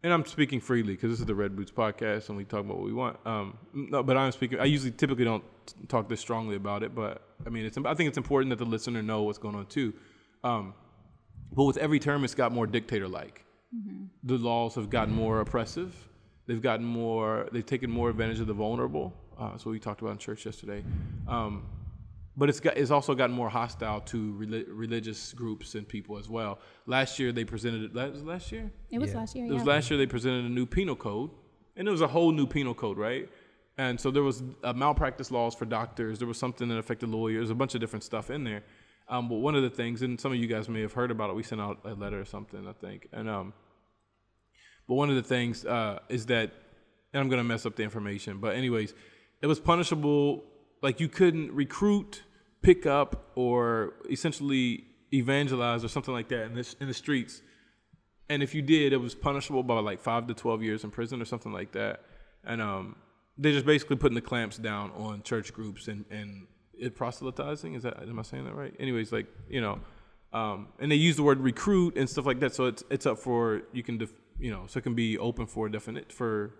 and 0.03 0.13
I'm 0.13 0.25
speaking 0.25 0.59
freely 0.59 0.93
because 0.93 1.11
this 1.11 1.19
is 1.19 1.25
the 1.25 1.35
Red 1.35 1.57
Roots 1.57 1.71
podcast 1.71 2.29
and 2.29 2.37
we 2.37 2.45
talk 2.45 2.61
about 2.61 2.77
what 2.77 2.85
we 2.85 2.93
want. 2.93 3.17
Um, 3.25 3.57
no, 3.73 4.03
but 4.03 4.15
I'm 4.15 4.31
speaking. 4.31 4.59
I 4.59 4.65
usually 4.65 4.91
typically 4.91 5.25
don't 5.25 5.43
talk 5.87 6.07
this 6.07 6.21
strongly 6.21 6.55
about 6.55 6.83
it, 6.83 6.95
but 6.95 7.21
I 7.45 7.49
mean, 7.49 7.65
it's. 7.65 7.77
I 7.77 7.93
think 7.95 8.07
it's 8.07 8.17
important 8.17 8.49
that 8.51 8.63
the 8.63 8.69
listener 8.69 9.01
know 9.01 9.23
what's 9.23 9.37
going 9.37 9.55
on 9.55 9.65
too. 9.65 9.93
Um, 10.43 10.73
but 11.53 11.63
with 11.65 11.77
every 11.77 11.99
term, 11.99 12.23
it's 12.23 12.35
got 12.35 12.51
more 12.51 12.67
dictator-like. 12.67 13.45
The 14.23 14.37
laws 14.37 14.75
have 14.75 14.89
gotten 14.89 15.13
more 15.13 15.41
oppressive. 15.41 15.93
They've 16.47 16.61
gotten 16.61 16.85
more. 16.85 17.47
They've 17.51 17.65
taken 17.65 17.91
more 17.91 18.09
advantage 18.09 18.39
of 18.39 18.47
the 18.47 18.53
vulnerable. 18.53 19.13
Uh, 19.37 19.51
that's 19.51 19.65
what 19.65 19.71
we 19.73 19.79
talked 19.79 20.01
about 20.01 20.11
in 20.11 20.17
church 20.17 20.45
yesterday. 20.45 20.83
Um, 21.27 21.63
but 22.35 22.49
it's 22.49 22.59
got 22.59 22.77
it's 22.77 22.89
also 22.89 23.13
gotten 23.13 23.35
more 23.35 23.49
hostile 23.49 24.01
to 24.01 24.33
reli- 24.33 24.65
religious 24.67 25.33
groups 25.33 25.75
and 25.75 25.87
people 25.87 26.17
as 26.17 26.27
well. 26.29 26.57
Last 26.87 27.19
year 27.19 27.31
they 27.31 27.45
presented 27.45 27.95
last, 27.95 28.13
was 28.13 28.21
it 28.21 28.27
last 28.27 28.51
year. 28.51 28.71
It 28.89 28.97
was 28.99 29.11
Yeah. 29.11 29.17
last 29.19 29.35
year. 29.35 29.45
It 29.45 29.53
was 29.53 29.65
last 29.65 29.91
year 29.91 29.97
they 29.99 30.07
presented 30.07 30.45
a 30.45 30.49
new 30.49 30.65
penal 30.65 30.95
code, 30.95 31.29
and 31.75 31.87
it 31.87 31.91
was 31.91 32.01
a 32.01 32.07
whole 32.07 32.31
new 32.31 32.47
penal 32.47 32.73
code, 32.73 32.97
right? 32.97 33.29
And 33.77 33.99
so 33.99 34.09
there 34.11 34.23
was 34.23 34.41
uh, 34.63 34.73
malpractice 34.73 35.29
laws 35.31 35.53
for 35.55 35.65
doctors. 35.65 36.17
There 36.17 36.27
was 36.27 36.37
something 36.37 36.67
that 36.69 36.77
affected 36.77 37.09
lawyers. 37.09 37.49
A 37.49 37.55
bunch 37.55 37.75
of 37.75 37.81
different 37.81 38.03
stuff 38.03 38.29
in 38.31 38.43
there. 38.43 38.63
Um, 39.09 39.27
but 39.27 39.35
one 39.35 39.55
of 39.55 39.63
the 39.63 39.69
things, 39.69 40.01
and 40.01 40.19
some 40.19 40.31
of 40.31 40.37
you 40.37 40.47
guys 40.47 40.69
may 40.69 40.81
have 40.81 40.93
heard 40.93 41.11
about 41.11 41.29
it. 41.29 41.35
We 41.35 41.43
sent 41.43 41.61
out 41.61 41.79
a 41.83 41.93
letter 41.93 42.19
or 42.19 42.25
something, 42.25 42.67
I 42.67 42.73
think. 42.73 43.07
And 43.11 43.29
um, 43.29 43.53
but 44.87 44.95
one 44.95 45.09
of 45.09 45.15
the 45.15 45.23
things 45.23 45.65
uh, 45.65 45.99
is 46.09 46.27
that, 46.27 46.51
and 47.13 47.21
I'm 47.21 47.29
gonna 47.29 47.43
mess 47.43 47.65
up 47.65 47.75
the 47.75 47.83
information. 47.83 48.39
But 48.39 48.55
anyways, 48.55 48.93
it 49.41 49.47
was 49.47 49.59
punishable. 49.59 50.43
Like 50.81 50.99
you 50.99 51.09
couldn't 51.09 51.51
recruit, 51.51 52.23
pick 52.61 52.85
up, 52.85 53.31
or 53.35 53.93
essentially 54.09 54.85
evangelize 55.11 55.83
or 55.83 55.87
something 55.87 56.13
like 56.13 56.29
that 56.29 56.43
in 56.43 56.53
this 56.53 56.75
in 56.79 56.87
the 56.87 56.93
streets 56.93 57.41
and 58.29 58.43
if 58.43 58.53
you 58.53 58.61
did, 58.61 58.93
it 58.93 58.97
was 58.97 59.15
punishable 59.15 59.63
by 59.63 59.79
like 59.79 59.99
five 59.99 60.27
to 60.27 60.33
twelve 60.33 60.61
years 60.61 60.83
in 60.83 60.91
prison 60.91 61.21
or 61.21 61.25
something 61.25 61.51
like 61.51 61.71
that. 61.71 62.01
And 62.43 62.61
um, 62.61 62.95
they're 63.37 63.51
just 63.51 63.65
basically 63.65 63.95
putting 63.95 64.15
the 64.15 64.21
clamps 64.21 64.57
down 64.57 64.91
on 64.91 65.23
church 65.23 65.51
groups 65.51 65.87
and, 65.87 66.05
and 66.11 66.45
it 66.79 66.95
proselytizing. 66.95 67.75
Is 67.75 67.83
that 67.83 68.01
am 68.01 68.19
I 68.19 68.21
saying 68.23 68.45
that 68.45 68.55
right? 68.55 68.73
Anyways, 68.79 69.11
like 69.11 69.27
you 69.49 69.61
know, 69.61 69.79
um, 70.33 70.67
and 70.79 70.91
they 70.91 70.95
use 70.95 71.15
the 71.15 71.23
word 71.23 71.39
recruit 71.39 71.97
and 71.97 72.09
stuff 72.09 72.25
like 72.25 72.39
that. 72.39 72.53
So 72.53 72.65
it's 72.65 72.83
it's 72.89 73.05
up 73.05 73.19
for 73.19 73.61
you 73.73 73.83
can 73.83 73.97
def, 73.97 74.13
you 74.39 74.51
know 74.51 74.63
so 74.67 74.77
it 74.77 74.83
can 74.83 74.95
be 74.95 75.17
open 75.17 75.45
for 75.45 75.69
definite 75.69 76.11
for 76.11 76.53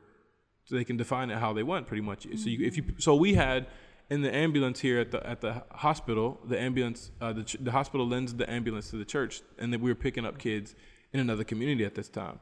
so 0.66 0.76
they 0.76 0.84
can 0.84 0.98
define 0.98 1.30
it 1.32 1.38
how 1.38 1.54
they 1.54 1.64
want 1.64 1.88
pretty 1.88 2.02
much. 2.02 2.24
So 2.24 2.50
you 2.50 2.66
if 2.66 2.78
you 2.78 2.84
so 2.98 3.16
we 3.16 3.34
had 3.34 3.68
in 4.10 4.22
the 4.22 4.36
ambulance 4.36 4.80
here 4.80 5.00
at 5.00 5.12
the 5.12 5.26
at 5.28 5.42
the 5.42 5.64
hospital, 5.72 6.40
the 6.46 6.60
ambulance 6.60 7.12
uh, 7.22 7.34
the 7.34 7.58
the 7.60 7.72
hospital 7.72 8.08
lends 8.08 8.34
the 8.34 8.50
ambulance 8.50 8.90
to 8.90 8.98
the 8.98 9.06
church, 9.06 9.42
and 9.58 9.72
then 9.72 9.82
we 9.82 9.90
were 9.90 9.96
picking 9.96 10.26
up 10.26 10.38
kids 10.38 10.76
in 11.14 11.20
another 11.20 11.44
community 11.44 11.86
at 11.86 11.96
this 11.96 12.10
time, 12.10 12.40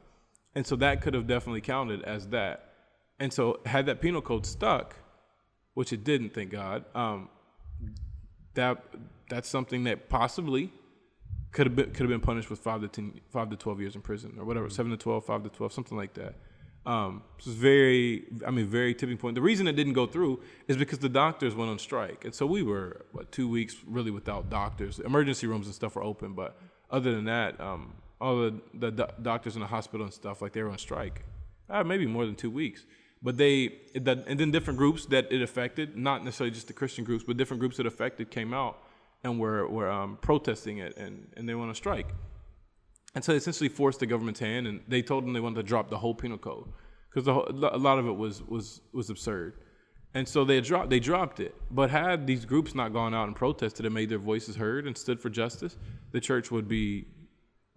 and 0.56 0.66
so 0.66 0.76
that 0.76 1.02
could 1.02 1.14
have 1.14 1.28
definitely 1.28 1.62
counted 1.62 2.04
as 2.04 2.28
that. 2.30 2.64
And 3.20 3.34
so 3.34 3.60
had 3.66 3.88
that 3.88 4.00
penal 4.00 4.22
code 4.22 4.46
stuck, 4.46 4.96
which 5.74 5.92
it 5.92 6.04
didn't, 6.04 6.34
thank 6.36 6.52
God. 6.52 6.86
Um, 6.94 7.30
that 8.54 8.84
that's 9.30 9.50
something 9.50 9.84
that 9.86 10.10
possibly 10.10 10.72
could 11.52 11.68
have 11.68 11.76
been 11.76 11.92
could 11.92 12.02
have 12.02 12.10
been 12.10 12.22
punished 12.22 12.50
with 12.50 12.60
five 12.60 12.82
to 12.82 12.88
ten, 12.88 13.20
five 13.32 13.50
to 13.50 13.56
twelve 13.56 13.80
years 13.80 13.96
in 13.96 14.02
prison 14.02 14.36
or 14.38 14.46
whatever, 14.46 14.70
seven 14.70 14.92
to 14.92 14.98
12, 14.98 15.26
5 15.26 15.44
to 15.44 15.50
twelve, 15.50 15.74
something 15.74 15.98
like 15.98 16.14
that. 16.16 16.36
Um, 16.86 17.24
so 17.40 17.52
very, 17.52 18.24
I 18.46 18.52
mean, 18.52 18.68
very 18.68 18.96
tipping 18.96 19.18
point. 19.18 19.36
The 19.36 19.42
reason 19.42 19.68
it 19.68 19.74
didn't 19.74 19.94
go 19.94 20.06
through 20.08 20.40
is 20.70 20.78
because 20.78 21.00
the 21.00 21.10
doctors 21.10 21.54
went 21.54 21.70
on 21.70 21.80
strike, 21.80 22.24
and 22.24 22.34
so 22.34 22.46
we 22.46 22.64
were 22.64 23.06
what 23.12 23.32
two 23.32 23.50
weeks 23.50 23.76
really 23.86 24.10
without 24.12 24.50
doctors. 24.50 25.00
Emergency 25.00 25.48
rooms 25.48 25.66
and 25.66 25.76
stuff 25.76 25.96
were 25.96 26.04
open, 26.04 26.34
but 26.34 26.58
other 26.90 27.14
than 27.14 27.26
that, 27.26 27.60
um, 27.60 27.94
all 28.22 28.38
the 28.38 28.62
the 28.74 28.92
do- 28.92 29.14
doctors 29.22 29.56
in 29.56 29.62
the 29.62 29.68
hospital 29.68 30.06
and 30.06 30.14
stuff 30.14 30.42
like 30.42 30.54
they 30.54 30.64
were 30.64 30.70
on 30.70 30.78
strike. 30.78 31.26
Uh, 31.70 31.84
maybe 31.84 32.06
more 32.08 32.26
than 32.26 32.36
two 32.36 32.50
weeks. 32.50 32.86
But 33.28 33.36
they, 33.36 33.74
that, 33.94 34.24
and 34.26 34.40
then 34.40 34.52
different 34.52 34.80
groups 34.80 35.06
that 35.08 35.30
it 35.34 35.42
affected, 35.42 35.98
not 35.98 36.24
necessarily 36.24 36.54
just 36.54 36.68
the 36.68 36.74
Christian 36.74 37.04
groups, 37.04 37.26
but 37.28 37.36
different 37.36 37.60
groups 37.60 37.76
that 37.76 37.86
affected 37.86 38.32
came 38.32 38.54
out 38.54 38.78
and 39.22 39.38
were, 39.38 39.68
were 39.68 39.92
um, 39.92 40.18
protesting 40.22 40.78
it 40.78 40.96
and, 40.96 41.28
and 41.36 41.50
they 41.50 41.54
went 41.54 41.68
on 41.68 41.76
strike. 41.76 42.08
And 43.16 43.22
so 43.22 43.34
they 43.34 43.38
essentially 43.38 43.68
forced 43.68 44.00
the 44.00 44.06
government's 44.06 44.40
hand 44.40 44.66
and 44.66 44.80
they 44.88 45.02
told 45.02 45.26
them 45.26 45.34
they 45.34 45.42
wanted 45.42 45.58
to 45.58 45.64
drop 45.64 45.90
the 45.90 45.98
whole 45.98 46.16
penal 46.16 46.38
code 46.38 46.72
because 47.14 47.28
a 47.28 47.34
lot 47.34 48.00
of 48.00 48.08
it 48.08 48.16
was, 48.16 48.42
was, 48.44 48.80
was 48.94 49.10
absurd. 49.10 49.56
And 50.14 50.26
so 50.26 50.46
they 50.46 50.62
dropped, 50.62 50.90
they 50.90 51.02
dropped 51.02 51.42
it. 51.42 51.54
But 51.70 51.90
had 51.90 52.28
these 52.28 52.46
groups 52.46 52.76
not 52.76 52.94
gone 52.94 53.14
out 53.14 53.28
and 53.28 53.36
protested 53.36 53.86
and 53.86 53.94
made 53.94 54.08
their 54.08 54.20
voices 54.20 54.56
heard 54.56 54.88
and 54.88 54.98
stood 54.98 55.20
for 55.20 55.30
justice, 55.30 55.76
the 56.14 56.22
church 56.22 56.50
would 56.50 56.70
be 56.70 57.08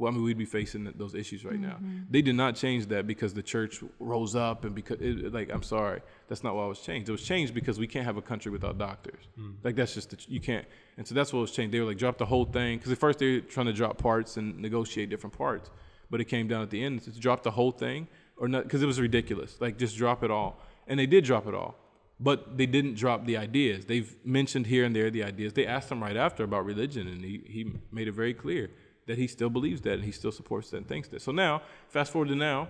well, 0.00 0.10
I 0.10 0.14
mean, 0.14 0.24
we'd 0.24 0.38
be 0.38 0.46
facing 0.46 0.90
those 0.96 1.14
issues 1.14 1.44
right 1.44 1.60
now. 1.60 1.74
Mm-hmm. 1.74 1.98
They 2.10 2.22
did 2.22 2.34
not 2.34 2.56
change 2.56 2.86
that 2.86 3.06
because 3.06 3.34
the 3.34 3.42
church 3.42 3.84
rose 3.98 4.34
up 4.34 4.64
and 4.64 4.74
because, 4.74 4.96
it, 4.98 5.30
like, 5.32 5.50
I'm 5.52 5.62
sorry, 5.62 6.00
that's 6.26 6.42
not 6.42 6.56
why 6.56 6.64
it 6.64 6.68
was 6.68 6.80
changed. 6.80 7.10
It 7.10 7.12
was 7.12 7.22
changed 7.22 7.52
because 7.52 7.78
we 7.78 7.86
can't 7.86 8.06
have 8.06 8.16
a 8.16 8.22
country 8.22 8.50
without 8.50 8.78
doctors. 8.78 9.28
Mm. 9.38 9.56
Like, 9.62 9.76
that's 9.76 9.92
just, 9.92 10.10
the, 10.10 10.16
you 10.26 10.40
can't. 10.40 10.64
And 10.96 11.06
so 11.06 11.14
that's 11.14 11.34
what 11.34 11.40
was 11.40 11.52
changed. 11.52 11.74
They 11.74 11.80
were 11.80 11.86
like, 11.86 11.98
drop 11.98 12.16
the 12.16 12.24
whole 12.24 12.46
thing. 12.46 12.78
Because 12.78 12.92
at 12.92 12.98
first 12.98 13.18
they 13.18 13.34
were 13.34 13.40
trying 13.40 13.66
to 13.66 13.74
drop 13.74 13.98
parts 13.98 14.38
and 14.38 14.58
negotiate 14.58 15.10
different 15.10 15.36
parts. 15.36 15.70
But 16.08 16.22
it 16.22 16.24
came 16.24 16.48
down 16.48 16.62
at 16.62 16.70
the 16.70 16.82
end 16.82 17.02
to 17.02 17.10
drop 17.20 17.42
the 17.42 17.50
whole 17.50 17.70
thing 17.70 18.08
or 18.38 18.48
not, 18.48 18.62
because 18.62 18.82
it 18.82 18.86
was 18.86 18.98
ridiculous. 18.98 19.60
Like, 19.60 19.76
just 19.76 19.98
drop 19.98 20.24
it 20.24 20.30
all. 20.30 20.62
And 20.88 20.98
they 20.98 21.06
did 21.06 21.24
drop 21.24 21.46
it 21.46 21.54
all. 21.54 21.76
But 22.18 22.56
they 22.56 22.66
didn't 22.66 22.94
drop 22.94 23.26
the 23.26 23.36
ideas. 23.36 23.84
They've 23.84 24.16
mentioned 24.24 24.66
here 24.66 24.84
and 24.84 24.96
there 24.96 25.10
the 25.10 25.24
ideas. 25.24 25.52
They 25.52 25.66
asked 25.66 25.90
him 25.90 26.02
right 26.02 26.16
after 26.16 26.42
about 26.42 26.64
religion, 26.64 27.06
and 27.06 27.22
he, 27.22 27.42
he 27.46 27.72
made 27.92 28.08
it 28.08 28.12
very 28.12 28.32
clear 28.32 28.70
that 29.06 29.18
he 29.18 29.26
still 29.26 29.50
believes 29.50 29.80
that 29.82 29.94
and 29.94 30.04
he 30.04 30.12
still 30.12 30.32
supports 30.32 30.70
that 30.70 30.78
and 30.78 30.88
thinks 30.88 31.08
that. 31.08 31.22
So 31.22 31.32
now, 31.32 31.62
fast 31.88 32.12
forward 32.12 32.28
to 32.28 32.34
now, 32.34 32.68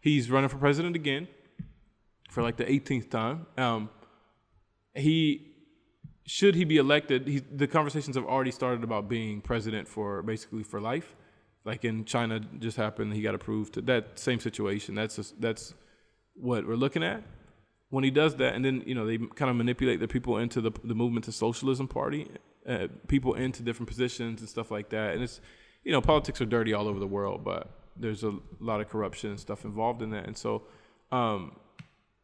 he's 0.00 0.30
running 0.30 0.48
for 0.48 0.58
president 0.58 0.96
again 0.96 1.28
for 2.30 2.42
like 2.42 2.56
the 2.56 2.64
18th 2.64 3.10
time. 3.10 3.46
Um, 3.56 3.90
he 4.94 5.52
should 6.24 6.54
he 6.54 6.64
be 6.64 6.76
elected? 6.76 7.26
He, 7.26 7.40
the 7.40 7.66
conversations 7.66 8.16
have 8.16 8.24
already 8.24 8.52
started 8.52 8.84
about 8.84 9.08
being 9.08 9.40
president 9.40 9.88
for 9.88 10.22
basically 10.22 10.62
for 10.62 10.80
life. 10.80 11.16
Like 11.64 11.84
in 11.84 12.04
China, 12.04 12.40
just 12.40 12.76
happened. 12.76 13.12
He 13.14 13.22
got 13.22 13.34
approved 13.34 13.74
to 13.74 13.82
that 13.82 14.18
same 14.18 14.40
situation. 14.40 14.94
That's 14.94 15.16
just, 15.16 15.40
that's 15.40 15.74
what 16.34 16.66
we're 16.66 16.76
looking 16.76 17.02
at. 17.02 17.22
When 17.90 18.04
he 18.04 18.10
does 18.10 18.36
that, 18.36 18.54
and 18.54 18.64
then 18.64 18.82
you 18.86 18.94
know 18.94 19.06
they 19.06 19.18
kind 19.18 19.50
of 19.50 19.56
manipulate 19.56 20.00
the 20.00 20.08
people 20.08 20.38
into 20.38 20.62
the 20.62 20.72
the 20.82 20.94
movement 20.94 21.26
to 21.26 21.32
socialism 21.32 21.86
party, 21.86 22.26
uh, 22.66 22.86
people 23.06 23.34
into 23.34 23.62
different 23.62 23.88
positions 23.88 24.40
and 24.40 24.48
stuff 24.48 24.70
like 24.70 24.88
that. 24.88 25.12
And 25.12 25.22
it's 25.22 25.42
you 25.84 25.92
know 25.92 26.00
politics 26.00 26.40
are 26.40 26.46
dirty 26.46 26.72
all 26.72 26.88
over 26.88 26.98
the 26.98 27.06
world, 27.06 27.44
but 27.44 27.70
there's 27.96 28.24
a 28.24 28.34
lot 28.60 28.80
of 28.80 28.88
corruption 28.88 29.30
and 29.30 29.40
stuff 29.40 29.64
involved 29.64 30.02
in 30.02 30.10
that. 30.10 30.26
And 30.26 30.36
so 30.36 30.62
um, 31.10 31.56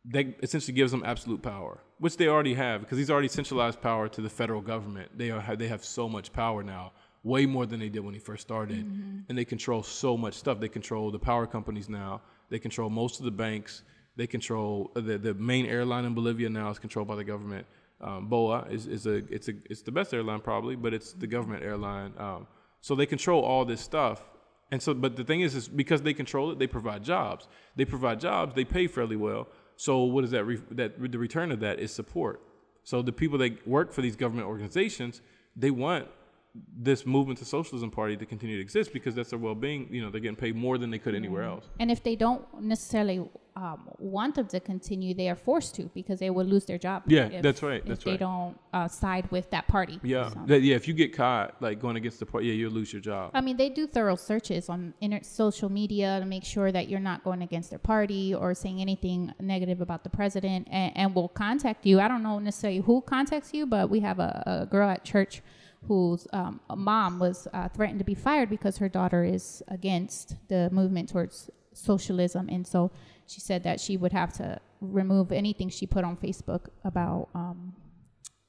that 0.07 0.27
essentially 0.43 0.75
gives 0.75 0.91
them 0.93 1.03
absolute 1.05 1.43
power, 1.43 1.79
which 1.99 2.17
they 2.17 2.29
already 2.29 2.55
have 2.55 2.81
because 2.81 2.99
he's 2.99 3.11
already 3.11 3.29
centralized 3.29 3.81
power 3.81 4.09
to 4.09 4.21
the 4.21 4.31
federal 4.31 4.61
government. 4.61 5.17
They 5.17 5.31
are 5.31 5.57
they 5.57 5.69
have 5.69 5.85
so 5.85 6.09
much 6.09 6.33
power 6.33 6.63
now, 6.63 6.93
way 7.23 7.47
more 7.47 7.67
than 7.67 7.81
they 7.81 7.89
did 7.89 8.01
when 8.01 8.15
he 8.15 8.21
first 8.21 8.43
started, 8.43 8.85
and 9.29 9.39
they 9.39 9.45
control 9.45 9.83
so 9.83 10.17
much 10.17 10.35
stuff. 10.35 10.61
They 10.61 10.69
control 10.69 11.11
the 11.11 11.19
power 11.19 11.47
companies 11.47 11.89
now. 11.89 12.23
They 12.49 12.59
control 12.59 12.89
most 12.89 13.19
of 13.19 13.25
the 13.25 13.31
banks. 13.31 13.83
They 14.17 14.27
control 14.27 14.91
uh, 14.97 15.01
the 15.01 15.19
the 15.19 15.35
main 15.35 15.67
airline 15.67 16.05
in 16.05 16.15
Bolivia 16.15 16.49
now 16.49 16.71
is 16.71 16.79
controlled 16.79 17.09
by 17.09 17.17
the 17.17 17.25
government. 17.25 17.67
Um, 18.01 18.29
Boa 18.29 18.65
is, 18.71 18.87
is 18.87 19.07
a 19.07 19.17
it's 19.33 19.49
a 19.49 19.53
it's 19.69 19.83
the 19.83 19.93
best 19.93 20.15
airline 20.15 20.41
probably, 20.41 20.77
but 20.77 20.95
it's 20.95 21.13
the 21.13 21.27
government 21.27 21.65
airline. 21.65 22.13
Um, 22.17 22.47
so 22.81 22.95
they 22.95 23.07
control 23.07 23.43
all 23.43 23.65
this 23.65 23.81
stuff, 23.81 24.23
and 24.71 24.83
so 24.83 24.95
but 24.95 25.17
the 25.17 25.25
thing 25.25 25.41
is, 25.41 25.55
is 25.55 25.69
because 25.69 26.03
they 26.03 26.15
control 26.15 26.51
it, 26.51 26.59
they 26.59 26.67
provide 26.67 27.03
jobs. 27.03 27.49
They 27.77 27.85
provide 27.85 28.21
jobs. 28.21 28.55
They 28.55 28.65
pay 28.65 28.87
fairly 28.87 29.17
well. 29.17 29.49
So 29.77 30.03
what 30.03 30.25
is 30.25 30.31
that? 30.33 30.45
Re- 30.45 30.61
that 30.73 31.01
the 31.13 31.19
return 31.19 31.53
of 31.53 31.61
that 31.61 31.79
is 31.79 31.93
support. 31.93 32.43
So 32.85 33.03
the 33.03 33.13
people 33.13 33.39
that 33.39 33.67
work 33.67 33.93
for 33.93 34.03
these 34.03 34.17
government 34.17 34.49
organizations, 34.49 35.23
they 35.57 35.71
want 35.71 36.09
this 36.55 37.07
movement 37.07 37.39
to 37.39 37.45
socialism 37.45 37.91
party 37.91 38.17
to 38.17 38.27
continue 38.27 38.57
to 38.57 38.63
exist 38.63 38.93
because 38.93 39.15
that's 39.15 39.31
their 39.31 39.39
well-being. 39.39 39.89
You 39.93 40.03
know, 40.03 40.11
they're 40.11 40.21
getting 40.21 40.37
paid 40.37 40.57
more 40.57 40.79
than 40.79 40.91
they 40.91 40.99
could 40.99 41.15
anywhere 41.15 41.43
else. 41.45 41.67
And 41.79 41.91
if 41.91 42.03
they 42.03 42.17
don't 42.17 42.43
necessarily 42.61 43.29
um, 43.55 43.89
want 43.99 44.35
them 44.37 44.47
to 44.49 44.59
continue, 44.61 45.15
they 45.15 45.29
are 45.29 45.35
forced 45.37 45.75
to 45.77 45.91
because 45.95 46.19
they 46.21 46.31
will 46.31 46.45
lose 46.47 46.65
their 46.65 46.79
job. 46.79 47.03
Yeah, 47.07 47.27
if- 47.27 47.43
that's 47.43 47.63
right, 47.63 47.81
If 47.83 47.87
that's 47.87 48.05
they 48.05 48.13
right. 48.13 48.21
don't 48.21 48.59
uh, 48.73 48.89
side 48.89 49.31
with 49.31 49.51
that 49.51 49.69
party. 49.69 50.01
Yeah, 50.03 50.31
So- 50.31 50.55
yeah. 50.55 50.75
If 50.77 50.89
you 50.89 50.95
get 50.95 51.15
caught 51.15 51.61
like 51.61 51.81
going 51.81 51.97
against 51.97 52.19
the 52.19 52.27
party, 52.27 52.47
yeah, 52.49 52.55
you'll 52.55 52.73
lose 52.73 52.93
your 52.93 53.03
job. 53.03 53.31
I 53.35 53.41
mean, 53.41 53.57
they 53.57 53.69
do 53.69 53.87
thorough 53.87 54.17
searches 54.17 54.69
on 54.69 54.95
inter- 55.01 55.21
social 55.23 55.69
media 55.69 56.19
to 56.19 56.27
make 56.27 56.45
sure 56.45 56.73
that 56.73 56.89
you're 56.89 56.99
not 57.01 57.25
going 57.25 57.43
against 57.43 57.71
their 57.71 57.79
party 57.81 58.35
or 58.35 58.55
saying 58.55 58.81
anything 58.81 59.33
negative 59.41 59.81
about 59.81 60.03
the 60.03 60.11
president, 60.11 60.67
and, 60.71 60.97
and 60.97 61.15
will 61.15 61.29
contact 61.29 61.85
you. 61.87 62.01
I 62.01 62.09
don't 62.09 62.23
know 62.23 62.39
necessarily 62.39 62.81
who 62.81 63.01
contacts 63.03 63.53
you, 63.53 63.67
but 63.67 63.91
we 63.91 64.01
have 64.01 64.19
a, 64.19 64.43
a 64.63 64.67
girl 64.67 64.89
at 64.89 65.05
church 65.05 65.43
whose 65.89 66.27
um, 66.33 66.61
mom 66.77 67.19
was 67.19 67.49
uh, 67.53 67.69
threatened 67.69 67.99
to 67.99 68.05
be 68.05 68.15
fired 68.15 68.49
because 68.51 68.77
her 68.79 68.89
daughter 68.89 69.25
is 69.25 69.63
against 69.69 70.37
the 70.49 70.69
movement 70.71 71.09
towards 71.09 71.51
socialism, 71.73 72.49
and 72.49 72.67
so 72.67 72.91
she 73.27 73.41
said 73.41 73.63
that 73.65 73.81
she 73.81 73.97
would 73.97 74.13
have 74.13 74.33
to 74.35 74.61
remove 74.81 75.33
anything 75.33 75.69
she 75.69 75.87
put 75.87 76.05
on 76.05 76.17
Facebook 76.17 76.69
about 76.85 77.29
um, 77.35 77.75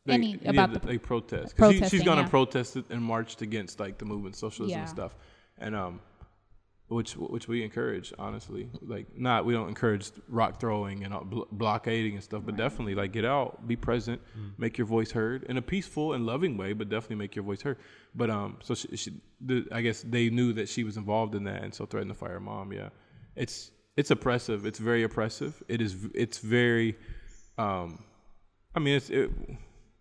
They, 0.06 0.14
any 0.14 0.40
about 0.46 0.74
the, 0.74 0.80
the 0.80 0.88
they 0.88 0.98
protest 0.98 1.56
she, 1.58 1.64
she's 1.64 1.80
protesting, 1.80 2.06
gone 2.06 2.18
yeah. 2.18 2.24
and 2.24 2.30
protested 2.30 2.86
and 2.90 3.02
marched 3.02 3.42
against 3.42 3.80
like 3.80 3.98
the 3.98 4.06
movement, 4.06 4.36
socialism 4.36 4.72
Yeah. 4.78 4.82
and 4.82 4.90
stuff, 4.90 5.16
and 5.58 5.76
um, 5.76 6.02
which 6.90 7.14
which 7.16 7.48
we 7.48 7.64
encourage 7.64 8.12
honestly. 8.20 8.70
Like 8.82 9.18
not 9.18 9.46
we 9.46 9.54
don't 9.54 9.70
encourage 9.70 10.12
rock 10.28 10.60
throwing 10.60 11.04
and 11.04 11.14
uh, 11.14 11.20
bl- 11.20 11.44
blockading 11.52 12.16
and 12.16 12.24
stuff, 12.24 12.44
but 12.46 12.58
definitely 12.58 12.96
like 12.96 13.12
get 13.12 13.26
out, 13.26 13.68
be 13.68 13.76
present, 13.76 14.22
make 14.58 14.78
your 14.78 14.88
voice 14.88 15.12
heard 15.12 15.44
in 15.44 15.58
a 15.58 15.62
peaceful 15.62 16.14
and 16.14 16.26
loving 16.26 16.58
way, 16.58 16.74
but 16.74 16.90
definitely 16.90 17.18
make 17.18 17.36
your 17.36 17.46
voice 17.46 17.62
heard. 17.62 17.78
But 18.16 18.30
um, 18.30 18.58
so 18.64 18.74
she, 18.74 18.98
she 18.98 19.14
the, 19.40 19.68
I 19.72 19.82
guess 19.82 20.02
they 20.02 20.30
knew 20.30 20.52
that 20.54 20.68
she 20.68 20.84
was 20.84 20.98
involved 20.98 21.36
in 21.36 21.44
that, 21.46 21.64
and 21.64 21.74
so 21.74 21.86
threatened 21.86 22.12
to 22.12 22.18
fire 22.18 22.34
her 22.34 22.40
mom. 22.40 22.74
Yeah, 22.74 22.90
it's 23.36 23.72
it's 23.96 24.12
oppressive. 24.12 24.66
It's 24.66 24.80
very 24.80 25.04
oppressive. 25.04 25.62
It 25.68 25.82
is. 25.82 25.96
It's 26.14 26.40
very. 26.40 26.98
Um, 27.58 28.04
I 28.76 28.80
mean, 28.80 28.96
it's 28.96 29.10
it, 29.10 29.30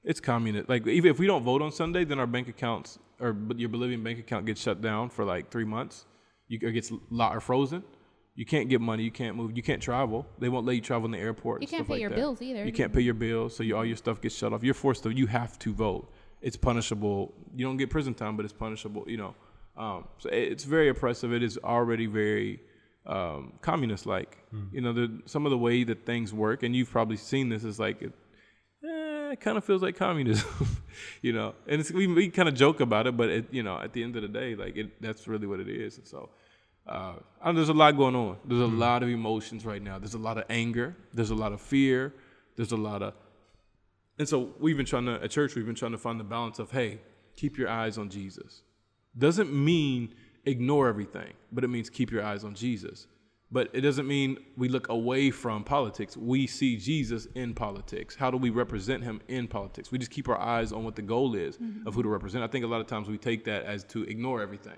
it's 0.04 0.20
communist. 0.20 0.68
Like 0.68 0.86
even 0.86 1.10
if 1.10 1.18
we 1.18 1.26
don't 1.26 1.42
vote 1.42 1.60
on 1.60 1.70
Sunday, 1.70 2.04
then 2.04 2.18
our 2.18 2.26
bank 2.26 2.48
accounts 2.48 2.98
or 3.20 3.36
your 3.56 3.68
Bolivian 3.68 4.02
bank 4.02 4.18
account 4.18 4.46
gets 4.46 4.60
shut 4.60 4.80
down 4.80 5.10
for 5.10 5.24
like 5.24 5.50
three 5.50 5.64
months. 5.64 6.06
You 6.48 6.58
or 6.62 6.70
gets 6.72 6.90
locked 7.10 7.36
or 7.36 7.40
frozen. 7.40 7.82
You 8.34 8.44
can't 8.46 8.68
get 8.68 8.80
money. 8.80 9.02
You 9.02 9.10
can't 9.10 9.36
move. 9.36 9.56
You 9.56 9.62
can't 9.62 9.82
travel. 9.82 10.26
They 10.38 10.48
won't 10.48 10.64
let 10.64 10.74
you 10.76 10.80
travel 10.80 11.06
in 11.06 11.10
the 11.12 11.18
airport. 11.18 11.60
You 11.60 11.68
can't 11.68 11.86
pay 11.86 11.94
like 11.94 12.00
your 12.00 12.10
that. 12.10 12.16
bills 12.16 12.40
either. 12.40 12.64
You 12.64 12.72
can't 12.72 12.92
pay 12.92 13.00
your 13.00 13.14
bills, 13.14 13.56
so 13.56 13.62
you, 13.64 13.76
all 13.76 13.84
your 13.84 13.96
stuff 13.96 14.20
gets 14.20 14.34
shut 14.36 14.52
off. 14.52 14.62
You're 14.62 14.74
forced 14.74 15.02
to. 15.02 15.10
You 15.10 15.26
have 15.26 15.58
to 15.60 15.72
vote. 15.74 16.12
It's 16.40 16.56
punishable. 16.56 17.34
You 17.56 17.66
don't 17.66 17.76
get 17.78 17.90
prison 17.90 18.14
time, 18.14 18.36
but 18.36 18.44
it's 18.44 18.52
punishable. 18.54 19.04
You 19.08 19.16
know, 19.16 19.34
um, 19.76 20.04
so 20.18 20.28
it- 20.30 20.52
it's 20.52 20.64
very 20.64 20.88
oppressive. 20.88 21.32
It 21.32 21.42
is 21.42 21.58
already 21.64 22.06
very 22.06 22.60
um, 23.06 23.54
communist-like. 23.60 24.38
You 24.72 24.80
know, 24.82 24.92
the, 24.92 25.20
some 25.26 25.46
of 25.46 25.50
the 25.50 25.58
way 25.58 25.82
that 25.84 26.06
things 26.06 26.32
work, 26.32 26.62
and 26.62 26.76
you've 26.76 26.90
probably 26.90 27.16
seen 27.16 27.48
this, 27.48 27.64
is 27.64 27.78
like 27.80 28.02
it, 28.02 28.12
eh, 29.28 29.32
it 29.32 29.40
kind 29.40 29.58
of 29.58 29.64
feels 29.64 29.82
like 29.82 29.96
communism, 29.96 30.48
you 31.22 31.32
know. 31.32 31.54
And 31.66 31.80
it's, 31.80 31.90
we, 31.90 32.06
we 32.06 32.28
kind 32.30 32.48
of 32.48 32.54
joke 32.54 32.80
about 32.80 33.06
it, 33.06 33.16
but 33.16 33.28
it, 33.28 33.46
you 33.50 33.62
know, 33.62 33.78
at 33.78 33.92
the 33.92 34.02
end 34.02 34.16
of 34.16 34.22
the 34.22 34.28
day, 34.28 34.54
like 34.54 34.76
it, 34.76 35.00
that's 35.00 35.28
really 35.28 35.46
what 35.46 35.60
it 35.60 35.68
is. 35.68 35.98
And 35.98 36.06
so, 36.06 36.30
uh, 36.86 37.14
there's 37.52 37.68
a 37.68 37.74
lot 37.74 37.96
going 37.96 38.16
on. 38.16 38.38
There's 38.44 38.60
a 38.60 38.66
lot 38.66 39.02
of 39.02 39.08
emotions 39.08 39.64
right 39.66 39.82
now. 39.82 39.98
There's 39.98 40.14
a 40.14 40.18
lot 40.18 40.38
of 40.38 40.44
anger. 40.48 40.96
There's 41.12 41.30
a 41.30 41.34
lot 41.34 41.52
of 41.52 41.60
fear. 41.60 42.14
There's 42.56 42.72
a 42.72 42.76
lot 42.76 43.02
of 43.02 43.14
And 44.18 44.28
so 44.28 44.50
we've 44.58 44.76
been 44.76 44.86
trying 44.86 45.06
to 45.06 45.22
at 45.22 45.30
church 45.30 45.54
we've 45.54 45.66
been 45.66 45.74
trying 45.74 45.92
to 45.92 45.98
find 45.98 46.18
the 46.18 46.24
balance 46.24 46.58
of 46.58 46.70
hey, 46.70 47.00
keep 47.36 47.58
your 47.58 47.68
eyes 47.68 47.98
on 47.98 48.08
Jesus. 48.08 48.62
Doesn't 49.16 49.52
mean 49.52 50.14
ignore 50.44 50.88
everything, 50.88 51.32
but 51.52 51.62
it 51.62 51.68
means 51.68 51.90
keep 51.90 52.10
your 52.10 52.24
eyes 52.24 52.42
on 52.44 52.54
Jesus. 52.54 53.06
But 53.50 53.70
it 53.72 53.80
doesn't 53.80 54.06
mean 54.06 54.36
we 54.58 54.68
look 54.68 54.88
away 54.90 55.30
from 55.30 55.64
politics. 55.64 56.16
We 56.16 56.46
see 56.46 56.76
Jesus 56.76 57.26
in 57.34 57.54
politics. 57.54 58.14
How 58.14 58.30
do 58.30 58.36
we 58.36 58.50
represent 58.50 59.02
him 59.02 59.22
in 59.28 59.48
politics? 59.48 59.90
We 59.90 59.98
just 59.98 60.10
keep 60.10 60.28
our 60.28 60.38
eyes 60.38 60.70
on 60.70 60.84
what 60.84 60.96
the 60.96 61.02
goal 61.02 61.34
is 61.34 61.58
of 61.86 61.94
who 61.94 62.02
to 62.02 62.08
represent. 62.08 62.44
I 62.44 62.46
think 62.46 62.64
a 62.64 62.68
lot 62.68 62.82
of 62.82 62.86
times 62.86 63.08
we 63.08 63.16
take 63.16 63.44
that 63.44 63.64
as 63.64 63.84
to 63.84 64.02
ignore 64.02 64.42
everything. 64.42 64.76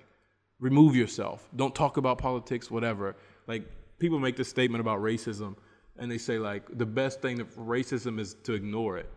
Remove 0.61 0.95
yourself. 0.95 1.49
Don't 1.57 1.75
talk 1.75 1.97
about 1.97 2.19
politics, 2.19 2.71
whatever. 2.71 3.17
Like 3.49 3.65
people 3.99 4.21
make 4.21 4.37
this 4.37 4.49
statement 4.49 4.81
about 4.81 5.01
racism 5.01 5.57
and 5.99 6.11
they 6.11 6.19
say 6.19 6.39
like 6.39 6.63
the 6.79 6.87
best 6.87 7.21
thing 7.21 7.45
for 7.45 7.63
racism 7.63 8.21
is 8.21 8.35
to 8.45 8.55
ignore 8.55 8.99
it. 8.99 9.11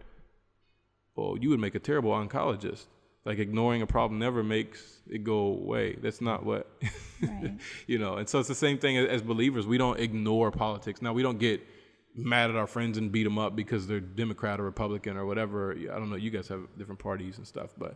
Well, 1.16 1.38
you 1.40 1.50
would 1.50 1.60
make 1.60 1.76
a 1.76 1.80
terrible 1.80 2.12
oncologist. 2.12 2.88
Like 3.26 3.40
ignoring 3.40 3.82
a 3.82 3.88
problem 3.88 4.20
never 4.20 4.44
makes 4.44 5.00
it 5.10 5.24
go 5.24 5.38
away. 5.48 5.96
That's 6.02 6.20
not 6.20 6.46
what, 6.46 6.70
Right. 7.22 7.54
you 7.88 7.98
know. 7.98 8.16
And 8.18 8.28
so 8.28 8.40
it's 8.40 8.50
the 8.50 8.56
same 8.56 8.78
thing 8.78 8.98
as, 8.98 9.22
believers. 9.22 9.66
We 9.66 9.78
don't 9.78 9.98
ignore 10.00 10.52
politics. 10.52 11.02
Now 11.02 11.14
we 11.14 11.24
don't 11.24 11.40
get 11.40 11.62
mad 12.16 12.50
at 12.50 12.58
our 12.58 12.68
friends 12.68 12.98
and 12.98 13.12
beat 13.12 13.24
them 13.24 13.40
up 13.40 13.56
because 13.56 13.88
they're 13.88 14.02
Democrat 14.02 14.60
or 14.60 14.64
Republican 14.64 15.16
or 15.16 15.26
whatever. 15.26 15.72
I 15.72 15.98
don't 15.98 16.10
know. 16.10 16.18
You 16.18 16.32
guys 16.32 16.50
have 16.50 16.62
different 16.78 17.00
parties 17.00 17.38
and 17.38 17.48
stuff, 17.48 17.70
but 17.78 17.96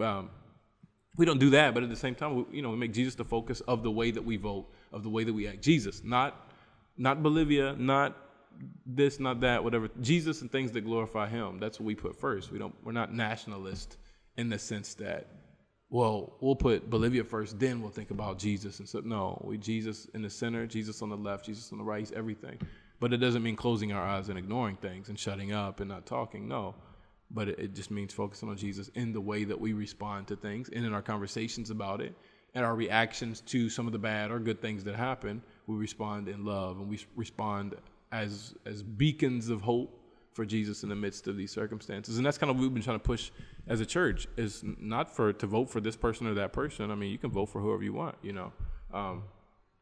um, 0.00 0.30
we 1.18 1.26
don't 1.26 1.38
do 1.38 1.50
that. 1.50 1.74
But 1.74 1.82
at 1.82 1.90
the 1.90 1.96
same 1.96 2.14
time, 2.14 2.34
we, 2.36 2.56
you 2.56 2.62
know, 2.62 2.70
we 2.70 2.76
make 2.76 2.94
Jesus 2.94 3.14
the 3.14 3.24
focus 3.26 3.60
of 3.62 3.82
the 3.82 3.90
way 3.90 4.10
that 4.10 4.24
we 4.24 4.38
vote, 4.38 4.68
of 4.90 5.02
the 5.02 5.10
way 5.10 5.22
that 5.24 5.34
we 5.34 5.46
act. 5.46 5.60
Jesus, 5.62 6.02
not 6.02 6.50
not 6.96 7.22
Bolivia, 7.22 7.74
not 7.78 8.16
this, 8.86 9.20
not 9.20 9.40
that, 9.40 9.62
whatever. 9.62 9.90
Jesus 10.00 10.40
and 10.40 10.50
things 10.50 10.72
that 10.72 10.80
glorify 10.80 11.28
Him. 11.28 11.58
That's 11.58 11.78
what 11.78 11.84
we 11.86 11.94
put 11.94 12.18
first. 12.18 12.50
We 12.50 12.58
don't. 12.58 12.74
We're 12.82 12.92
not 12.92 13.12
nationalist 13.12 13.98
in 14.36 14.48
the 14.48 14.58
sense 14.58 14.94
that, 14.94 15.28
well, 15.90 16.36
we'll 16.40 16.56
put 16.56 16.90
Bolivia 16.90 17.24
first, 17.24 17.58
then 17.58 17.80
we'll 17.80 17.90
think 17.90 18.10
about 18.10 18.38
Jesus. 18.38 18.80
And 18.80 18.88
so, 18.88 19.00
no, 19.00 19.40
we 19.44 19.56
Jesus 19.58 20.06
in 20.14 20.22
the 20.22 20.30
center, 20.30 20.66
Jesus 20.66 21.02
on 21.02 21.08
the 21.08 21.16
left, 21.16 21.46
Jesus 21.46 21.72
on 21.72 21.78
the 21.78 21.84
right, 21.84 22.00
He's 22.00 22.12
everything. 22.12 22.58
But 22.98 23.12
it 23.12 23.18
doesn't 23.18 23.42
mean 23.42 23.56
closing 23.56 23.92
our 23.92 24.02
eyes 24.02 24.28
and 24.28 24.38
ignoring 24.38 24.76
things 24.76 25.08
and 25.08 25.18
shutting 25.18 25.52
up 25.52 25.80
and 25.80 25.88
not 25.88 26.06
talking. 26.06 26.48
No, 26.48 26.74
but 27.30 27.48
it, 27.48 27.58
it 27.58 27.74
just 27.74 27.90
means 27.90 28.12
focusing 28.12 28.48
on 28.48 28.56
Jesus 28.56 28.88
in 28.94 29.12
the 29.12 29.20
way 29.20 29.44
that 29.44 29.60
we 29.60 29.72
respond 29.72 30.26
to 30.28 30.36
things 30.36 30.70
and 30.70 30.84
in 30.84 30.92
our 30.92 31.02
conversations 31.02 31.70
about 31.70 32.00
it 32.00 32.14
and 32.54 32.64
our 32.64 32.74
reactions 32.74 33.42
to 33.42 33.68
some 33.68 33.86
of 33.86 33.92
the 33.92 33.98
bad 33.98 34.30
or 34.30 34.38
good 34.38 34.60
things 34.60 34.82
that 34.84 34.96
happen. 34.96 35.42
We 35.66 35.76
respond 35.76 36.28
in 36.28 36.44
love 36.44 36.78
and 36.78 36.88
we 36.88 36.98
respond 37.14 37.74
as 38.12 38.54
as 38.64 38.82
beacons 38.82 39.48
of 39.48 39.60
hope 39.60 39.95
for 40.36 40.44
Jesus 40.44 40.82
in 40.82 40.90
the 40.90 40.94
midst 40.94 41.26
of 41.26 41.36
these 41.36 41.50
circumstances. 41.50 42.18
And 42.18 42.26
that's 42.26 42.36
kind 42.36 42.50
of 42.50 42.56
what 42.56 42.62
we've 42.62 42.74
been 42.74 42.82
trying 42.82 43.00
to 43.00 43.04
push 43.04 43.30
as 43.66 43.80
a 43.80 43.86
church 43.86 44.28
is 44.36 44.62
not 44.62 45.10
for 45.10 45.32
to 45.32 45.46
vote 45.46 45.70
for 45.70 45.80
this 45.80 45.96
person 45.96 46.26
or 46.26 46.34
that 46.34 46.52
person. 46.52 46.90
I 46.90 46.94
mean, 46.94 47.10
you 47.10 47.18
can 47.18 47.30
vote 47.30 47.46
for 47.46 47.60
whoever 47.60 47.82
you 47.82 47.94
want, 47.94 48.16
you 48.22 48.34
know, 48.34 48.52
um, 48.92 49.24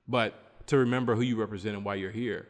but 0.06 0.66
to 0.68 0.78
remember 0.78 1.16
who 1.16 1.22
you 1.22 1.36
represent 1.36 1.74
and 1.74 1.84
why 1.84 1.96
you're 1.96 2.12
here. 2.12 2.46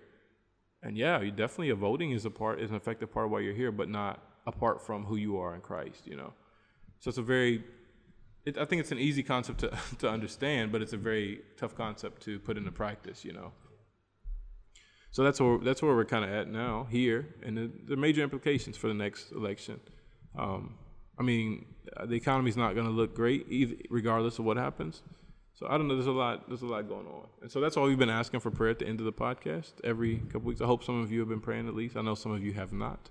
And 0.82 0.98
yeah, 0.98 1.22
you 1.22 1.30
definitely 1.30 1.70
a 1.70 1.74
voting 1.74 2.10
is 2.10 2.26
a 2.26 2.30
part 2.30 2.60
is 2.60 2.68
an 2.70 2.76
effective 2.76 3.10
part 3.10 3.24
of 3.26 3.32
why 3.32 3.40
you're 3.40 3.54
here, 3.54 3.72
but 3.72 3.88
not 3.88 4.22
apart 4.46 4.84
from 4.84 5.04
who 5.04 5.16
you 5.16 5.38
are 5.38 5.54
in 5.54 5.62
Christ. 5.62 6.06
You 6.06 6.16
know, 6.16 6.34
so 7.00 7.08
it's 7.08 7.18
a 7.18 7.22
very 7.22 7.64
it, 8.44 8.58
I 8.58 8.66
think 8.66 8.80
it's 8.80 8.92
an 8.92 8.98
easy 8.98 9.22
concept 9.22 9.60
to 9.60 9.72
to 10.00 10.10
understand, 10.10 10.72
but 10.72 10.82
it's 10.82 10.92
a 10.92 10.98
very 10.98 11.40
tough 11.56 11.74
concept 11.74 12.22
to 12.24 12.38
put 12.38 12.58
into 12.58 12.70
practice. 12.70 13.24
You 13.24 13.32
know. 13.32 13.52
So 15.14 15.22
that's 15.22 15.40
where 15.40 15.58
that's 15.58 15.80
where 15.80 15.94
we're 15.94 16.04
kind 16.04 16.24
of 16.24 16.32
at 16.32 16.48
now 16.48 16.88
here, 16.90 17.36
and 17.44 17.56
the, 17.56 17.70
the 17.86 17.94
major 17.94 18.20
implications 18.24 18.76
for 18.76 18.88
the 18.88 18.94
next 18.94 19.30
election. 19.30 19.78
Um, 20.36 20.74
I 21.16 21.22
mean, 21.22 21.66
uh, 21.96 22.06
the 22.06 22.16
economy's 22.16 22.56
not 22.56 22.74
going 22.74 22.86
to 22.86 22.92
look 22.92 23.14
great, 23.14 23.46
either, 23.48 23.76
regardless 23.90 24.40
of 24.40 24.44
what 24.44 24.56
happens. 24.56 25.02
So 25.52 25.68
I 25.70 25.78
don't 25.78 25.86
know. 25.86 25.94
There's 25.94 26.08
a 26.08 26.10
lot. 26.10 26.48
There's 26.48 26.62
a 26.62 26.66
lot 26.66 26.88
going 26.88 27.06
on, 27.06 27.28
and 27.42 27.48
so 27.48 27.60
that's 27.60 27.76
all 27.76 27.84
we've 27.84 27.96
been 27.96 28.10
asking 28.10 28.40
for 28.40 28.50
prayer 28.50 28.70
at 28.70 28.80
the 28.80 28.88
end 28.88 28.98
of 28.98 29.06
the 29.06 29.12
podcast 29.12 29.74
every 29.84 30.16
couple 30.16 30.48
weeks. 30.48 30.60
I 30.60 30.66
hope 30.66 30.82
some 30.82 31.00
of 31.00 31.12
you 31.12 31.20
have 31.20 31.28
been 31.28 31.40
praying 31.40 31.68
at 31.68 31.76
least. 31.76 31.96
I 31.96 32.02
know 32.02 32.16
some 32.16 32.32
of 32.32 32.42
you 32.42 32.52
have 32.54 32.72
not. 32.72 33.08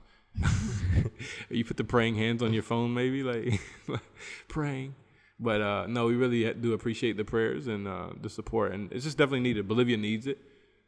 you 1.50 1.64
put 1.64 1.78
the 1.78 1.86
praying 1.86 2.16
hands 2.16 2.44
on 2.44 2.52
your 2.52 2.64
phone, 2.64 2.94
maybe 2.94 3.24
like 3.24 3.62
praying. 4.50 4.94
But 5.40 5.62
uh, 5.62 5.88
no, 5.88 6.08
we 6.08 6.16
really 6.16 6.54
do 6.54 6.74
appreciate 6.74 7.16
the 7.16 7.24
prayers 7.24 7.68
and 7.68 7.88
uh, 7.88 8.10
the 8.22 8.30
support, 8.30 8.74
and 8.74 8.92
it's 8.92 9.06
just 9.06 9.18
definitely 9.18 9.40
needed. 9.40 9.70
Bolivia 9.70 9.96
needs 9.96 10.28
it. 10.28 10.38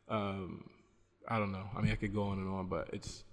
Um, 0.09 0.65
I 1.27 1.39
don't 1.39 1.51
know. 1.51 1.65
I 1.75 1.81
mean, 1.81 1.91
I 1.91 1.95
could 1.95 2.13
go 2.13 2.23
on 2.23 2.37
and 2.37 2.49
on, 2.49 2.67
but 2.67 2.89
it's 2.93 3.23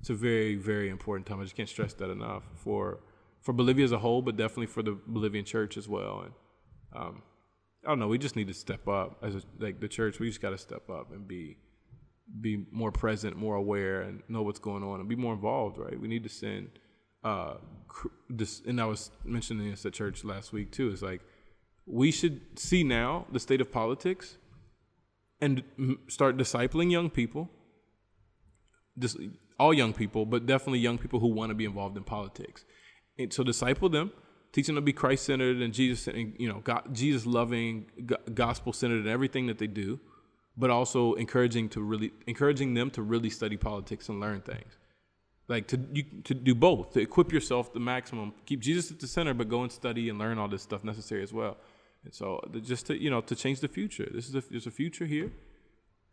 it's 0.00 0.10
a 0.10 0.14
very 0.14 0.54
very 0.56 0.88
important 0.88 1.26
time. 1.26 1.40
I 1.40 1.44
just 1.44 1.56
can't 1.56 1.68
stress 1.68 1.92
that 1.94 2.10
enough 2.10 2.44
for 2.54 3.00
for 3.40 3.52
Bolivia 3.52 3.84
as 3.84 3.92
a 3.92 3.98
whole, 3.98 4.22
but 4.22 4.36
definitely 4.36 4.66
for 4.66 4.82
the 4.82 4.98
Bolivian 5.06 5.44
church 5.44 5.76
as 5.76 5.88
well. 5.88 6.22
And 6.24 6.32
um, 6.94 7.22
I 7.84 7.90
don't 7.90 7.98
know. 7.98 8.08
We 8.08 8.18
just 8.18 8.36
need 8.36 8.48
to 8.48 8.54
step 8.54 8.88
up 8.88 9.18
as 9.22 9.36
a, 9.36 9.42
like 9.58 9.80
the 9.80 9.88
church. 9.88 10.18
We 10.18 10.28
just 10.28 10.40
got 10.40 10.50
to 10.50 10.58
step 10.58 10.90
up 10.90 11.12
and 11.12 11.26
be 11.26 11.58
be 12.40 12.66
more 12.72 12.90
present, 12.90 13.36
more 13.36 13.54
aware, 13.54 14.00
and 14.00 14.22
know 14.28 14.42
what's 14.42 14.58
going 14.58 14.82
on, 14.82 15.00
and 15.00 15.08
be 15.08 15.16
more 15.16 15.34
involved. 15.34 15.78
Right? 15.78 15.98
We 15.98 16.08
need 16.08 16.24
to 16.24 16.28
send. 16.28 16.70
Uh, 17.24 17.54
this, 18.28 18.62
and 18.66 18.80
I 18.80 18.84
was 18.84 19.10
mentioning 19.24 19.70
this 19.70 19.84
at 19.86 19.92
church 19.92 20.22
last 20.24 20.52
week 20.52 20.70
too. 20.70 20.90
It's 20.90 21.02
like 21.02 21.22
we 21.86 22.10
should 22.10 22.58
see 22.58 22.82
now 22.84 23.26
the 23.32 23.40
state 23.40 23.60
of 23.60 23.72
politics 23.72 24.36
and 25.40 25.62
start 26.08 26.36
discipling 26.36 26.90
young 26.90 27.10
people. 27.10 27.50
All 29.58 29.72
young 29.72 29.92
people, 29.92 30.26
but 30.26 30.46
definitely 30.46 30.80
young 30.80 30.98
people 30.98 31.20
who 31.20 31.28
want 31.28 31.50
to 31.50 31.54
be 31.54 31.64
involved 31.64 31.96
in 31.96 32.04
politics. 32.04 32.64
And 33.18 33.32
so 33.32 33.42
disciple 33.42 33.88
them, 33.88 34.12
teach 34.52 34.66
them 34.66 34.74
to 34.76 34.82
be 34.82 34.92
Christ 34.92 35.24
centered 35.24 35.62
and 35.62 35.72
Jesus, 35.72 36.06
and 36.08 36.34
you 36.38 36.48
know, 36.48 36.60
God, 36.60 36.88
Jesus 36.92 37.26
loving, 37.26 37.86
gospel 38.34 38.72
centered 38.72 39.06
in 39.06 39.08
everything 39.08 39.46
that 39.46 39.58
they 39.58 39.66
do, 39.66 39.98
but 40.56 40.70
also 40.70 41.14
encouraging 41.14 41.68
to 41.70 41.80
really 41.80 42.12
encouraging 42.26 42.74
them 42.74 42.90
to 42.90 43.02
really 43.02 43.30
study 43.30 43.56
politics 43.56 44.08
and 44.08 44.20
learn 44.20 44.40
things. 44.40 44.78
Like 45.48 45.68
to 45.68 45.80
you 45.92 46.04
to 46.24 46.34
do 46.34 46.54
both, 46.54 46.92
to 46.94 47.00
equip 47.00 47.32
yourself 47.32 47.72
the 47.72 47.80
maximum, 47.80 48.34
keep 48.46 48.60
Jesus 48.60 48.90
at 48.90 49.00
the 49.00 49.06
center, 49.06 49.32
but 49.32 49.48
go 49.48 49.62
and 49.62 49.70
study 49.70 50.08
and 50.08 50.18
learn 50.18 50.38
all 50.38 50.48
this 50.48 50.62
stuff 50.62 50.84
necessary 50.84 51.22
as 51.22 51.32
well. 51.32 51.56
And 52.06 52.14
so 52.14 52.40
the- 52.52 52.60
just 52.60 52.86
to 52.86 52.92
you 52.96 53.10
know 53.10 53.20
to 53.20 53.34
change 53.34 53.58
the 53.60 53.68
future. 53.68 54.08
This 54.18 54.28
is 54.28 54.34
a, 54.36 54.42
there's 54.48 54.68
a 54.68 54.76
future 54.82 55.06
here, 55.06 55.32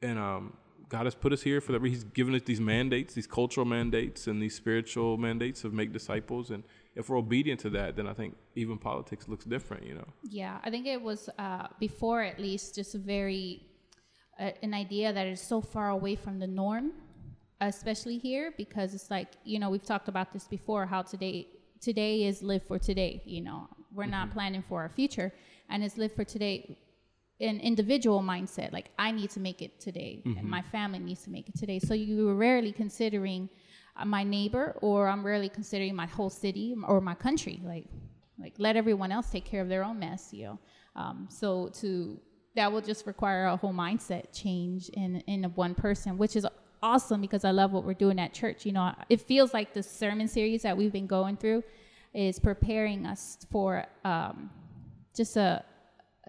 and 0.02 0.18
um, 0.18 0.58
God 0.90 1.06
has 1.06 1.16
put 1.16 1.32
us 1.32 1.44
here 1.44 1.62
for 1.62 1.72
that. 1.74 1.84
He's 1.84 2.04
given 2.04 2.34
us 2.34 2.42
these 2.46 2.60
mandates, 2.60 3.14
these 3.14 3.28
cultural 3.28 3.66
mandates, 3.66 4.26
and 4.28 4.42
these 4.42 4.56
spiritual 4.56 5.18
mandates 5.18 5.64
of 5.64 5.72
make 5.72 5.94
disciples. 5.94 6.50
And 6.50 6.64
if 6.96 7.10
we're 7.10 7.18
obedient 7.18 7.60
to 7.62 7.70
that, 7.72 7.96
then 7.96 8.08
I 8.08 8.14
think 8.14 8.36
even 8.56 8.80
politics 8.80 9.28
looks 9.28 9.46
different. 9.46 9.86
You 9.86 9.96
know. 10.00 10.08
Yeah, 10.24 10.58
I 10.64 10.72
think 10.72 10.88
it 10.88 11.02
was 11.02 11.30
uh, 11.38 11.68
before 11.80 12.24
at 12.24 12.40
least 12.40 12.74
just 12.74 12.96
a 12.96 12.98
very 13.16 13.62
uh, 14.40 14.50
an 14.64 14.74
idea 14.74 15.14
that 15.14 15.28
is 15.28 15.42
so 15.42 15.62
far 15.62 15.90
away 15.90 16.16
from 16.16 16.40
the 16.40 16.48
norm, 16.48 16.92
especially 17.62 18.18
here 18.18 18.52
because 18.58 18.96
it's 18.96 19.12
like 19.12 19.30
you 19.44 19.60
know 19.60 19.70
we've 19.70 19.86
talked 19.94 20.08
about 20.08 20.34
this 20.34 20.48
before 20.48 20.88
how 20.88 21.04
today 21.04 21.48
today 21.82 22.24
is 22.24 22.42
live 22.42 22.64
for 22.64 22.80
today. 22.80 23.22
You 23.26 23.42
know 23.42 23.70
we're 23.94 24.06
not 24.06 24.32
planning 24.32 24.64
for 24.68 24.82
our 24.82 24.90
future, 24.90 25.32
and 25.70 25.84
it's 25.84 25.98
live 25.98 26.14
for 26.14 26.24
today. 26.24 26.78
An 27.40 27.60
individual 27.60 28.22
mindset, 28.22 28.72
like 28.72 28.92
I 28.98 29.12
need 29.12 29.32
to 29.32 29.40
make 29.40 29.62
it 29.62 29.80
today, 29.80 30.22
and 30.24 30.48
my 30.48 30.62
family 30.62 31.00
needs 31.00 31.24
to 31.24 31.30
make 31.30 31.50
it 31.50 31.58
today. 31.58 31.80
So 31.80 31.94
you 31.94 32.28
were 32.28 32.36
rarely 32.36 32.72
considering 32.72 33.50
uh, 33.98 34.06
my 34.06 34.24
neighbor, 34.24 34.78
or 34.82 35.08
I'm 35.08 35.26
rarely 35.26 35.50
considering 35.50 35.96
my 35.96 36.06
whole 36.06 36.30
city 36.30 36.76
or 36.88 37.02
my 37.02 37.16
country. 37.16 37.60
Like 37.66 37.88
like 38.40 38.54
let 38.58 38.76
everyone 38.76 39.12
else 39.12 39.30
take 39.30 39.46
care 39.46 39.62
of 39.62 39.70
their 39.70 39.84
own 39.84 40.00
mess 40.00 40.34
you 40.34 40.46
know 40.46 40.60
um, 40.96 41.28
so 41.30 41.70
to 41.70 42.20
that 42.56 42.72
will 42.72 42.82
just 42.82 43.08
require 43.08 43.46
a 43.46 43.56
whole 43.56 43.74
mindset 43.74 44.26
change 44.34 44.90
in 44.90 45.18
in 45.28 45.44
one 45.56 45.76
person 45.76 46.18
which 46.18 46.36
is 46.36 46.46
awesome 46.82 47.22
because 47.22 47.46
i 47.46 47.52
love 47.52 47.72
what 47.72 47.84
we're 47.86 47.94
doing 47.94 48.20
at 48.20 48.34
church 48.34 48.66
you 48.66 48.72
know 48.72 48.94
it 49.10 49.22
feels 49.22 49.54
like 49.54 49.74
the 49.74 49.82
sermon 49.82 50.28
series 50.28 50.62
that 50.64 50.76
we've 50.76 50.92
been 50.92 51.08
going 51.08 51.38
through 51.38 51.64
is 52.14 52.40
preparing 52.40 53.06
us 53.06 53.38
for 53.50 53.86
um, 54.06 54.50
just 55.16 55.38
a 55.38 55.64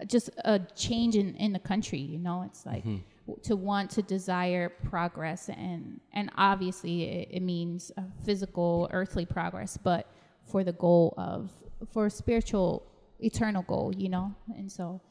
just 0.07 0.29
a 0.43 0.59
change 0.75 1.15
in, 1.15 1.35
in 1.35 1.53
the 1.53 1.59
country 1.59 1.99
you 1.99 2.19
know? 2.19 2.43
It's 2.43 2.65
like 2.65 2.83
w- 2.83 3.39
to 3.43 3.55
want 3.55 3.89
to 3.91 4.01
desire 4.01 4.69
progress 4.69 5.49
and 5.49 5.99
and 6.13 6.29
obviously 6.37 7.03
it, 7.03 7.27
it 7.37 7.41
means 7.41 7.91
uh, 7.97 8.01
physical 8.25 8.89
earthly 8.91 9.25
progress 9.25 9.77
but 9.77 10.07
for 10.43 10.63
the 10.63 10.73
goal 10.73 11.13
of 11.17 11.51
for 11.93 12.07
a 12.07 12.09
spiritual 12.09 12.83
eternal 13.19 13.63
goal 13.63 13.93
you 13.95 14.09
know? 14.09 14.35
And 14.57 14.69
so 14.71 15.01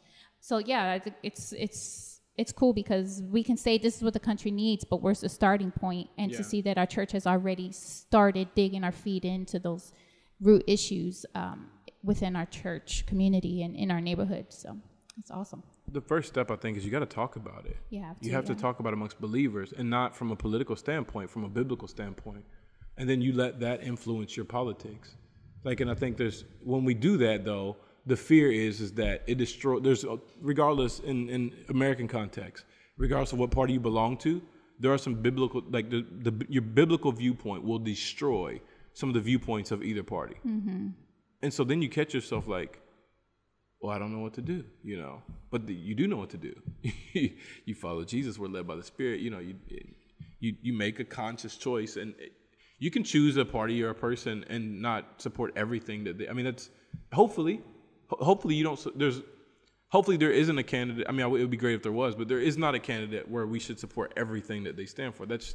so 0.40 0.58
yeah 0.58 0.92
I 1.04 1.12
it's 1.22 1.52
it's 1.52 2.20
it's 2.37 2.52
cool 2.52 2.72
because 2.74 3.22
we 3.30 3.42
can 3.44 3.56
say 3.56 3.78
this 3.78 3.96
is 3.96 4.02
what 4.02 4.12
the 4.12 4.20
country 4.30 4.50
needs 4.50 4.84
but 4.84 5.00
where's 5.00 5.20
the 5.20 5.28
starting 5.28 5.70
point 5.70 6.10
and 6.18 6.30
Yeah. 6.30 6.38
to 6.38 6.44
see 6.44 6.60
that 6.62 6.76
our 6.76 6.87
church 6.87 7.12
has 7.12 7.26
already 7.26 7.72
started 7.72 8.48
digging 8.54 8.84
our 8.84 8.92
feet 8.92 9.24
into 9.24 9.58
those 9.58 9.92
root 10.40 10.62
issues 10.66 11.24
um, 11.34 11.70
within 12.04 12.36
our 12.36 12.46
church 12.46 13.04
community 13.06 13.62
and 13.64 13.74
in 13.76 13.90
our 13.90 14.00
neighborhood 14.00 14.46
so 14.50 14.76
it's 15.18 15.30
awesome 15.30 15.62
The 16.00 16.00
first 16.12 16.28
step, 16.34 16.50
I 16.50 16.56
think, 16.62 16.76
is 16.76 16.84
you 16.86 16.90
got 16.98 17.06
to 17.10 17.14
talk 17.22 17.32
about 17.36 17.62
it. 17.72 17.76
You 17.94 18.00
have 18.06 18.16
You 18.24 18.30
to, 18.30 18.36
have 18.36 18.46
to 18.52 18.56
talk 18.64 18.76
about 18.80 18.90
it 18.92 18.98
amongst 19.00 19.20
believers, 19.20 19.68
and 19.78 19.86
not 19.98 20.08
from 20.18 20.28
a 20.36 20.38
political 20.44 20.76
standpoint, 20.84 21.26
from 21.34 21.44
a 21.44 21.52
biblical 21.60 21.88
standpoint. 21.96 22.44
and 22.98 23.04
then 23.10 23.20
you 23.26 23.32
let 23.44 23.52
that 23.66 23.78
influence 23.92 24.30
your 24.38 24.46
politics. 24.58 25.06
Like, 25.68 25.78
and 25.82 25.88
I 25.94 25.96
think 26.02 26.12
there's 26.22 26.38
when 26.72 26.82
we 26.88 26.94
do 27.08 27.12
that 27.26 27.38
though, 27.50 27.68
the 28.12 28.16
fear 28.30 28.48
is 28.66 28.74
is 28.86 28.90
that 29.02 29.16
it 29.30 29.36
destroy. 29.44 29.74
There's 29.86 30.04
a- 30.14 30.20
regardless 30.52 30.94
in 31.12 31.18
in 31.36 31.42
American 31.76 32.06
context, 32.18 32.60
regardless 33.06 33.32
of 33.34 33.38
what 33.42 33.50
party 33.60 33.72
you 33.76 33.82
belong 33.90 34.12
to, 34.26 34.32
there 34.80 34.92
are 34.96 35.02
some 35.06 35.14
biblical 35.28 35.60
like 35.76 35.86
the, 35.94 36.00
the 36.26 36.32
your 36.56 36.66
biblical 36.80 37.10
viewpoint 37.22 37.60
will 37.68 37.82
destroy 37.94 38.48
some 38.98 39.08
of 39.10 39.14
the 39.18 39.24
viewpoints 39.30 39.70
of 39.74 39.78
either 39.90 40.04
party. 40.16 40.36
Mm-hmm. 40.46 40.84
And 41.44 41.52
so 41.52 41.62
then 41.62 41.83
you 41.83 41.90
catch 41.90 42.14
yourself 42.14 42.48
like, 42.48 42.80
well, 43.80 43.92
I 43.94 43.98
don't 43.98 44.12
know 44.14 44.20
what 44.20 44.33
to 44.35 44.40
do, 44.40 44.64
you 44.83 44.96
know. 44.96 45.20
But 45.50 45.66
the, 45.66 45.74
you 45.74 45.94
do 45.94 46.09
know 46.09 46.16
what 46.16 46.30
to 46.30 46.38
do. 46.38 46.54
you 47.66 47.74
follow 47.74 48.02
Jesus. 48.02 48.38
We're 48.38 48.48
led 48.48 48.66
by 48.66 48.76
the 48.76 48.83
Spirit. 48.83 49.20
You 49.20 49.28
know, 49.30 49.40
you 49.40 49.57
you 50.40 50.57
you 50.62 50.72
make 50.72 51.00
a 51.00 51.04
conscious 51.04 51.57
choice, 51.59 51.96
and 51.96 52.14
it- 52.18 52.33
you 52.78 52.90
can 52.90 53.04
choose 53.04 53.37
a 53.37 53.44
party 53.44 53.83
or 53.85 53.90
a 53.90 53.94
person 53.94 54.44
and 54.48 54.83
not 54.83 55.20
support 55.22 55.52
everything 55.54 56.04
that 56.04 56.16
they. 56.18 56.28
I 56.28 56.33
mean, 56.33 56.44
that's 56.46 56.70
hopefully, 57.12 57.61
ho- 58.09 58.24
hopefully 58.24 58.54
you 58.57 58.64
don't. 58.64 58.98
There's 58.98 59.20
hopefully 59.90 60.16
there 60.16 60.33
isn't 60.33 60.59
a 60.59 60.62
candidate. 60.62 61.07
I 61.09 61.12
mean, 61.12 61.20
it 61.26 61.30
would 61.30 61.50
be 61.50 61.57
great 61.59 61.74
if 61.76 61.83
there 61.83 61.92
was, 61.92 62.14
but 62.14 62.26
there 62.26 62.40
is 62.40 62.57
not 62.57 62.74
a 62.74 62.80
candidate 62.80 63.30
where 63.30 63.46
we 63.46 63.61
should 63.61 63.78
support 63.78 64.12
everything 64.16 64.64
that 64.64 64.76
they 64.78 64.87
stand 64.87 65.14
for. 65.14 65.24
That's 65.26 65.54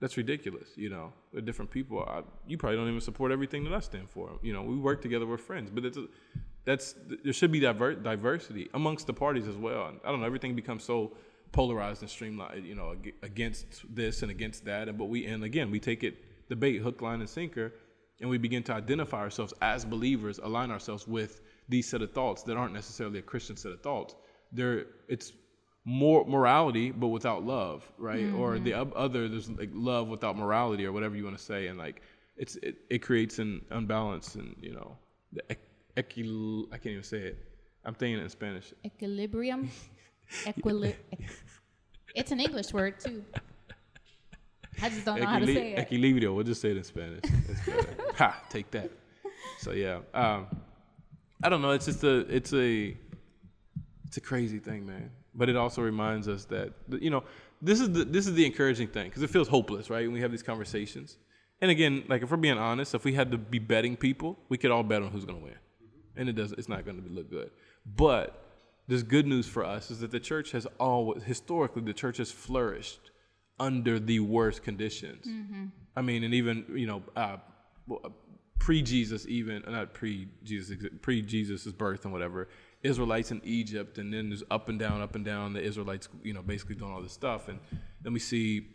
that's 0.00 0.16
ridiculous. 0.16 0.68
You 0.76 0.90
know, 0.90 1.12
they're 1.32 1.42
different 1.42 1.70
people. 1.70 2.00
I, 2.00 2.22
you 2.46 2.56
probably 2.56 2.76
don't 2.76 2.88
even 2.88 3.00
support 3.00 3.32
everything 3.32 3.64
that 3.64 3.72
I 3.72 3.80
stand 3.80 4.10
for. 4.10 4.38
You 4.42 4.52
know, 4.52 4.62
we 4.62 4.76
work 4.76 5.02
together, 5.02 5.26
we're 5.26 5.38
friends, 5.38 5.70
but 5.70 5.84
it's 5.84 5.96
a, 5.96 6.06
that's 6.64 6.94
there 7.24 7.32
should 7.32 7.50
be 7.50 7.60
diver- 7.60 7.94
diversity 7.94 8.68
amongst 8.74 9.06
the 9.06 9.12
parties 9.14 9.46
as 9.46 9.56
well. 9.56 9.92
I 10.04 10.10
don't 10.10 10.20
know, 10.20 10.26
everything 10.26 10.54
becomes 10.54 10.84
so 10.84 11.16
polarized 11.52 12.02
and 12.02 12.10
streamlined. 12.10 12.66
You 12.66 12.74
know, 12.74 12.94
against 13.22 13.66
this 13.94 14.22
and 14.22 14.30
against 14.30 14.64
that, 14.66 14.88
and 14.88 14.98
but 14.98 15.06
we 15.06 15.26
and 15.26 15.42
again 15.44 15.70
we 15.70 15.80
take 15.80 16.04
it 16.04 16.48
debate 16.48 16.80
hook, 16.80 17.02
line, 17.02 17.20
and 17.20 17.28
sinker, 17.28 17.72
and 18.20 18.28
we 18.30 18.38
begin 18.38 18.62
to 18.64 18.72
identify 18.72 19.18
ourselves 19.18 19.52
as 19.62 19.84
believers, 19.84 20.38
align 20.38 20.70
ourselves 20.70 21.06
with 21.06 21.42
these 21.68 21.88
set 21.88 22.02
of 22.02 22.12
thoughts 22.12 22.42
that 22.42 22.56
aren't 22.56 22.72
necessarily 22.72 23.18
a 23.18 23.22
Christian 23.22 23.56
set 23.56 23.72
of 23.72 23.82
thoughts. 23.82 24.14
They're 24.52 24.86
it's 25.08 25.32
more 25.88 26.22
morality 26.26 26.90
but 26.90 27.08
without 27.08 27.44
love 27.44 27.90
right? 27.96 28.30
Or 28.34 28.58
the 28.58 28.74
other 28.74 29.26
there's 29.26 29.48
like 29.48 29.70
love 29.72 30.08
without 30.08 30.36
morality 30.36 30.84
or 30.84 30.92
whatever 30.92 31.16
you 31.16 31.24
want 31.24 31.38
to 31.38 31.42
say 31.42 31.68
and 31.68 31.78
like 31.78 32.02
it's 32.36 32.56
it, 32.56 32.76
it 32.90 32.98
creates 32.98 33.38
an 33.38 33.64
unbalance 33.70 34.34
and 34.34 34.54
you 34.60 34.74
know 34.74 34.98
the 35.32 35.42
equil- 35.96 36.66
i 36.72 36.76
can't 36.76 36.92
even 36.92 37.02
say 37.02 37.20
it. 37.30 37.38
I'm 37.86 37.94
thinking 37.94 38.18
it 38.20 38.22
in 38.22 38.28
spanish. 38.28 38.74
Equilibrium. 38.84 39.70
Equili- 40.44 40.94
it's 42.14 42.32
an 42.32 42.40
English 42.40 42.70
word 42.74 43.00
too. 43.00 43.24
I 44.82 44.90
just 44.90 45.06
don't 45.06 45.20
know 45.20 45.26
how 45.26 45.38
to 45.38 45.46
say 45.46 45.72
it. 45.72 45.88
equilibrio 45.88 46.34
we'll 46.34 46.44
just 46.44 46.60
say 46.60 46.70
it 46.72 46.76
in 46.76 46.84
spanish. 46.84 47.24
Ha 48.18 48.28
take 48.50 48.70
that. 48.72 48.90
So 49.58 49.70
yeah 49.72 50.00
um 50.12 50.46
i 51.42 51.48
don't 51.48 51.62
know 51.62 51.70
it's 51.70 51.86
just 51.86 52.04
a 52.04 52.14
it's 52.36 52.52
a 52.52 52.94
it's 54.06 54.16
a 54.18 54.20
crazy 54.20 54.58
thing 54.58 54.84
man 54.84 55.10
but 55.38 55.48
it 55.48 55.56
also 55.56 55.80
reminds 55.80 56.28
us 56.28 56.44
that 56.46 56.72
you 56.88 57.10
know 57.10 57.22
this 57.62 57.80
is 57.80 57.90
the 57.92 58.04
this 58.04 58.26
is 58.26 58.34
the 58.34 58.44
encouraging 58.44 58.88
thing 58.88 59.08
because 59.08 59.22
it 59.22 59.30
feels 59.30 59.48
hopeless 59.48 59.88
right 59.88 60.04
when 60.04 60.12
we 60.12 60.20
have 60.20 60.32
these 60.32 60.42
conversations. 60.42 61.16
And 61.60 61.70
again 61.70 62.04
like 62.08 62.22
if 62.22 62.30
we're 62.30 62.36
being 62.36 62.58
honest 62.58 62.94
if 62.94 63.04
we 63.04 63.14
had 63.14 63.30
to 63.30 63.38
be 63.38 63.58
betting 63.58 63.96
people 63.96 64.38
we 64.48 64.58
could 64.58 64.70
all 64.70 64.82
bet 64.82 65.02
on 65.02 65.10
who's 65.10 65.24
going 65.24 65.38
to 65.38 65.44
win. 65.44 65.54
And 66.16 66.28
it 66.28 66.34
does 66.34 66.52
it's 66.52 66.68
not 66.68 66.84
going 66.84 67.02
to 67.02 67.08
look 67.08 67.30
good. 67.30 67.50
But 67.86 68.44
this 68.88 69.02
good 69.02 69.26
news 69.26 69.46
for 69.46 69.64
us 69.64 69.90
is 69.90 70.00
that 70.00 70.10
the 70.10 70.20
church 70.20 70.50
has 70.52 70.66
always 70.80 71.22
historically 71.22 71.82
the 71.82 71.92
church 71.94 72.16
has 72.18 72.30
flourished 72.30 73.10
under 73.60 73.98
the 73.98 74.20
worst 74.20 74.62
conditions. 74.62 75.26
I 75.96 76.02
mean 76.02 76.24
and 76.24 76.34
even 76.34 76.64
you 76.74 76.86
know 76.86 77.02
uh, 77.16 77.36
uh, 77.90 78.08
pre-jesus 78.58 79.26
even 79.28 79.64
uh, 79.64 79.70
not 79.70 79.94
pre-jesus 79.94 80.76
pre-jesus's 81.00 81.72
birth 81.72 82.04
and 82.04 82.12
whatever 82.12 82.48
israelites 82.82 83.30
in 83.30 83.40
egypt 83.44 83.98
and 83.98 84.12
then 84.12 84.28
there's 84.28 84.44
up 84.50 84.68
and 84.68 84.78
down 84.78 85.00
up 85.00 85.14
and 85.14 85.24
down 85.24 85.52
the 85.52 85.62
israelites 85.62 86.08
you 86.22 86.32
know 86.32 86.42
basically 86.42 86.74
doing 86.74 86.92
all 86.92 87.02
this 87.02 87.12
stuff 87.12 87.48
and 87.48 87.58
then 88.02 88.12
we 88.12 88.20
see 88.20 88.66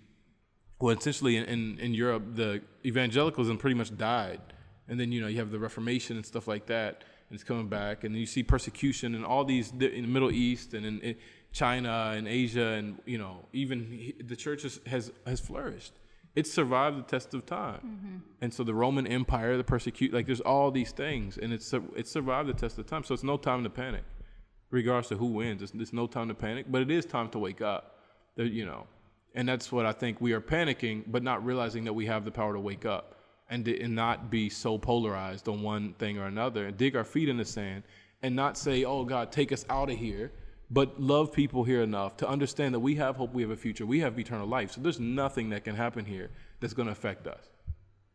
well, 0.83 0.97
essentially 0.97 1.37
in, 1.37 1.45
in, 1.45 1.79
in 1.79 1.93
Europe, 1.93 2.35
the 2.35 2.61
evangelicalism 2.85 3.57
pretty 3.57 3.75
much 3.75 3.95
died. 3.97 4.41
And 4.89 4.99
then, 4.99 5.13
you 5.13 5.21
know, 5.21 5.27
you 5.27 5.37
have 5.37 5.49
the 5.49 5.57
Reformation 5.57 6.17
and 6.17 6.25
stuff 6.25 6.45
like 6.45 6.65
that, 6.65 7.05
and 7.29 7.35
it's 7.35 7.43
coming 7.45 7.69
back. 7.69 8.03
And 8.03 8.13
you 8.17 8.25
see 8.25 8.43
persecution 8.43 9.15
and 9.15 9.23
all 9.23 9.45
these, 9.45 9.71
in 9.71 9.79
the 9.79 10.01
Middle 10.01 10.29
East 10.29 10.73
and 10.73 10.85
in, 10.85 10.99
in 10.99 11.15
China 11.53 12.11
and 12.13 12.27
Asia, 12.27 12.65
and, 12.65 12.99
you 13.05 13.17
know, 13.17 13.45
even 13.53 14.11
the 14.25 14.35
church 14.35 14.63
has, 14.63 14.81
has, 14.85 15.09
has 15.25 15.39
flourished. 15.39 15.93
It's 16.35 16.51
survived 16.51 16.97
the 16.97 17.03
test 17.03 17.33
of 17.33 17.45
time. 17.45 17.79
Mm-hmm. 17.85 18.17
And 18.41 18.53
so 18.53 18.63
the 18.63 18.73
Roman 18.73 19.05
Empire, 19.05 19.55
the 19.55 19.63
persecute, 19.63 20.13
like 20.13 20.25
there's 20.25 20.41
all 20.41 20.71
these 20.71 20.91
things, 20.91 21.37
and 21.37 21.53
it's, 21.53 21.73
it's 21.95 22.11
survived 22.11 22.49
the 22.49 22.53
test 22.53 22.79
of 22.79 22.87
time. 22.87 23.03
So 23.03 23.13
it's 23.13 23.23
no 23.23 23.37
time 23.37 23.63
to 23.63 23.69
panic, 23.69 24.03
regardless 24.71 25.11
of 25.11 25.19
who 25.19 25.27
wins. 25.27 25.61
It's, 25.61 25.73
it's 25.75 25.93
no 25.93 26.07
time 26.07 26.27
to 26.29 26.33
panic, 26.33 26.65
but 26.69 26.81
it 26.81 26.89
is 26.89 27.05
time 27.05 27.29
to 27.29 27.39
wake 27.39 27.61
up. 27.61 27.99
There, 28.35 28.47
you 28.47 28.65
know, 28.65 28.87
and 29.35 29.47
that's 29.47 29.71
what 29.71 29.85
I 29.85 29.91
think 29.91 30.21
we 30.21 30.33
are 30.33 30.41
panicking, 30.41 31.03
but 31.07 31.21
not 31.23 31.45
realizing 31.45 31.83
that 31.85 31.93
we 31.93 32.05
have 32.07 32.25
the 32.25 32.31
power 32.31 32.53
to 32.53 32.59
wake 32.59 32.85
up 32.85 33.15
and, 33.49 33.65
to, 33.65 33.79
and 33.81 33.93
not 33.93 34.31
be 34.31 34.49
so 34.49 34.77
polarized 34.77 35.47
on 35.47 35.61
one 35.61 35.93
thing 35.93 36.17
or 36.17 36.25
another 36.25 36.67
and 36.67 36.77
dig 36.77 36.95
our 36.95 37.03
feet 37.03 37.29
in 37.29 37.37
the 37.37 37.45
sand 37.45 37.83
and 38.23 38.35
not 38.35 38.57
say, 38.57 38.83
oh 38.85 39.03
God, 39.05 39.31
take 39.31 39.51
us 39.51 39.65
out 39.69 39.91
of 39.91 39.97
here, 39.97 40.31
but 40.73 40.99
love 40.99 41.31
people 41.31 41.63
here 41.63 41.81
enough 41.83 42.17
to 42.17 42.27
understand 42.27 42.73
that 42.73 42.79
we 42.79 42.95
have 42.95 43.15
hope, 43.15 43.33
we 43.33 43.43
have 43.43 43.51
a 43.51 43.55
future, 43.55 43.85
we 43.85 43.99
have 43.99 44.17
eternal 44.17 44.47
life. 44.47 44.71
So 44.71 44.81
there's 44.81 44.99
nothing 44.99 45.49
that 45.51 45.63
can 45.63 45.75
happen 45.75 46.03
here 46.03 46.31
that's 46.59 46.73
going 46.73 46.87
to 46.87 46.91
affect 46.91 47.27
us. 47.27 47.49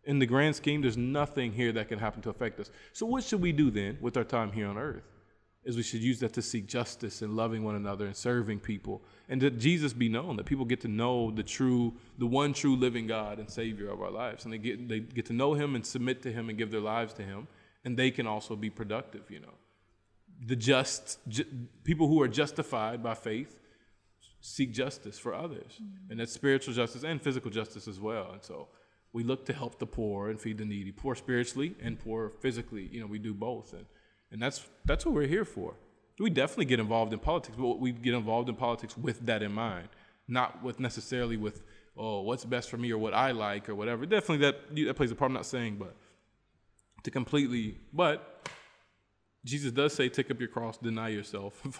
In 0.04 0.18
the 0.18 0.26
grand 0.26 0.56
scheme, 0.56 0.82
there's 0.82 0.96
nothing 0.96 1.52
here 1.52 1.70
that 1.72 1.88
can 1.88 1.98
happen 1.98 2.20
to 2.22 2.30
affect 2.30 2.58
us. 2.58 2.70
So 2.92 3.06
what 3.06 3.22
should 3.22 3.40
we 3.40 3.52
do 3.52 3.70
then 3.70 3.98
with 4.00 4.16
our 4.16 4.24
time 4.24 4.50
here 4.50 4.66
on 4.66 4.76
earth? 4.76 5.04
is 5.64 5.76
we 5.76 5.82
should 5.82 6.00
use 6.00 6.18
that 6.20 6.32
to 6.32 6.40
seek 6.40 6.66
justice 6.66 7.20
and 7.20 7.36
loving 7.36 7.62
one 7.62 7.74
another 7.74 8.06
and 8.06 8.16
serving 8.16 8.58
people 8.58 9.02
and 9.28 9.40
that 9.42 9.58
jesus 9.58 9.92
be 9.92 10.08
known 10.08 10.36
that 10.36 10.46
people 10.46 10.64
get 10.64 10.80
to 10.80 10.88
know 10.88 11.30
the 11.32 11.42
true 11.42 11.92
the 12.18 12.26
one 12.26 12.52
true 12.52 12.76
living 12.76 13.06
god 13.06 13.38
and 13.38 13.50
savior 13.50 13.90
of 13.90 14.00
our 14.00 14.10
lives 14.10 14.44
and 14.44 14.52
they 14.52 14.58
get 14.58 14.88
they 14.88 15.00
get 15.00 15.26
to 15.26 15.32
know 15.32 15.54
him 15.54 15.74
and 15.74 15.84
submit 15.84 16.22
to 16.22 16.32
him 16.32 16.48
and 16.48 16.56
give 16.56 16.70
their 16.70 16.80
lives 16.80 17.12
to 17.12 17.22
him 17.22 17.46
and 17.84 17.96
they 17.96 18.10
can 18.10 18.26
also 18.26 18.54
be 18.56 18.70
productive 18.70 19.30
you 19.30 19.40
know 19.40 19.54
the 20.44 20.56
just 20.56 21.18
ju- 21.28 21.44
people 21.84 22.06
who 22.06 22.20
are 22.22 22.28
justified 22.28 23.02
by 23.02 23.14
faith 23.14 23.58
seek 24.40 24.72
justice 24.72 25.18
for 25.18 25.34
others. 25.34 25.72
Mm-hmm. 25.74 26.10
And 26.10 26.20
that's 26.20 26.32
spiritual 26.32 26.74
justice 26.74 27.02
and 27.02 27.20
physical 27.20 27.50
justice 27.50 27.88
as 27.88 27.98
well. 27.98 28.30
And 28.32 28.42
so 28.42 28.68
we 29.12 29.24
look 29.24 29.44
to 29.46 29.52
help 29.52 29.78
the 29.78 29.86
poor 29.86 30.30
and 30.30 30.40
feed 30.40 30.58
the 30.58 30.64
needy 30.64 30.92
poor 30.92 31.14
spiritually 31.14 31.74
and 31.82 31.98
poor 31.98 32.30
physically. 32.30 32.88
You 32.92 33.00
know 33.00 33.06
we 33.06 33.18
do 33.18 33.34
both. 33.34 33.72
And 33.72 33.86
and 34.30 34.40
that's 34.40 34.66
that's 34.84 35.04
what 35.04 35.14
we're 35.14 35.26
here 35.26 35.44
for. 35.44 35.74
We 36.20 36.30
definitely 36.30 36.66
get 36.66 36.80
involved 36.80 37.12
in 37.12 37.18
politics 37.20 37.56
but 37.58 37.78
we 37.78 37.92
get 37.92 38.14
involved 38.14 38.48
in 38.48 38.56
politics 38.56 38.96
with 38.96 39.26
that 39.26 39.42
in 39.42 39.52
mind 39.52 39.88
not 40.28 40.62
with 40.62 40.78
necessarily 40.78 41.36
with 41.36 41.62
oh 41.96 42.20
what's 42.20 42.44
best 42.44 42.68
for 42.68 42.76
me 42.76 42.92
or 42.92 42.98
what 42.98 43.14
i 43.14 43.32
like 43.32 43.68
or 43.68 43.74
whatever. 43.74 44.06
Definitely 44.06 44.38
that 44.38 44.86
that 44.86 44.94
plays 44.94 45.10
a 45.10 45.14
part. 45.14 45.30
I'm 45.30 45.34
not 45.34 45.46
saying 45.46 45.76
but 45.76 45.96
to 47.04 47.10
completely 47.10 47.78
but 47.92 48.37
jesus 49.48 49.72
does 49.72 49.92
say 49.92 50.08
take 50.08 50.30
up 50.30 50.38
your 50.38 50.48
cross 50.56 50.76
deny 50.78 51.08
yourself 51.08 51.52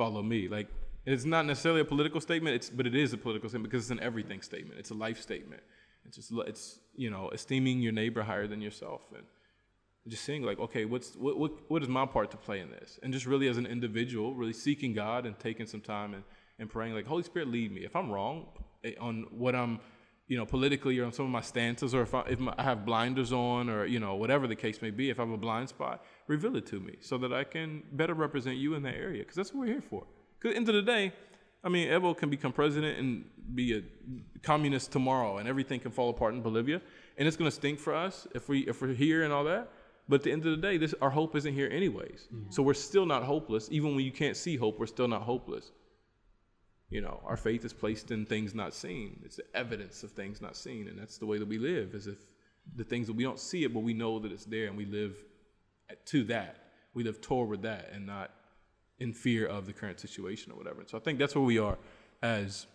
follow 0.00 0.22
me. 0.22 0.48
Like 0.48 0.68
it's 1.04 1.24
not 1.24 1.44
necessarily 1.46 1.80
a 1.80 1.84
political 1.84 2.20
statement 2.20 2.56
it's 2.56 2.70
but 2.70 2.86
it 2.86 2.94
is 2.94 3.12
a 3.12 3.18
political 3.18 3.48
statement 3.48 3.70
because 3.70 3.84
it's 3.84 3.90
an 3.98 4.00
everything 4.00 4.40
statement. 4.42 4.78
It's 4.78 4.90
a 4.90 4.94
life 4.94 5.20
statement. 5.20 5.62
It's 6.06 6.16
just 6.16 6.32
it's 6.46 6.80
you 6.96 7.10
know 7.10 7.28
esteeming 7.30 7.80
your 7.80 7.92
neighbor 7.92 8.22
higher 8.22 8.46
than 8.46 8.60
yourself 8.60 9.02
and 9.14 9.24
just 10.08 10.24
seeing 10.24 10.42
like 10.42 10.58
okay 10.58 10.86
what's 10.86 11.14
what, 11.16 11.38
what 11.38 11.52
what 11.70 11.82
is 11.82 11.88
my 11.88 12.06
part 12.06 12.30
to 12.30 12.36
play 12.36 12.60
in 12.60 12.70
this? 12.70 12.98
And 13.02 13.12
just 13.12 13.26
really 13.26 13.48
as 13.48 13.58
an 13.58 13.66
individual 13.66 14.34
really 14.34 14.54
seeking 14.54 14.92
god 14.94 15.26
and 15.26 15.38
taking 15.38 15.66
some 15.66 15.82
time 15.82 16.14
and 16.14 16.24
and 16.58 16.70
praying 16.70 16.94
like 16.94 17.06
holy 17.06 17.22
spirit 17.22 17.48
lead 17.48 17.70
me. 17.72 17.82
If 17.82 17.94
i'm 17.94 18.10
wrong 18.10 18.46
eh, 18.84 18.94
on 19.00 19.26
what 19.30 19.54
i'm 19.54 19.80
you 20.30 20.38
know 20.38 20.46
politically 20.46 20.98
or 21.00 21.04
on 21.04 21.12
some 21.12 21.26
of 21.26 21.32
my 21.32 21.40
stances 21.40 21.92
or 21.92 22.02
if 22.02 22.14
i, 22.14 22.20
if 22.34 22.38
my, 22.38 22.54
I 22.56 22.62
have 22.62 22.86
blinders 22.86 23.32
on 23.32 23.68
or 23.68 23.84
you 23.84 23.98
know 23.98 24.14
whatever 24.14 24.46
the 24.46 24.54
case 24.64 24.80
may 24.80 24.90
be 24.90 25.10
if 25.10 25.18
i 25.18 25.22
have 25.24 25.32
a 25.32 25.42
blind 25.48 25.68
spot 25.68 26.04
reveal 26.30 26.54
it 26.56 26.66
to 26.66 26.78
me 26.80 26.94
so 27.00 27.18
that 27.18 27.32
i 27.32 27.44
can 27.44 27.82
better 27.92 28.14
represent 28.14 28.56
you 28.56 28.74
in 28.74 28.82
that 28.82 28.94
area 28.94 29.22
because 29.22 29.36
that's 29.36 29.52
what 29.52 29.60
we're 29.60 29.72
here 29.76 29.86
for 29.92 30.04
because 30.38 30.56
end 30.56 30.68
of 30.68 30.74
the 30.74 30.82
day 30.82 31.12
I 31.62 31.68
mean, 31.68 31.88
Evo 31.88 32.16
can 32.16 32.30
become 32.30 32.52
president 32.52 32.98
and 32.98 33.24
be 33.54 33.76
a 33.76 33.82
communist 34.42 34.92
tomorrow, 34.92 35.38
and 35.38 35.48
everything 35.48 35.80
can 35.80 35.90
fall 35.90 36.08
apart 36.08 36.34
in 36.34 36.40
Bolivia, 36.40 36.80
and 37.18 37.28
it's 37.28 37.36
going 37.36 37.50
to 37.50 37.54
stink 37.54 37.78
for 37.78 37.94
us 37.94 38.26
if 38.34 38.48
we 38.48 38.60
if 38.60 38.80
we're 38.80 38.94
here 38.94 39.24
and 39.24 39.32
all 39.32 39.44
that. 39.44 39.70
But 40.08 40.16
at 40.16 40.22
the 40.24 40.32
end 40.32 40.46
of 40.46 40.52
the 40.52 40.56
day, 40.56 40.76
this 40.78 40.94
our 41.02 41.10
hope 41.10 41.36
isn't 41.36 41.52
here 41.52 41.68
anyways. 41.70 42.28
Mm-hmm. 42.34 42.50
So 42.50 42.62
we're 42.62 42.74
still 42.74 43.06
not 43.06 43.24
hopeless, 43.24 43.68
even 43.70 43.94
when 43.94 44.04
you 44.04 44.10
can't 44.12 44.36
see 44.36 44.56
hope. 44.56 44.78
We're 44.78 44.86
still 44.86 45.08
not 45.08 45.22
hopeless. 45.22 45.70
You 46.88 47.02
know, 47.02 47.20
our 47.24 47.36
faith 47.36 47.64
is 47.64 47.72
placed 47.72 48.10
in 48.10 48.26
things 48.26 48.52
not 48.54 48.74
seen. 48.74 49.20
It's 49.24 49.36
the 49.36 49.44
evidence 49.54 50.02
of 50.02 50.10
things 50.12 50.40
not 50.40 50.56
seen, 50.56 50.88
and 50.88 50.98
that's 50.98 51.18
the 51.18 51.26
way 51.26 51.38
that 51.38 51.46
we 51.46 51.58
live. 51.58 51.94
As 51.94 52.06
if 52.06 52.18
the 52.74 52.84
things 52.84 53.06
that 53.06 53.12
we 53.12 53.22
don't 53.22 53.38
see 53.38 53.64
it, 53.64 53.74
but 53.74 53.80
we 53.80 53.92
know 53.92 54.18
that 54.18 54.32
it's 54.32 54.46
there, 54.46 54.66
and 54.66 54.76
we 54.76 54.86
live 54.86 55.14
to 56.06 56.24
that. 56.24 56.56
We 56.94 57.04
live 57.04 57.20
toward 57.20 57.62
that, 57.62 57.90
and 57.92 58.06
not 58.06 58.30
in 58.98 59.12
fear 59.12 59.46
of 59.46 59.66
the 59.66 59.72
current 59.72 60.00
situation 60.00 60.52
or 60.52 60.56
whatever. 60.56 60.82
So 60.86 60.98
I 60.98 61.00
think 61.00 61.18
that's 61.18 61.34
where 61.34 61.44
we 61.44 61.58
are 61.58 61.78
as 62.22 62.66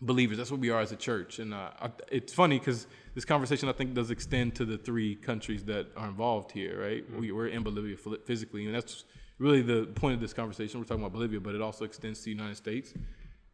believers. 0.00 0.38
That's 0.38 0.50
what 0.50 0.60
we 0.60 0.70
are 0.70 0.80
as 0.80 0.92
a 0.92 0.96
church. 0.96 1.38
And 1.38 1.52
uh, 1.52 1.70
I, 1.80 1.90
it's 2.10 2.32
funny 2.32 2.58
because 2.58 2.86
this 3.14 3.24
conversation 3.24 3.68
I 3.68 3.72
think 3.72 3.94
does 3.94 4.10
extend 4.10 4.54
to 4.56 4.64
the 4.64 4.78
three 4.78 5.14
countries 5.14 5.64
that 5.64 5.88
are 5.96 6.08
involved 6.08 6.52
here, 6.52 6.80
right? 6.80 7.04
We, 7.18 7.32
we're 7.32 7.48
in 7.48 7.62
Bolivia 7.62 7.96
physically, 8.24 8.66
and 8.66 8.74
that's 8.74 9.04
really 9.38 9.62
the 9.62 9.86
point 9.94 10.14
of 10.14 10.20
this 10.20 10.32
conversation. 10.32 10.80
We're 10.80 10.86
talking 10.86 11.02
about 11.02 11.12
Bolivia, 11.12 11.40
but 11.40 11.54
it 11.54 11.60
also 11.60 11.84
extends 11.84 12.20
to 12.20 12.24
the 12.26 12.30
United 12.30 12.56
States 12.56 12.94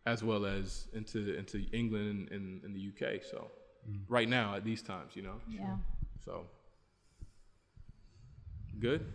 as 0.07 0.25
well 0.25 0.47
as 0.47 0.89
into 0.95 1.37
into 1.37 1.67
England 1.73 2.29
and, 2.31 2.33
and, 2.33 2.65
and 2.65 2.75
the 2.75 2.89
UK. 2.89 3.23
So 3.23 3.51
right 4.09 4.29
now 4.29 4.55
at 4.55 4.65
these 4.65 4.83
times, 4.83 5.15
you 5.15 5.23
know. 5.23 5.41
Yeah. 5.49 5.77
So 6.25 6.47
good. 8.79 9.07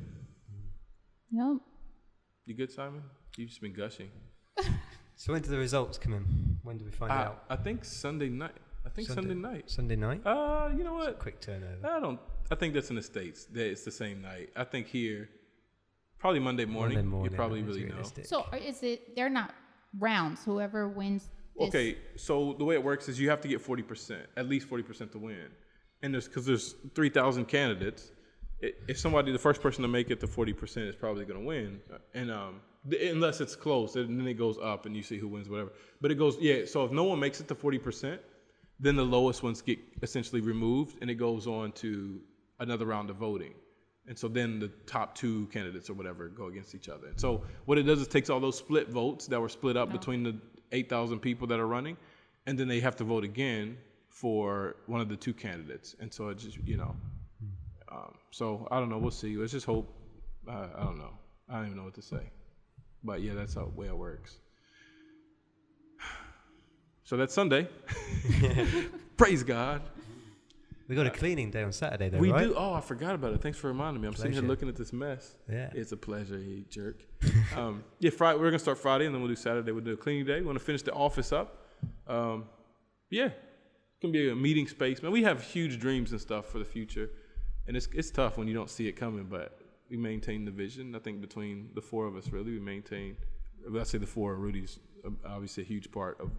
Nope. 1.32 1.62
You 2.46 2.56
good, 2.56 2.72
Simon? 2.72 3.04
You've 3.38 3.50
just 3.50 3.62
been 3.62 3.74
gushing. 3.74 4.10
So 5.16 5.32
when 5.34 5.42
do 5.42 5.50
the 5.50 5.58
results 5.58 5.98
come 5.98 6.14
in? 6.14 6.26
When 6.64 6.78
do 6.78 6.86
we 6.86 6.92
find 6.92 7.12
I, 7.12 7.24
out? 7.24 7.46
I 7.50 7.56
think 7.56 7.86
Sunday 7.86 8.30
night. 8.30 8.52
I 8.86 8.90
think 8.90 9.08
Sunday, 9.08 9.34
night. 9.34 9.70
Sunday 9.70 9.96
night. 9.96 10.22
Uh, 10.26 10.70
you 10.78 10.84
know 10.84 10.94
what? 10.94 11.20
Quick 11.20 11.40
turnover. 11.40 11.88
I 11.88 12.00
don't. 12.00 12.20
I 12.52 12.56
think 12.56 12.74
that's 12.74 12.90
in 12.90 12.96
the 12.96 13.02
states. 13.02 13.46
That 13.46 13.66
it's 13.66 13.84
the 13.84 13.92
same 13.92 14.22
night. 14.22 14.50
I 14.56 14.64
think 14.64 14.88
here, 14.88 15.30
probably 16.20 16.40
Monday 16.40 16.66
morning. 16.66 16.98
Monday 16.98 17.10
morning 17.10 17.32
you 17.32 17.36
probably 17.36 17.62
is 17.62 17.66
really 17.66 17.86
know. 17.86 18.04
So 18.24 18.46
is 18.54 18.84
it? 18.84 19.16
They're 19.16 19.30
not 19.30 19.56
rounds. 19.98 20.44
Whoever 20.44 20.88
wins. 20.88 21.30
This, 21.58 21.70
Okay, 21.70 21.98
so 22.18 22.54
the 22.58 22.66
way 22.66 22.76
it 22.76 22.84
works 22.84 23.08
is 23.08 23.20
you 23.20 23.30
have 23.30 23.42
to 23.42 23.48
get 23.48 23.62
forty 23.62 23.82
percent, 23.82 24.24
at 24.36 24.48
least 24.48 24.68
forty 24.68 24.84
percent 24.84 25.12
to 25.14 25.18
win, 25.18 25.48
and 26.04 26.14
there's 26.14 26.28
because 26.28 26.46
there's 26.46 26.76
three 26.94 27.10
thousand 27.10 27.46
candidates. 27.46 28.12
If 28.62 28.98
somebody, 28.98 29.32
the 29.32 29.40
first 29.40 29.62
person 29.62 29.82
to 29.82 29.88
make 29.88 30.10
it 30.10 30.20
to 30.22 30.28
forty 30.28 30.54
percent 30.54 30.88
is 30.88 30.96
probably 30.96 31.26
going 31.26 31.40
to 31.40 31.46
win, 31.46 31.80
and 32.14 32.32
um, 32.32 32.62
th- 32.90 33.12
unless 33.12 33.42
it's 33.42 33.56
close, 33.56 33.96
and 33.96 34.20
then 34.20 34.28
it 34.28 34.36
goes 34.36 34.58
up, 34.58 34.86
and 34.86 34.96
you 34.96 35.04
see 35.04 35.18
who 35.18 35.28
wins, 35.28 35.50
whatever. 35.50 35.74
But 36.02 36.12
it 36.12 36.16
goes, 36.16 36.38
yeah. 36.40 36.66
So 36.66 36.86
if 36.86 36.92
no 36.92 37.04
one 37.04 37.20
makes 37.20 37.42
it 37.42 37.48
to 37.50 37.56
forty 37.56 37.78
percent, 37.78 38.22
then 38.80 38.96
the 38.96 39.04
lowest 39.04 39.44
ones 39.44 39.62
get 39.62 39.80
essentially 40.02 40.42
removed, 40.42 40.98
and 41.02 41.10
it 41.10 41.16
goes 41.16 41.48
on 41.48 41.74
to 41.74 42.20
another 42.60 42.86
round 42.86 43.10
of 43.10 43.18
voting. 43.18 43.54
And 44.08 44.18
so 44.18 44.28
then 44.28 44.60
the 44.60 44.68
top 44.86 45.16
two 45.16 45.48
candidates 45.48 45.90
or 45.90 45.94
whatever 45.94 46.28
go 46.28 46.48
against 46.48 46.76
each 46.76 46.90
other. 46.90 47.08
And 47.08 47.20
so 47.20 47.44
what 47.66 47.78
it 47.78 47.84
does 47.84 48.00
is 48.00 48.08
takes 48.08 48.30
all 48.30 48.40
those 48.40 48.58
split 48.58 48.90
votes 48.90 49.26
that 49.28 49.42
were 49.42 49.50
split 49.50 49.76
up 49.76 49.92
between 49.92 50.22
the 50.24 50.40
8,000 50.72 51.20
people 51.20 51.48
that 51.48 51.60
are 51.60 51.68
running, 51.68 51.98
and 52.46 52.58
then 52.58 52.68
they 52.68 52.80
have 52.80 52.96
to 52.98 53.04
vote 53.04 53.24
again 53.24 53.78
for 54.10 54.76
one 54.86 55.02
of 55.02 55.10
the 55.10 55.16
two 55.16 55.34
candidates. 55.34 55.96
And 56.00 56.14
so 56.14 56.30
it 56.30 56.38
just, 56.38 56.58
you 56.66 56.78
know, 56.78 56.96
um, 57.96 58.14
so 58.32 58.68
I 58.72 58.80
don't 58.80 58.90
know. 58.90 58.98
We'll 58.98 59.12
see. 59.12 59.38
Let's 59.38 59.52
just 59.52 59.66
hope. 59.66 59.94
Uh, 60.48 60.68
I 60.78 60.84
don't 60.84 60.98
know. 60.98 61.12
I 61.50 61.58
don't 61.58 61.66
even 61.68 61.78
know 61.78 61.84
what 61.84 61.96
to 61.96 62.02
say. 62.02 62.32
But 63.04 63.22
yeah, 63.22 63.34
that's 63.34 63.54
how 63.54 63.72
way 63.76 63.88
it 63.88 63.98
works. 63.98 64.38
So 67.08 67.18
that's 67.18 67.36
Sunday. 67.36 67.70
Praise 69.18 69.44
God. 69.44 69.84
We 70.88 70.96
got 70.96 71.08
a 71.08 71.12
cleaning 71.12 71.50
day 71.50 71.64
on 71.64 71.72
Saturday, 71.72 72.10
though, 72.10 72.20
we 72.20 72.32
right? 72.32 72.48
do. 72.48 72.54
Oh, 72.56 72.74
I 72.74 72.82
forgot 72.82 73.16
about 73.16 73.34
it. 73.34 73.42
Thanks 73.42 73.58
for 73.58 73.68
reminding 73.68 74.02
me. 74.02 74.08
I'm 74.08 74.16
sitting 74.16 74.34
here 74.34 74.42
looking 74.42 74.70
at 74.70 74.76
this 74.76 74.94
mess. 74.94 75.36
Yeah. 75.52 75.72
It's 75.74 75.92
a 75.92 75.98
pleasure, 75.98 76.38
you 76.38 76.64
jerk. 76.70 77.02
um, 77.56 77.84
yeah, 78.00 78.12
Friday. 78.12 78.40
We're 78.40 78.46
gonna 78.46 78.60
start 78.60 78.78
Friday, 78.78 79.06
and 79.06 79.14
then 79.14 79.22
we'll 79.22 79.30
do 79.30 79.36
Saturday. 79.36 79.72
We'll 79.72 79.84
do 79.84 79.94
a 79.94 79.98
cleaning 79.98 80.26
day. 80.26 80.42
We 80.42 80.46
want 80.46 80.60
to 80.60 80.64
finish 80.64 80.84
the 80.84 80.94
office 80.94 81.32
up. 81.32 81.66
Um, 82.08 82.46
yeah, 83.10 83.26
it's 83.26 84.00
gonna 84.02 84.12
be 84.12 84.30
a 84.30 84.36
meeting 84.36 84.68
space, 84.68 85.02
man. 85.02 85.12
We 85.12 85.24
have 85.24 85.42
huge 85.42 85.80
dreams 85.80 86.12
and 86.12 86.22
stuff 86.22 86.48
for 86.48 86.60
the 86.60 86.66
future, 86.66 87.10
and 87.68 87.76
it's 87.78 87.88
it's 87.94 88.12
tough 88.12 88.38
when 88.38 88.48
you 88.48 88.54
don't 88.54 88.70
see 88.70 88.88
it 88.88 88.94
coming, 88.94 89.26
but 89.26 89.60
we 89.90 89.98
maintain 89.98 90.46
the 90.46 90.52
vision. 90.52 90.96
I 90.96 91.00
think 91.00 91.22
between 91.22 91.70
the 91.76 91.82
four 91.82 92.06
of 92.08 92.16
us, 92.16 92.30
really, 92.30 92.52
we 92.52 92.60
maintain. 92.60 93.18
I 93.80 93.84
say 93.84 93.98
the 93.98 94.06
four, 94.08 94.36
Rudy's 94.36 94.80
uh, 95.06 95.10
obviously 95.28 95.64
a 95.64 95.66
huge 95.66 95.92
part 95.92 96.20
of 96.20 96.30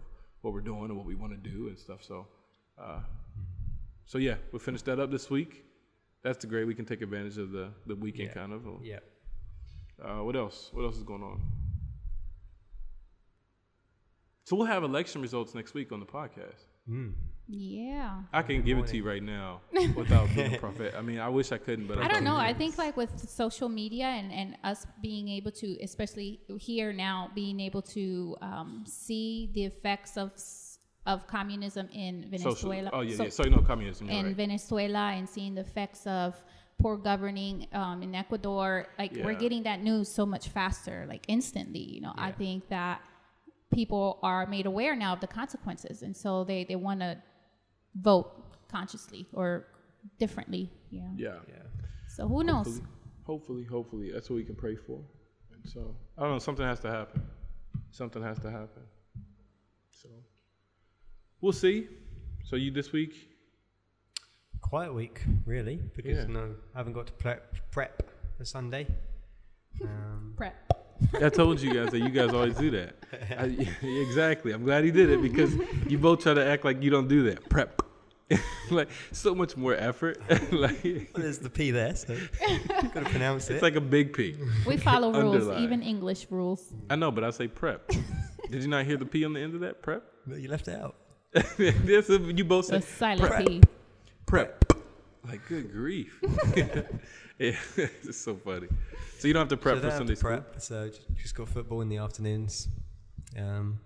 what 0.41 0.53
we're 0.53 0.61
doing 0.61 0.85
and 0.85 0.95
what 0.97 1.05
we 1.05 1.15
want 1.15 1.31
to 1.33 1.49
do 1.49 1.67
and 1.67 1.77
stuff. 1.77 2.03
So, 2.03 2.27
uh, 2.81 2.99
so 4.05 4.17
yeah, 4.17 4.35
we'll 4.51 4.59
finish 4.59 4.81
that 4.83 4.99
up 4.99 5.11
this 5.11 5.29
week. 5.29 5.65
That's 6.23 6.37
the 6.39 6.47
great. 6.47 6.65
We 6.65 6.75
can 6.75 6.85
take 6.85 7.01
advantage 7.01 7.37
of 7.37 7.51
the 7.51 7.69
the 7.85 7.95
weekend 7.95 8.29
Yeah. 8.29 8.33
kind 8.33 8.53
of. 8.53 8.61
Yeah. 8.83 8.99
Uh, 10.01 10.23
what 10.23 10.35
else? 10.35 10.69
What 10.73 10.83
else 10.83 10.95
is 10.97 11.03
going 11.03 11.23
on? 11.23 11.41
So 14.45 14.55
we'll 14.55 14.67
have 14.67 14.83
election 14.83 15.21
results 15.21 15.53
next 15.55 15.73
week 15.73 15.91
on 15.91 15.99
the 15.99 16.05
podcast. 16.05 16.63
Mm. 16.89 17.13
Yeah. 17.49 18.21
I 18.33 18.41
can 18.41 18.61
give 18.61 18.77
it 18.77 18.87
to 18.87 18.97
you 18.97 19.03
right 19.07 19.23
now 19.23 19.61
without 19.95 20.27
being 20.35 20.55
a 20.55 20.57
prophet. 20.57 20.93
I 20.97 21.01
mean, 21.01 21.19
I 21.19 21.29
wish 21.29 21.51
I 21.51 21.57
couldn't, 21.57 21.87
but 21.87 21.97
I, 21.97 22.01
I 22.01 22.03
don't 22.03 22.13
can't. 22.15 22.25
know. 22.25 22.35
I 22.35 22.53
think 22.53 22.77
like 22.77 22.97
with 22.97 23.17
social 23.29 23.69
media 23.69 24.05
and, 24.05 24.31
and 24.31 24.57
us 24.63 24.85
being 25.01 25.29
able 25.29 25.51
to, 25.51 25.77
especially 25.81 26.41
here 26.59 26.91
now, 26.91 27.31
being 27.33 27.59
able 27.59 27.81
to 27.83 28.35
um, 28.41 28.83
see 28.87 29.49
the 29.53 29.65
effects 29.65 30.17
of 30.17 30.31
of 31.05 31.25
communism 31.25 31.87
in 31.93 32.23
Social- 32.37 32.69
Venezuela. 32.69 32.89
Oh 32.91 32.99
yeah, 33.01 33.15
so- 33.15 33.23
yeah. 33.23 33.29
So 33.29 33.43
you 33.45 33.51
know, 33.51 33.61
communism. 33.61 34.09
In 34.09 34.25
right. 34.25 34.35
Venezuela 34.35 35.11
and 35.13 35.27
seeing 35.27 35.55
the 35.55 35.61
effects 35.61 36.05
of 36.05 36.35
poor 36.81 36.97
governing 36.97 37.65
um, 37.71 38.03
in 38.03 38.13
Ecuador, 38.13 38.87
like 38.99 39.13
we're 39.23 39.33
getting 39.33 39.63
that 39.63 39.81
news 39.81 40.09
so 40.09 40.25
much 40.25 40.49
faster, 40.49 41.05
like 41.07 41.23
instantly. 41.29 41.79
You 41.79 42.01
know, 42.01 42.13
I 42.17 42.33
think 42.33 42.67
that 42.69 43.01
people 43.73 44.19
are 44.21 44.45
made 44.47 44.65
aware 44.65 44.95
now 44.97 45.13
of 45.13 45.21
the 45.21 45.27
consequences, 45.27 46.01
and 46.03 46.15
so 46.15 46.43
they 46.43 46.65
they 46.65 46.75
want 46.75 46.99
to 46.99 47.17
vote 48.01 48.31
consciously 48.69 49.27
or 49.33 49.67
differently. 50.19 50.71
You 50.89 51.01
know? 51.01 51.11
yeah. 51.15 51.35
Yeah. 51.47 51.55
So 52.07 52.27
who 52.27 52.43
knows? 52.43 52.65
Hopefully, 52.65 52.83
hopefully, 53.25 53.63
hopefully, 53.63 54.11
that's 54.11 54.29
what 54.29 54.37
we 54.37 54.43
can 54.43 54.55
pray 54.55 54.75
for. 54.75 54.99
And 55.53 55.69
so 55.71 55.95
I 56.17 56.21
don't 56.23 56.31
know. 56.31 56.39
Something 56.39 56.65
has 56.65 56.79
to 56.81 56.89
happen. 56.91 57.21
Something 57.91 58.23
has 58.23 58.39
to 58.39 58.49
happen. 58.49 58.83
So 59.89 60.09
we'll 61.41 61.51
see. 61.53 61.87
So 62.43 62.55
you 62.55 62.71
this 62.71 62.91
week? 62.91 63.29
Quiet 64.61 64.93
week, 64.93 65.21
really, 65.45 65.79
because 65.95 66.17
Yeah. 66.17 66.25
no, 66.27 66.55
I 66.73 66.77
haven't 66.79 66.93
got 66.93 67.07
to 67.07 67.13
prep 67.13 67.55
prep 67.71 68.03
for 68.37 68.45
Sunday. 68.45 68.87
Um, 69.81 70.33
Prep. 70.37 70.55
I 71.21 71.29
told 71.29 71.61
you 71.61 71.71
guys 71.73 71.91
that 71.91 71.99
you 71.99 72.09
guys 72.09 72.33
always 72.33 72.55
do 72.55 72.71
that. 72.71 72.95
I, 73.39 73.67
exactly. 73.85 74.51
I'm 74.51 74.63
glad 74.63 74.83
he 74.83 74.91
did 74.91 75.09
it 75.11 75.21
because 75.21 75.53
you 75.87 75.97
both 75.99 76.21
try 76.23 76.33
to 76.33 76.43
act 76.45 76.65
like 76.65 76.81
you 76.81 76.89
don't 76.89 77.07
do 77.07 77.23
that. 77.23 77.47
Prep. 77.49 77.81
like 78.71 78.89
so 79.11 79.33
much 79.33 79.55
more 79.55 79.73
effort. 79.75 80.17
like 80.51 80.83
well, 80.83 81.05
there's 81.23 81.39
the 81.39 81.49
P 81.49 81.71
there, 81.71 81.95
so 81.95 82.15
got 82.67 82.93
to 82.93 83.01
pronounce 83.09 83.43
it's 83.43 83.49
it. 83.51 83.53
It's 83.55 83.63
like 83.63 83.75
a 83.75 83.81
big 83.81 84.13
P. 84.13 84.35
We 84.65 84.77
follow 84.77 85.11
rules, 85.21 85.57
even 85.59 85.81
English 85.81 86.27
rules. 86.29 86.73
I 86.89 86.95
know, 86.97 87.09
but 87.11 87.23
I 87.23 87.29
say 87.31 87.47
prep. 87.47 87.87
Did 88.51 88.61
you 88.63 88.67
not 88.67 88.85
hear 88.85 88.97
the 88.97 89.05
P 89.05 89.23
on 89.25 89.33
the 89.33 89.39
end 89.39 89.53
of 89.55 89.61
that? 89.61 89.81
Prep. 89.81 90.03
But 90.25 90.39
you 90.39 90.49
left 90.49 90.67
it 90.67 90.77
out. 90.79 90.95
This 91.57 92.09
is- 92.09 92.33
you 92.37 92.43
both 92.43 92.67
The 92.67 92.81
say 92.81 92.87
silent 92.87 93.29
prep. 93.31 93.45
P. 93.47 93.61
prep. 94.25 94.73
Like 95.25 95.45
good 95.47 95.71
grief. 95.71 96.19
yeah, 96.55 97.55
it's 97.77 98.17
so 98.17 98.35
funny. 98.35 98.67
So 99.19 99.27
you 99.27 99.33
don't 99.33 99.41
have 99.41 99.49
to 99.49 99.57
prep 99.57 99.75
so 99.75 99.81
for 99.81 99.87
don't 99.89 99.97
Sunday 99.97 100.13
to 100.13 100.19
school. 100.19 100.29
prep. 100.31 100.61
So 100.61 100.89
j- 100.89 100.99
just 101.21 101.35
got 101.35 101.49
football 101.49 101.81
in 101.81 101.89
the 101.89 101.97
afternoons. 101.97 102.67
Um, 103.37 103.79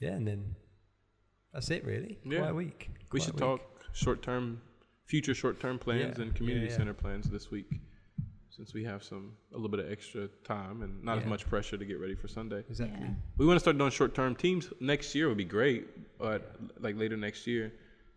yeah, 0.00 0.10
and 0.10 0.26
then 0.26 0.54
that's 1.54 1.70
it 1.70 1.84
really. 1.86 2.18
Yeah. 2.24 2.48
a 2.50 2.54
week. 2.54 2.90
We 3.12 3.20
should 3.20 3.34
week. 3.34 3.40
talk 3.40 3.60
short-term, 3.92 4.60
future 5.06 5.34
short-term 5.34 5.78
plans 5.78 6.16
Yeah, 6.18 6.24
and 6.24 6.34
community 6.34 6.66
yeah, 6.66 6.72
yeah. 6.72 6.78
center 6.78 6.94
plans 6.94 7.30
this 7.30 7.50
week, 7.50 7.80
since 8.50 8.74
we 8.74 8.82
have 8.84 9.02
some 9.04 9.32
a 9.52 9.56
little 9.56 9.70
bit 9.70 9.80
of 9.80 9.90
extra 9.90 10.28
time 10.44 10.82
and 10.82 11.02
not 11.04 11.16
as 11.18 11.24
Yeah. 11.24 11.30
much 11.30 11.46
pressure 11.46 11.76
to 11.78 11.84
get 11.84 12.00
ready 12.00 12.14
for 12.16 12.28
Sunday. 12.28 12.64
Exactly. 12.68 12.98
Yeah. 13.00 13.14
We 13.38 13.46
want 13.46 13.56
to 13.56 13.60
start 13.60 13.78
doing 13.78 13.90
short-term 13.90 14.34
teams 14.34 14.72
next 14.80 15.14
year. 15.14 15.28
Would 15.28 15.38
be 15.38 15.44
great, 15.44 16.18
but 16.18 16.56
like 16.80 16.96
later 16.98 17.16
next 17.16 17.46
year 17.46 17.72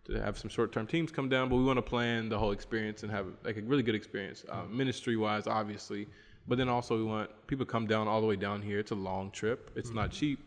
to 0.06 0.14
have 0.22 0.38
some 0.38 0.50
short-term 0.50 0.88
teams 0.88 1.12
come 1.12 1.30
down. 1.30 1.48
But 1.50 1.58
we 1.58 1.64
want 1.64 1.78
to 1.78 1.82
plan 1.84 2.30
the 2.30 2.40
whole 2.40 2.52
experience 2.52 3.04
and 3.04 3.12
have 3.12 3.28
like 3.44 3.58
a 3.58 3.62
really 3.62 3.84
good 3.84 3.96
experience, 3.96 4.46
uh, 4.50 4.64
ministry-wise, 4.70 5.46
obviously. 5.48 6.08
But 6.48 6.58
then 6.58 6.70
also 6.70 6.98
we 6.98 7.04
want 7.04 7.30
people 7.46 7.66
to 7.66 7.72
come 7.72 7.86
down 7.88 8.08
all 8.08 8.22
the 8.22 8.28
way 8.28 8.38
down 8.38 8.62
here. 8.62 8.80
It's 8.80 8.92
a 8.92 8.96
long 8.96 9.30
trip. 9.32 9.70
It's 9.76 9.92
not 9.92 10.12
cheap. 10.12 10.40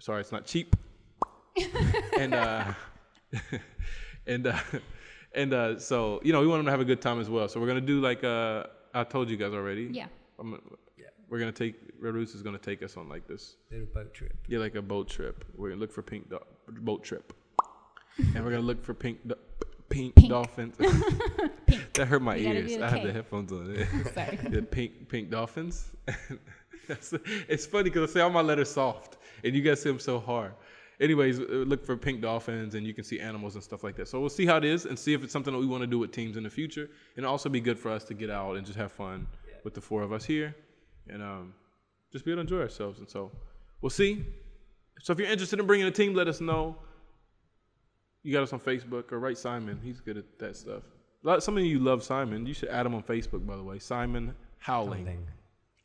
Sorry, 0.00 0.20
it's 0.20 0.32
not 0.32 0.46
cheap. 0.46 0.74
and 2.18 2.34
uh, 2.34 2.72
and 4.26 4.46
uh, 4.46 4.58
and 5.34 5.52
uh, 5.54 5.78
so 5.78 6.20
you 6.24 6.32
know 6.32 6.40
we 6.40 6.46
want 6.46 6.58
them 6.60 6.66
to 6.66 6.70
have 6.70 6.80
a 6.80 6.84
good 6.84 7.00
time 7.00 7.20
as 7.20 7.28
well. 7.30 7.48
So 7.48 7.60
we're 7.60 7.66
gonna 7.66 7.80
do 7.80 8.00
like 8.00 8.24
uh, 8.24 8.64
I 8.92 9.04
told 9.04 9.28
you 9.30 9.36
guys 9.36 9.52
already. 9.52 9.88
Yeah. 9.92 10.06
I'm, 10.38 10.60
We're 11.28 11.38
gonna 11.38 11.52
take 11.52 11.76
Red 12.00 12.14
Roots 12.14 12.34
is 12.34 12.42
gonna 12.42 12.58
take 12.58 12.82
us 12.82 12.96
on 12.96 13.08
like 13.08 13.26
this 13.26 13.56
Little 13.70 13.86
boat 13.86 14.12
trip. 14.14 14.32
yeah, 14.48 14.58
like 14.58 14.74
a 14.74 14.82
boat 14.82 15.08
trip. 15.08 15.44
We're 15.56 15.70
gonna 15.70 15.80
look 15.80 15.92
for 15.92 16.02
pink 16.02 16.28
do- 16.28 16.38
boat 16.68 17.02
trip, 17.04 17.32
and 18.18 18.44
we're 18.44 18.50
gonna 18.50 18.62
look 18.62 18.84
for 18.84 18.94
pink 18.94 19.18
do- 19.26 19.34
pink, 19.88 20.14
Pink. 20.16 20.28
dolphins. 20.30 20.76
that 21.94 22.06
hurt 22.06 22.20
my 22.22 22.36
You 22.36 22.48
ears. 22.52 22.76
I 22.82 22.88
have 22.88 23.02
the 23.06 23.12
headphones 23.12 23.52
on. 23.52 23.86
Sorry. 24.14 24.36
the 24.50 24.62
pink 24.62 25.08
pink 25.08 25.30
dolphins. 25.30 25.90
It's 27.48 27.64
funny 27.66 27.84
because 27.84 28.10
I 28.10 28.12
say 28.14 28.20
all 28.20 28.30
my 28.30 28.42
letters 28.42 28.70
soft, 28.70 29.16
and 29.42 29.54
you 29.54 29.62
guys 29.62 29.80
say 29.80 29.90
them 29.90 29.98
so 29.98 30.18
hard. 30.20 30.52
Anyways, 31.00 31.40
uh, 31.40 31.64
look 31.66 31.84
for 31.84 31.96
pink 31.96 32.20
dolphins, 32.22 32.74
and 32.74 32.86
you 32.86 32.94
can 32.94 33.04
see 33.04 33.18
animals 33.20 33.54
and 33.54 33.64
stuff 33.64 33.82
like 33.82 33.96
that. 33.96 34.08
So 34.08 34.20
we'll 34.20 34.28
see 34.28 34.46
how 34.46 34.56
it 34.56 34.64
is, 34.64 34.86
and 34.86 34.98
see 34.98 35.12
if 35.12 35.24
it's 35.24 35.32
something 35.32 35.52
that 35.52 35.58
we 35.58 35.66
want 35.66 35.82
to 35.82 35.86
do 35.86 35.98
with 35.98 36.12
teams 36.12 36.36
in 36.36 36.44
the 36.44 36.50
future, 36.50 36.88
and 37.16 37.26
also 37.26 37.48
be 37.48 37.60
good 37.60 37.78
for 37.78 37.90
us 37.90 38.04
to 38.04 38.14
get 38.14 38.30
out 38.30 38.56
and 38.56 38.64
just 38.64 38.78
have 38.78 38.92
fun 38.92 39.26
with 39.64 39.74
the 39.74 39.80
four 39.80 40.02
of 40.02 40.12
us 40.12 40.24
here, 40.24 40.54
and 41.08 41.22
um, 41.22 41.54
just 42.12 42.24
be 42.24 42.30
able 42.30 42.38
to 42.38 42.40
enjoy 42.42 42.60
ourselves. 42.60 43.00
And 43.00 43.08
so 43.08 43.32
we'll 43.80 43.90
see. 43.90 44.24
So 45.02 45.12
if 45.12 45.18
you're 45.18 45.28
interested 45.28 45.58
in 45.58 45.66
bringing 45.66 45.86
a 45.86 45.90
team, 45.90 46.14
let 46.14 46.28
us 46.28 46.40
know. 46.40 46.76
You 48.22 48.32
got 48.32 48.42
us 48.42 48.52
on 48.52 48.60
Facebook 48.60 49.10
or 49.12 49.18
write 49.18 49.36
Simon. 49.36 49.80
He's 49.82 50.00
good 50.00 50.16
at 50.16 50.38
that 50.38 50.56
stuff. 50.56 50.84
Some 51.40 51.58
of 51.58 51.64
you 51.64 51.78
love 51.78 52.02
Simon. 52.02 52.46
You 52.46 52.54
should 52.54 52.68
add 52.68 52.86
him 52.86 52.94
on 52.94 53.02
Facebook, 53.02 53.44
by 53.44 53.56
the 53.56 53.62
way. 53.62 53.78
Simon 53.78 54.34
Howling. 54.58 55.06
Howling. 55.06 55.26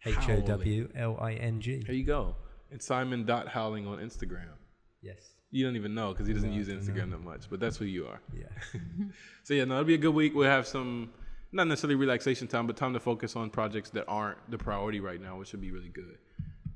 H 0.05 0.29
O 0.29 0.39
W 0.41 0.89
L 0.95 1.17
I 1.19 1.33
N 1.33 1.59
G. 1.59 1.83
There 1.85 1.95
you 1.95 2.05
go. 2.05 2.35
And 2.71 2.81
Simon 2.81 3.25
dot 3.25 3.47
Howling 3.47 3.87
on 3.87 3.97
Instagram. 3.97 4.58
Yes. 5.01 5.17
You 5.51 5.65
don't 5.65 5.75
even 5.75 5.93
know 5.95 6.11
because 6.11 6.27
he 6.27 6.33
doesn't 6.33 6.51
No, 6.51 6.55
use 6.55 6.69
I 6.69 6.73
don't 6.73 6.81
Instagram 6.83 7.11
that 7.11 7.23
much, 7.23 7.49
but 7.49 7.59
that's 7.59 7.77
who 7.77 7.85
you 7.85 8.05
are. 8.07 8.21
Yeah. 8.37 8.45
So 9.43 9.53
yeah, 9.53 9.65
no, 9.65 9.75
it'll 9.75 9.85
be 9.85 9.95
a 9.95 9.97
good 9.97 10.13
week. 10.13 10.35
We'll 10.35 10.49
have 10.49 10.67
some 10.67 11.11
not 11.51 11.67
necessarily 11.67 11.95
relaxation 11.95 12.47
time, 12.47 12.67
but 12.67 12.77
time 12.77 12.93
to 12.93 12.99
focus 12.99 13.35
on 13.35 13.49
projects 13.49 13.89
that 13.91 14.05
aren't 14.07 14.37
the 14.51 14.57
priority 14.57 14.99
right 14.99 15.19
now, 15.19 15.37
which 15.39 15.47
should 15.49 15.61
be 15.61 15.71
really 15.71 15.89
good. 15.89 16.17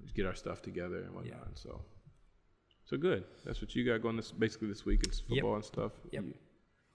Just 0.01 0.15
get 0.15 0.26
our 0.26 0.34
stuff 0.34 0.61
together 0.63 0.97
and 1.03 1.13
whatnot. 1.13 1.34
Yeah. 1.47 1.53
So, 1.53 1.82
so 2.86 2.97
good. 2.97 3.26
That's 3.45 3.61
what 3.61 3.76
you 3.76 3.86
got 3.86 4.01
going 4.01 4.15
this 4.15 4.32
basically 4.32 4.69
this 4.69 4.86
week. 4.86 5.01
It's 5.03 5.21
Yep. 5.28 5.30
football 5.41 5.55
and 5.55 5.65
stuff. 5.65 5.91
Yep. 6.11 6.24
You- 6.24 6.34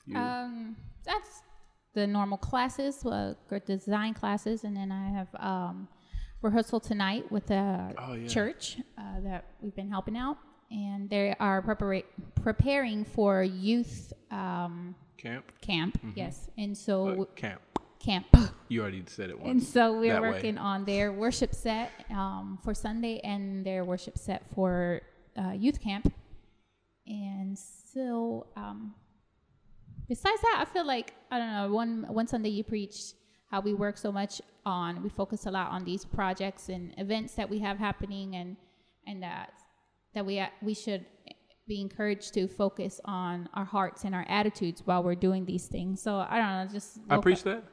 you- 0.07 0.17
Um, 0.17 0.77
that's 1.05 1.43
the 1.95 2.07
normal 2.07 2.39
classes, 2.39 3.05
uh, 3.07 3.35
good 3.49 3.65
design 3.65 4.15
classes, 4.15 4.65
and 4.65 4.77
then 4.77 4.91
I 4.91 5.11
have 5.11 5.29
um, 5.37 5.89
rehearsal 6.43 6.81
tonight 6.81 7.31
with 7.31 7.47
the 7.47 7.95
Oh, 7.99 8.15
yeah. 8.15 8.27
church 8.27 8.79
uh, 8.99 9.21
that 9.21 9.55
we've 9.61 9.75
been 9.77 9.89
helping 9.91 10.17
out, 10.17 10.39
and 10.71 11.09
they 11.11 11.35
are 11.41 11.63
prepara- 11.63 12.05
preparing 12.43 13.05
for 13.05 13.43
youth 13.43 14.13
um, 14.31 14.95
camp. 15.17 15.51
camp. 15.61 15.99
Yes, 16.15 16.49
and 16.59 16.77
so 16.77 17.23
Uh, 17.23 17.25
camp. 17.37 17.61
camp. 17.99 18.27
You 18.71 18.83
already 18.83 19.03
said 19.07 19.31
it 19.31 19.39
once. 19.41 19.51
And 19.51 19.63
so 19.63 19.99
we're 19.99 20.13
That 20.13 20.21
way. 20.23 20.29
working 20.29 20.59
on 20.59 20.85
their 20.85 21.11
worship 21.11 21.55
set 21.55 21.91
um, 22.11 22.59
for 22.63 22.75
Sunday 22.75 23.19
and 23.21 23.65
their 23.65 23.83
worship 23.83 24.19
set 24.19 24.43
for 24.55 25.01
uh, 25.39 25.53
youth 25.53 25.81
camp. 25.81 26.13
And 27.07 27.59
so, 27.59 28.47
um, 28.57 28.95
besides 30.07 30.41
that, 30.43 30.57
I 30.61 30.71
feel 30.71 30.87
like 30.87 31.15
I 31.31 31.39
don't 31.39 31.51
know. 31.53 31.73
One 31.73 32.05
one 32.09 32.27
Sunday 32.27 32.51
you 32.51 32.63
preached 32.63 33.15
how 33.51 33.61
we 33.63 33.73
work 33.73 33.97
so 33.97 34.13
much 34.13 34.43
on. 34.67 35.03
We 35.03 35.09
focus 35.09 35.47
a 35.47 35.51
lot 35.51 35.71
on 35.71 35.85
these 35.87 36.05
projects 36.05 36.69
and 36.69 36.93
events 36.99 37.33
that 37.37 37.49
we 37.49 37.59
have 37.61 37.79
happening, 37.79 38.37
and 38.37 38.57
and 39.07 39.23
that 39.23 39.55
that 40.15 40.25
we 40.27 40.39
uh, 40.41 40.47
we 40.63 40.75
should 40.75 41.05
be 41.67 41.81
encouraged 41.81 42.33
to 42.35 42.49
focus 42.49 43.01
on 43.05 43.49
our 43.55 43.65
hearts 43.65 44.05
and 44.05 44.15
our 44.15 44.25
attitudes 44.29 44.83
while 44.85 45.03
we're 45.03 45.15
doing 45.15 45.45
these 45.45 45.67
things. 45.67 46.01
So 46.03 46.17
I 46.17 46.39
don't 46.39 46.67
know. 46.67 46.73
Just 46.73 46.99
I 47.11 47.17
woke 47.17 47.23
preached 47.25 47.47
up- 47.47 47.63
that. 47.63 47.65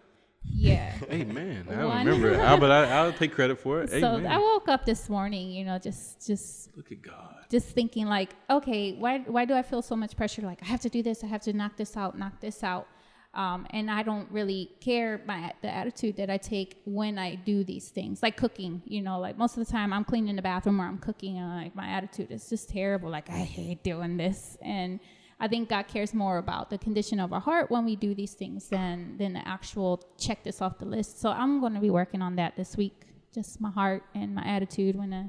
Yeah. 0.48 0.94
Amen. 1.12 1.66
I 1.72 1.76
don't 1.76 1.88
One. 1.88 2.06
remember 2.06 2.30
it, 2.32 2.40
I, 2.40 2.56
but 2.60 2.70
I, 2.72 2.92
I'll 2.98 3.12
take 3.14 3.34
credit 3.34 3.58
for 3.60 3.82
it. 3.82 3.90
So 3.90 3.98
Amen. 3.98 4.32
I 4.32 4.38
woke 4.38 4.68
up 4.70 4.86
this 4.86 5.10
morning, 5.10 5.50
you 5.50 5.66
know, 5.66 5.80
just 5.80 6.26
just 6.28 6.70
Look 6.78 6.92
at 6.92 7.02
God. 7.02 7.46
just 7.50 7.70
thinking 7.70 8.06
like, 8.06 8.36
okay, 8.50 8.94
why 8.94 9.20
why 9.20 9.46
do 9.46 9.56
I 9.56 9.64
feel 9.64 9.82
so 9.82 9.96
much 9.96 10.16
pressure? 10.16 10.44
Like 10.44 10.62
I 10.62 10.66
have 10.68 10.82
to 10.82 10.90
do 10.90 11.02
this, 11.02 11.24
I 11.24 11.28
have 11.28 11.42
to 11.44 11.54
knock 11.54 11.78
this 11.78 11.98
out, 11.98 12.18
knock 12.18 12.40
this 12.42 12.64
out, 12.64 12.88
um, 13.36 13.68
and 13.72 13.92
I 13.92 14.02
don't 14.02 14.32
really 14.32 14.72
care 14.80 15.22
my 15.26 15.52
the 15.62 15.70
attitude 15.70 16.16
that 16.18 16.30
I 16.30 16.38
take 16.38 16.82
when 16.86 17.18
I 17.20 17.36
do 17.36 17.64
these 17.64 17.90
things, 17.90 18.24
like 18.24 18.38
cooking. 18.38 18.82
You 18.86 19.02
know, 19.02 19.20
like 19.20 19.38
most 19.38 19.58
of 19.58 19.66
the 19.66 19.72
time 19.72 19.92
I'm 19.92 20.06
cleaning 20.06 20.36
the 20.38 20.42
bathroom 20.42 20.80
or 20.82 20.86
I'm 20.86 20.98
cooking, 20.98 21.38
and 21.38 21.64
like 21.64 21.76
my 21.76 21.88
attitude 21.88 22.32
is 22.32 22.50
just 22.50 22.70
terrible. 22.70 23.10
Like 23.10 23.30
I 23.30 23.40
hate 23.40 23.84
doing 23.84 24.16
this, 24.16 24.58
and 24.62 25.02
I 25.40 25.50
think 25.50 25.68
God 25.68 25.88
cares 25.88 26.14
more 26.14 26.38
about 26.38 26.70
the 26.70 26.78
condition 26.78 27.20
of 27.20 27.34
our 27.34 27.42
heart 27.42 27.70
when 27.70 27.84
we 27.84 27.98
do 27.98 28.16
these 28.16 28.34
things 28.34 28.70
than 28.70 29.18
than 29.18 29.34
the 29.34 29.46
actual 29.46 30.02
check 30.18 30.44
this 30.46 30.62
off 30.62 30.80
the 30.80 30.86
list. 30.86 31.20
So 31.20 31.30
I'm 31.30 31.60
going 31.60 31.74
to 31.74 31.82
be 31.82 31.90
working 31.90 32.22
on 32.22 32.38
that 32.38 32.56
this 32.56 32.78
week. 32.78 33.02
Just 33.34 33.60
my 33.60 33.70
heart 33.70 34.04
and 34.16 34.34
my 34.34 34.44
attitude 34.46 34.96
when 34.96 35.14
I 35.14 35.26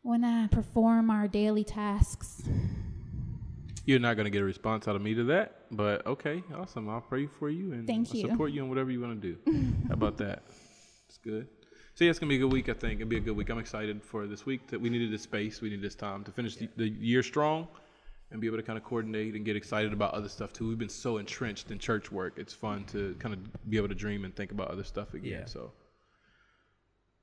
when 0.00 0.24
I 0.24 0.46
perform 0.46 1.10
our 1.10 1.28
daily 1.28 1.64
tasks. 1.64 2.48
You're 3.88 3.98
not 3.98 4.16
going 4.16 4.26
to 4.26 4.30
get 4.30 4.42
a 4.42 4.44
response 4.44 4.86
out 4.86 4.96
of 4.96 5.00
me 5.00 5.14
to 5.14 5.24
that, 5.24 5.62
but 5.70 6.06
okay, 6.06 6.42
awesome. 6.54 6.90
I'll 6.90 7.00
pray 7.00 7.24
for 7.26 7.48
you 7.48 7.72
and 7.72 7.86
Thank 7.86 8.12
you. 8.12 8.20
support 8.20 8.52
you 8.52 8.62
in 8.62 8.68
whatever 8.68 8.90
you 8.90 9.00
want 9.00 9.18
to 9.22 9.34
do. 9.34 9.72
How 9.88 9.94
about 9.94 10.18
that? 10.18 10.42
It's 11.08 11.16
good. 11.16 11.48
So 11.94 12.04
yeah, 12.04 12.10
it's 12.10 12.18
gonna 12.18 12.28
be 12.28 12.36
a 12.36 12.40
good 12.40 12.52
week. 12.52 12.68
I 12.68 12.74
think 12.74 13.00
it'll 13.00 13.08
be 13.08 13.16
a 13.16 13.20
good 13.20 13.34
week. 13.34 13.48
I'm 13.48 13.58
excited 13.58 14.04
for 14.04 14.26
this 14.26 14.44
week. 14.44 14.66
That 14.66 14.78
we 14.78 14.90
needed 14.90 15.10
this 15.10 15.22
space, 15.22 15.62
we 15.62 15.70
needed 15.70 15.82
this 15.82 15.94
time 15.94 16.22
to 16.24 16.30
finish 16.30 16.56
the, 16.56 16.68
the 16.76 16.86
year 16.86 17.22
strong, 17.22 17.66
and 18.30 18.42
be 18.42 18.46
able 18.46 18.58
to 18.58 18.62
kind 18.62 18.76
of 18.76 18.84
coordinate 18.84 19.34
and 19.34 19.42
get 19.42 19.56
excited 19.56 19.94
about 19.94 20.12
other 20.12 20.28
stuff 20.28 20.52
too. 20.52 20.68
We've 20.68 20.78
been 20.78 20.90
so 20.90 21.16
entrenched 21.16 21.70
in 21.70 21.78
church 21.78 22.12
work. 22.12 22.34
It's 22.36 22.52
fun 22.52 22.84
to 22.92 23.16
kind 23.18 23.32
of 23.32 23.70
be 23.70 23.78
able 23.78 23.88
to 23.88 23.94
dream 23.94 24.26
and 24.26 24.36
think 24.36 24.52
about 24.52 24.70
other 24.70 24.84
stuff 24.84 25.14
again. 25.14 25.32
Yeah. 25.32 25.44
So. 25.46 25.72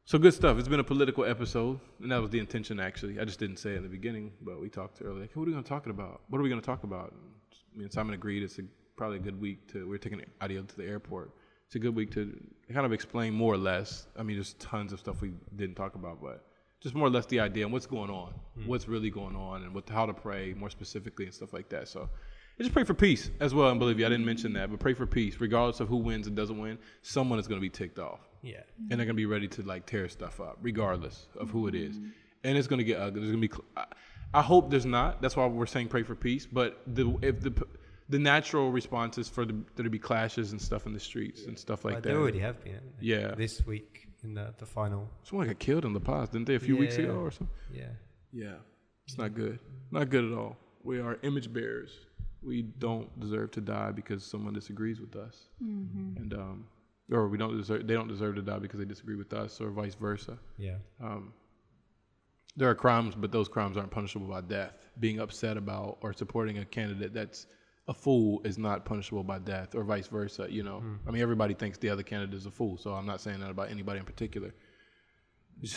So 0.08 0.20
good 0.20 0.36
stuff. 0.36 0.60
It's 0.60 0.68
been 0.68 0.80
a 0.80 0.84
political 0.84 1.26
episode, 1.26 1.80
and 2.00 2.12
that 2.12 2.22
was 2.22 2.30
the 2.30 2.38
intention. 2.38 2.80
Actually, 2.80 3.20
I 3.20 3.26
just 3.26 3.40
didn't 3.40 3.58
say 3.58 3.72
it 3.72 3.78
in 3.78 3.82
the 3.82 3.90
beginning, 3.90 4.34
but 4.40 4.62
we 4.62 4.70
talked 4.70 5.02
earlier. 5.04 5.22
Like, 5.22 5.32
what 5.34 5.42
are 5.42 5.46
we 5.48 5.52
going 5.54 5.64
to 5.64 5.68
talk 5.68 5.88
about? 5.88 6.22
What 6.30 6.38
are 6.38 6.44
we 6.44 6.50
going 6.50 6.62
to 6.62 6.66
talk 6.66 6.84
about? 6.84 7.12
And 7.12 7.22
me 7.76 7.86
and 7.86 7.92
Simon 7.92 8.14
agreed 8.14 8.44
it's 8.44 8.60
a, 8.60 8.62
probably 8.98 9.18
a 9.18 9.22
good 9.22 9.42
week 9.42 9.68
to. 9.72 9.90
We're 9.90 9.98
taking 9.98 10.22
audio 10.42 10.62
to 10.62 10.78
the 10.78 10.84
airport. 10.84 11.32
It's 11.66 11.74
a 11.74 11.80
good 11.80 11.96
week 11.96 12.12
to 12.12 12.40
kind 12.72 12.86
of 12.86 12.94
explain 12.94 13.34
more 13.34 13.56
or 13.56 13.58
less. 13.58 14.06
I 14.16 14.22
mean, 14.22 14.38
there's 14.38 14.54
tons 14.60 14.94
of 14.94 15.00
stuff 15.00 15.24
we 15.24 15.34
didn't 15.56 15.74
talk 15.74 15.96
about, 15.96 16.22
but 16.22 16.46
just 16.82 16.94
more 16.94 17.08
or 17.08 17.10
less 17.10 17.26
the 17.26 17.40
idea 17.40 17.64
and 17.64 17.74
what's 17.74 17.88
going 17.88 18.12
on, 18.12 18.36
hmm. 18.54 18.68
what's 18.68 18.88
really 18.88 19.10
going 19.10 19.36
on, 19.36 19.64
and 19.64 19.74
what 19.74 19.90
how 19.90 20.06
to 20.06 20.14
pray 20.14 20.54
more 20.54 20.70
specifically 20.70 21.26
and 21.26 21.34
stuff 21.34 21.52
like 21.52 21.68
that. 21.70 21.88
So. 21.88 22.08
Just 22.60 22.72
pray 22.74 22.84
for 22.86 22.94
peace 22.94 23.30
as 23.42 23.54
well 23.54 23.70
in 23.70 23.80
Bolivia. 23.80 24.06
I 24.06 24.10
didn't 24.10 24.26
mention 24.26 24.54
that, 24.54 24.70
but 24.72 24.80
pray 24.80 24.94
for 24.94 25.06
peace. 25.06 25.40
Regardless 25.40 25.80
of 25.82 25.88
who 25.90 25.98
wins 25.98 26.28
and 26.28 26.36
doesn't 26.36 26.58
win, 26.58 26.78
someone 27.02 27.38
is 27.40 27.48
going 27.48 27.60
to 27.60 27.62
be 27.62 27.70
ticked 27.70 28.00
off 28.00 28.22
Yeah. 28.42 28.62
and 28.90 29.00
they're 29.00 29.06
gonna 29.06 29.14
be 29.14 29.26
ready 29.26 29.48
to 29.50 29.62
like 29.64 29.86
tear 29.86 30.08
stuff 30.08 30.40
up, 30.40 30.58
regardless 30.62 31.28
of 31.38 31.50
who 31.50 31.68
it 31.68 31.76
is. 31.76 31.98
And 32.44 32.58
it's 32.58 32.68
gonna 32.68 32.84
get 32.84 33.00
ugly. 33.00 33.20
There's 33.22 33.32
gonna 33.32 33.42
be. 33.42 33.50
Cl- 33.50 33.66
I, 33.76 33.86
I 34.34 34.42
hope 34.42 34.70
there's 34.70 34.86
not. 34.86 35.22
That's 35.22 35.36
why 35.36 35.46
we're 35.48 35.66
saying 35.66 35.88
pray 35.90 36.04
for 36.04 36.16
peace. 36.16 36.46
But 36.46 36.80
the 36.88 37.18
if 37.22 37.42
the 37.42 37.54
the 38.08 38.20
natural 38.20 38.72
response 38.72 39.18
is 39.18 39.28
for 39.28 39.46
the, 39.46 39.56
there 39.76 39.84
to 39.84 39.90
be 39.90 39.98
clashes 40.00 40.52
and 40.52 40.62
stuff 40.62 40.86
in 40.86 40.94
the 40.94 41.00
streets 41.00 41.46
and 41.48 41.58
stuff 41.58 41.84
like 41.84 41.96
that. 41.96 42.04
there 42.04 42.18
already 42.20 42.40
have 42.40 42.64
been. 42.64 42.80
Yeah. 43.02 43.34
This 43.36 43.66
week 43.66 44.08
in 44.24 44.36
the, 44.36 44.54
the 44.60 44.66
final. 44.66 45.10
Someone 45.24 45.48
got 45.48 45.58
killed 45.60 45.86
in 45.86 45.94
La 45.94 46.00
Paz, 46.00 46.30
didn't 46.30 46.46
they? 46.48 46.56
A 46.56 46.60
few 46.60 46.78
weeks 46.78 46.98
Yeah. 46.98 47.06
ago 47.06 47.16
or 47.16 47.32
something. 47.32 47.56
Yeah. 47.74 47.90
Yeah, 48.32 48.56
it's 49.08 49.18
not 49.18 49.34
good. 49.34 49.58
Not 49.92 50.10
good 50.10 50.26
at 50.32 50.38
all. 50.38 50.56
We 50.84 51.00
are 51.00 51.18
image 51.24 51.52
bearers. 51.52 51.92
We 52.46 52.62
don't 52.62 53.20
deserve 53.20 53.52
to 53.52 53.62
die 53.62 53.92
because 53.92 54.24
someone 54.24 54.54
disagrees 54.54 55.00
with 55.00 55.16
us, 55.16 55.50
and 56.18 56.34
um, 56.34 56.68
or 57.12 57.28
we 57.28 57.38
don't 57.38 57.58
deserve. 57.58 57.88
They 57.88 57.94
don't 57.94 58.08
deserve 58.08 58.36
to 58.36 58.42
die 58.42 58.60
because 58.60 58.80
they 58.80 58.86
disagree 58.86 59.16
with 59.16 59.34
us, 59.34 59.60
or 59.60 59.70
vice 59.72 59.96
versa. 59.96 60.38
Yeah. 60.58 60.76
Um, 61.02 61.34
there 62.58 62.70
are 62.70 62.76
crimes, 62.76 63.16
but 63.16 63.32
those 63.32 63.48
crimes 63.48 63.78
aren't 63.78 63.92
punishable 63.92 64.28
by 64.28 64.42
death. 64.42 64.88
Being 65.00 65.20
upset 65.20 65.58
about 65.58 65.98
or 66.02 66.14
supporting 66.14 66.60
a 66.60 66.66
candidate 66.66 67.14
that's 67.14 67.48
a 67.88 67.94
fool 67.94 68.42
is 68.46 68.58
not 68.58 68.86
punishable 68.86 69.24
by 69.24 69.40
death, 69.40 69.76
or 69.76 69.84
vice 69.84 70.08
versa. 70.08 70.48
You 70.50 70.64
know, 70.64 70.84
I 71.08 71.12
mean, 71.12 71.22
everybody 71.22 71.54
thinks 71.54 71.78
the 71.78 71.90
other 71.90 72.04
candidate 72.04 72.36
is 72.36 72.46
a 72.46 72.52
fool, 72.52 72.78
so 72.78 72.94
I'm 72.94 73.06
not 73.06 73.22
saying 73.22 73.40
that 73.42 73.52
about 73.52 73.70
anybody 73.72 74.00
in 74.00 74.06
particular. 74.06 74.54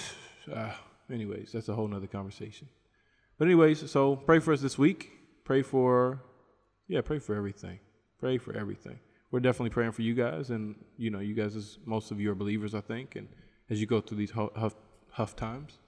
Uh, 0.51 0.73
anyways, 1.13 1.53
that's 1.53 1.69
a 1.69 1.75
whole 1.75 1.87
nother 1.87 2.07
conversation. 2.07 2.67
But 3.39 3.49
anyways, 3.49 3.91
so 3.91 4.17
pray 4.17 4.39
for 4.39 4.55
us 4.55 4.63
this 4.63 4.79
week. 4.79 5.11
Pray 5.45 5.61
for, 5.61 6.23
yeah, 6.89 7.03
pray 7.03 7.19
for 7.19 7.35
everything. 7.37 7.79
Pray 8.19 8.39
for 8.39 8.57
everything. 8.57 8.99
We're 9.31 9.41
definitely 9.41 9.71
praying 9.71 9.93
for 9.93 10.03
you 10.03 10.15
guys, 10.15 10.51
and 10.51 10.75
you 10.97 11.11
know, 11.11 11.21
you 11.21 11.35
guys, 11.35 11.55
is 11.55 11.79
most 11.85 12.11
of 12.11 12.21
you 12.21 12.31
are 12.31 12.35
believers, 12.35 12.75
I 12.75 12.81
think, 12.81 13.15
and 13.15 13.29
as 13.69 13.81
you 13.81 13.87
go 13.87 14.01
through 14.01 14.17
these 14.17 14.31
hu- 14.31 14.51
huff, 14.57 14.75
huff 15.11 15.37
times, 15.37 15.79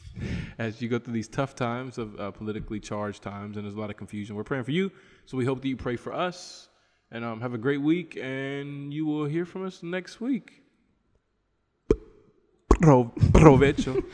as 0.58 0.82
you 0.82 0.88
go 0.88 0.98
through 0.98 1.14
these 1.14 1.28
tough 1.28 1.54
times 1.54 1.96
of 1.96 2.20
uh, 2.20 2.30
politically 2.30 2.78
charged 2.78 3.22
times, 3.22 3.56
and 3.56 3.64
there's 3.64 3.74
a 3.74 3.80
lot 3.80 3.88
of 3.88 3.96
confusion. 3.96 4.36
We're 4.36 4.44
praying 4.44 4.64
for 4.64 4.72
you, 4.72 4.92
so 5.24 5.38
we 5.38 5.46
hope 5.46 5.62
that 5.62 5.68
you 5.68 5.76
pray 5.76 5.96
for 5.96 6.12
us, 6.12 6.68
and 7.10 7.24
um, 7.24 7.40
have 7.40 7.54
a 7.54 7.58
great 7.58 7.80
week, 7.80 8.18
and 8.20 8.92
you 8.92 9.06
will 9.06 9.24
hear 9.24 9.46
from 9.46 9.64
us 9.64 9.82
next 9.82 10.20
week. 10.20 10.62
Pro- 12.68 13.04
provecho. 13.32 14.04